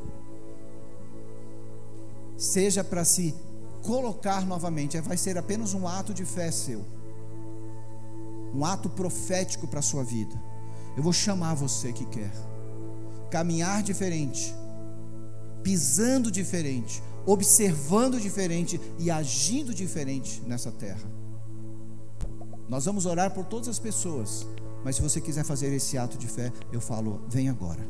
seja 2.37 2.83
para 2.83 3.03
se 3.03 3.35
colocar 3.81 4.45
novamente, 4.45 4.99
vai 5.01 5.17
ser 5.17 5.37
apenas 5.37 5.73
um 5.73 5.87
ato 5.87 6.13
de 6.13 6.23
fé 6.23 6.49
seu, 6.49 6.85
um 8.55 8.63
ato 8.63 8.89
profético 8.89 9.67
para 9.67 9.79
a 9.79 9.83
sua 9.83 10.03
vida. 10.03 10.41
Eu 10.95 11.03
vou 11.03 11.11
chamar 11.11 11.55
você 11.55 11.91
que 11.91 12.05
quer 12.05 12.31
caminhar 13.29 13.81
diferente, 13.81 14.53
pisando 15.63 16.29
diferente, 16.29 17.01
observando 17.25 18.19
diferente 18.19 18.79
e 18.99 19.09
agindo 19.09 19.73
diferente 19.73 20.41
nessa 20.45 20.71
terra. 20.71 21.09
Nós 22.67 22.85
vamos 22.85 23.05
orar 23.05 23.31
por 23.33 23.45
todas 23.45 23.67
as 23.67 23.79
pessoas, 23.79 24.45
mas 24.83 24.97
se 24.97 25.01
você 25.01 25.21
quiser 25.21 25.43
fazer 25.43 25.71
esse 25.73 25.97
ato 25.97 26.17
de 26.17 26.27
fé, 26.27 26.51
eu 26.71 26.81
falo, 26.81 27.21
vem 27.29 27.49
agora, 27.49 27.87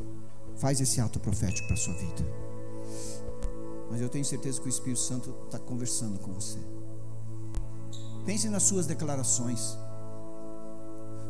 faz 0.56 0.80
esse 0.80 1.00
ato 1.00 1.18
profético 1.18 1.66
para 1.66 1.74
a 1.74 1.78
sua 1.78 1.94
vida. 1.94 2.24
Mas 3.90 4.00
eu 4.00 4.08
tenho 4.08 4.24
certeza 4.24 4.60
que 4.60 4.66
o 4.66 4.70
Espírito 4.70 5.00
Santo 5.00 5.34
está 5.44 5.58
conversando 5.58 6.18
com 6.18 6.32
você. 6.32 6.58
Pense 8.24 8.48
nas 8.48 8.62
suas 8.62 8.86
declarações. 8.86 9.76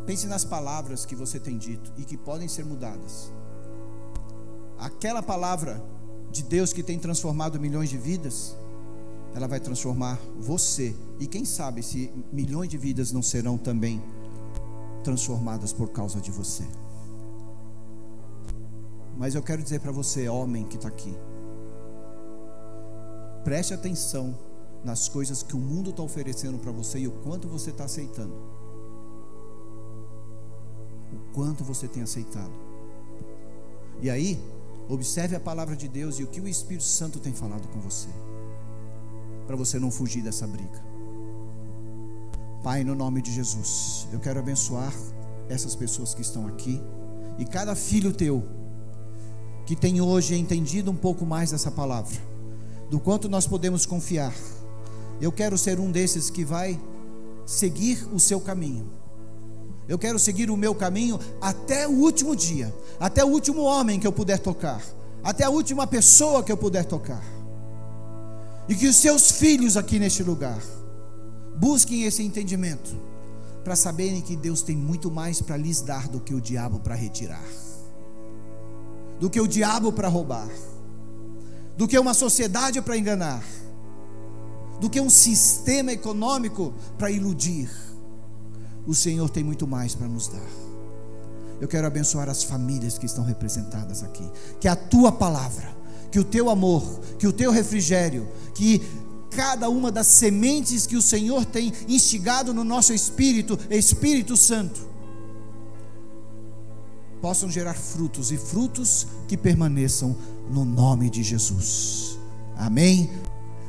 Pense 0.06 0.26
nas 0.26 0.44
palavras 0.44 1.04
que 1.04 1.16
você 1.16 1.40
tem 1.40 1.58
dito 1.58 1.92
e 1.96 2.04
que 2.04 2.16
podem 2.16 2.46
ser 2.46 2.64
mudadas. 2.64 3.32
Aquela 4.78 5.22
palavra 5.22 5.82
de 6.34 6.42
Deus 6.42 6.72
que 6.72 6.82
tem 6.82 6.98
transformado 6.98 7.60
milhões 7.60 7.88
de 7.88 7.96
vidas, 7.96 8.56
ela 9.36 9.46
vai 9.46 9.60
transformar 9.60 10.18
você. 10.40 10.92
E 11.20 11.28
quem 11.28 11.44
sabe 11.44 11.80
se 11.80 12.12
milhões 12.32 12.68
de 12.68 12.76
vidas 12.76 13.12
não 13.12 13.22
serão 13.22 13.56
também 13.56 14.02
transformadas 15.04 15.72
por 15.72 15.90
causa 15.90 16.20
de 16.20 16.32
você. 16.32 16.64
Mas 19.16 19.36
eu 19.36 19.42
quero 19.44 19.62
dizer 19.62 19.78
para 19.78 19.92
você, 19.92 20.28
homem 20.28 20.64
que 20.64 20.74
está 20.74 20.88
aqui, 20.88 21.16
preste 23.44 23.72
atenção 23.72 24.36
nas 24.82 25.08
coisas 25.08 25.40
que 25.40 25.54
o 25.54 25.60
mundo 25.60 25.90
está 25.90 26.02
oferecendo 26.02 26.58
para 26.58 26.72
você 26.72 26.98
e 26.98 27.06
o 27.06 27.12
quanto 27.12 27.46
você 27.46 27.70
está 27.70 27.84
aceitando. 27.84 28.34
O 31.12 31.32
quanto 31.32 31.62
você 31.62 31.86
tem 31.86 32.02
aceitado. 32.02 32.52
E 34.02 34.10
aí, 34.10 34.42
Observe 34.88 35.34
a 35.34 35.40
palavra 35.40 35.74
de 35.74 35.88
Deus 35.88 36.18
e 36.18 36.24
o 36.24 36.26
que 36.26 36.40
o 36.40 36.48
Espírito 36.48 36.84
Santo 36.84 37.18
tem 37.18 37.32
falado 37.32 37.66
com 37.68 37.80
você, 37.80 38.08
para 39.46 39.56
você 39.56 39.78
não 39.78 39.90
fugir 39.90 40.22
dessa 40.22 40.46
briga. 40.46 40.82
Pai, 42.62 42.84
no 42.84 42.94
nome 42.94 43.22
de 43.22 43.32
Jesus, 43.32 44.06
eu 44.12 44.20
quero 44.20 44.40
abençoar 44.40 44.92
essas 45.48 45.74
pessoas 45.74 46.14
que 46.14 46.22
estão 46.22 46.46
aqui 46.46 46.80
e 47.38 47.44
cada 47.44 47.74
filho 47.74 48.12
teu 48.12 48.42
que 49.66 49.74
tem 49.74 50.00
hoje 50.00 50.34
entendido 50.34 50.90
um 50.90 50.96
pouco 50.96 51.24
mais 51.24 51.50
dessa 51.50 51.70
palavra, 51.70 52.16
do 52.90 53.00
quanto 53.00 53.28
nós 53.28 53.46
podemos 53.46 53.86
confiar. 53.86 54.34
Eu 55.20 55.32
quero 55.32 55.56
ser 55.56 55.80
um 55.80 55.90
desses 55.90 56.28
que 56.28 56.44
vai 56.44 56.78
seguir 57.46 58.06
o 58.12 58.20
seu 58.20 58.40
caminho 58.40 58.90
eu 59.88 59.98
quero 59.98 60.18
seguir 60.18 60.50
o 60.50 60.56
meu 60.56 60.74
caminho 60.74 61.18
até 61.40 61.86
o 61.86 61.92
último 61.92 62.34
dia, 62.34 62.74
até 62.98 63.24
o 63.24 63.28
último 63.28 63.62
homem 63.62 64.00
que 64.00 64.06
eu 64.06 64.12
puder 64.12 64.38
tocar, 64.38 64.82
até 65.22 65.44
a 65.44 65.50
última 65.50 65.86
pessoa 65.86 66.42
que 66.42 66.50
eu 66.50 66.56
puder 66.56 66.84
tocar. 66.84 67.22
E 68.66 68.74
que 68.74 68.86
os 68.86 68.96
seus 68.96 69.30
filhos 69.30 69.76
aqui 69.76 69.98
neste 69.98 70.22
lugar 70.22 70.58
busquem 71.56 72.04
esse 72.04 72.22
entendimento, 72.22 72.96
para 73.62 73.76
saberem 73.76 74.20
que 74.20 74.36
Deus 74.36 74.62
tem 74.62 74.76
muito 74.76 75.10
mais 75.10 75.40
para 75.40 75.56
lhes 75.56 75.80
dar 75.80 76.08
do 76.08 76.20
que 76.20 76.34
o 76.34 76.40
diabo 76.40 76.80
para 76.80 76.94
retirar, 76.94 77.44
do 79.20 79.28
que 79.28 79.40
o 79.40 79.46
diabo 79.46 79.92
para 79.92 80.08
roubar, 80.08 80.48
do 81.76 81.86
que 81.86 81.98
uma 81.98 82.14
sociedade 82.14 82.80
para 82.80 82.96
enganar, 82.96 83.44
do 84.80 84.88
que 84.88 85.00
um 85.00 85.10
sistema 85.10 85.92
econômico 85.92 86.74
para 86.98 87.10
iludir 87.10 87.70
o 88.86 88.94
Senhor 88.94 89.28
tem 89.30 89.42
muito 89.42 89.66
mais 89.66 89.94
para 89.94 90.08
nos 90.08 90.28
dar. 90.28 90.64
Eu 91.60 91.68
quero 91.68 91.86
abençoar 91.86 92.28
as 92.28 92.42
famílias 92.42 92.98
que 92.98 93.06
estão 93.06 93.24
representadas 93.24 94.02
aqui. 94.02 94.24
Que 94.60 94.68
a 94.68 94.76
tua 94.76 95.10
palavra, 95.12 95.74
que 96.10 96.18
o 96.18 96.24
teu 96.24 96.50
amor, 96.50 96.82
que 97.18 97.26
o 97.26 97.32
teu 97.32 97.50
refrigério, 97.50 98.28
que 98.54 98.82
cada 99.30 99.68
uma 99.68 99.90
das 99.90 100.06
sementes 100.06 100.86
que 100.86 100.96
o 100.96 101.02
Senhor 101.02 101.44
tem 101.44 101.72
instigado 101.88 102.52
no 102.52 102.64
nosso 102.64 102.92
espírito, 102.92 103.58
Espírito 103.70 104.36
Santo, 104.36 104.80
possam 107.20 107.50
gerar 107.50 107.74
frutos 107.74 108.30
e 108.30 108.36
frutos 108.36 109.06
que 109.26 109.36
permaneçam 109.36 110.14
no 110.50 110.64
nome 110.64 111.08
de 111.08 111.22
Jesus. 111.22 112.18
Amém? 112.56 113.10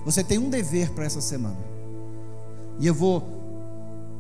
Você 0.03 0.23
tem 0.23 0.37
um 0.37 0.49
dever 0.49 0.91
para 0.91 1.05
essa 1.05 1.21
semana. 1.21 1.57
E 2.79 2.85
eu 2.85 2.93
vou 2.93 3.44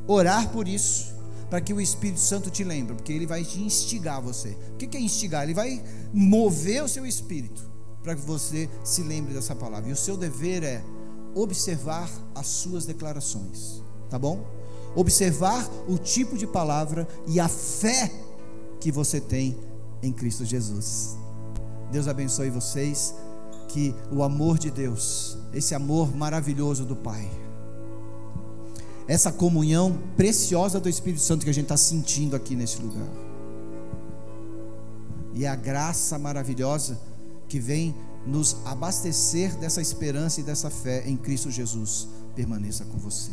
orar 0.07 0.49
por 0.49 0.67
isso, 0.67 1.13
para 1.49 1.61
que 1.61 1.73
o 1.73 1.79
Espírito 1.79 2.19
Santo 2.19 2.49
te 2.49 2.63
lembre, 2.63 2.95
porque 2.95 3.13
ele 3.13 3.25
vai 3.25 3.43
te 3.43 3.61
instigar 3.61 4.21
você. 4.21 4.57
O 4.73 4.77
que 4.77 4.97
é 4.97 4.99
instigar? 4.99 5.43
Ele 5.43 5.53
vai 5.53 5.83
mover 6.13 6.83
o 6.83 6.87
seu 6.87 7.05
espírito 7.05 7.69
para 8.03 8.15
que 8.15 8.21
você 8.21 8.69
se 8.83 9.01
lembre 9.01 9.33
dessa 9.33 9.55
palavra. 9.55 9.89
E 9.89 9.93
o 9.93 9.95
seu 9.95 10.15
dever 10.15 10.63
é 10.63 10.83
observar 11.33 12.09
as 12.33 12.47
suas 12.47 12.85
declarações, 12.85 13.81
tá 14.09 14.17
bom? 14.17 14.45
Observar 14.95 15.67
o 15.87 15.97
tipo 15.97 16.37
de 16.37 16.47
palavra 16.47 17.07
e 17.27 17.39
a 17.39 17.47
fé 17.47 18.11
que 18.79 18.91
você 18.91 19.19
tem 19.19 19.57
em 20.01 20.13
Cristo 20.13 20.45
Jesus. 20.45 21.17
Deus 21.91 22.07
abençoe 22.07 22.49
vocês, 22.49 23.13
que 23.67 23.93
o 24.11 24.23
amor 24.23 24.57
de 24.57 24.71
Deus, 24.71 25.37
esse 25.53 25.75
amor 25.75 26.15
maravilhoso 26.15 26.85
do 26.85 26.95
Pai, 26.95 27.29
essa 29.07 29.31
comunhão 29.31 30.01
preciosa 30.15 30.79
do 30.79 30.89
Espírito 30.89 31.21
Santo 31.21 31.43
que 31.43 31.49
a 31.49 31.53
gente 31.53 31.65
está 31.65 31.77
sentindo 31.77 32.35
aqui 32.35 32.55
nesse 32.55 32.81
lugar. 32.81 33.07
E 35.33 35.45
a 35.45 35.55
graça 35.55 36.17
maravilhosa 36.17 36.99
que 37.47 37.59
vem 37.59 37.95
nos 38.25 38.57
abastecer 38.65 39.55
dessa 39.57 39.81
esperança 39.81 40.39
e 40.39 40.43
dessa 40.43 40.69
fé 40.69 41.03
em 41.05 41.15
Cristo 41.15 41.51
Jesus 41.51 42.07
permaneça 42.35 42.83
com 42.85 42.97
você. 42.97 43.31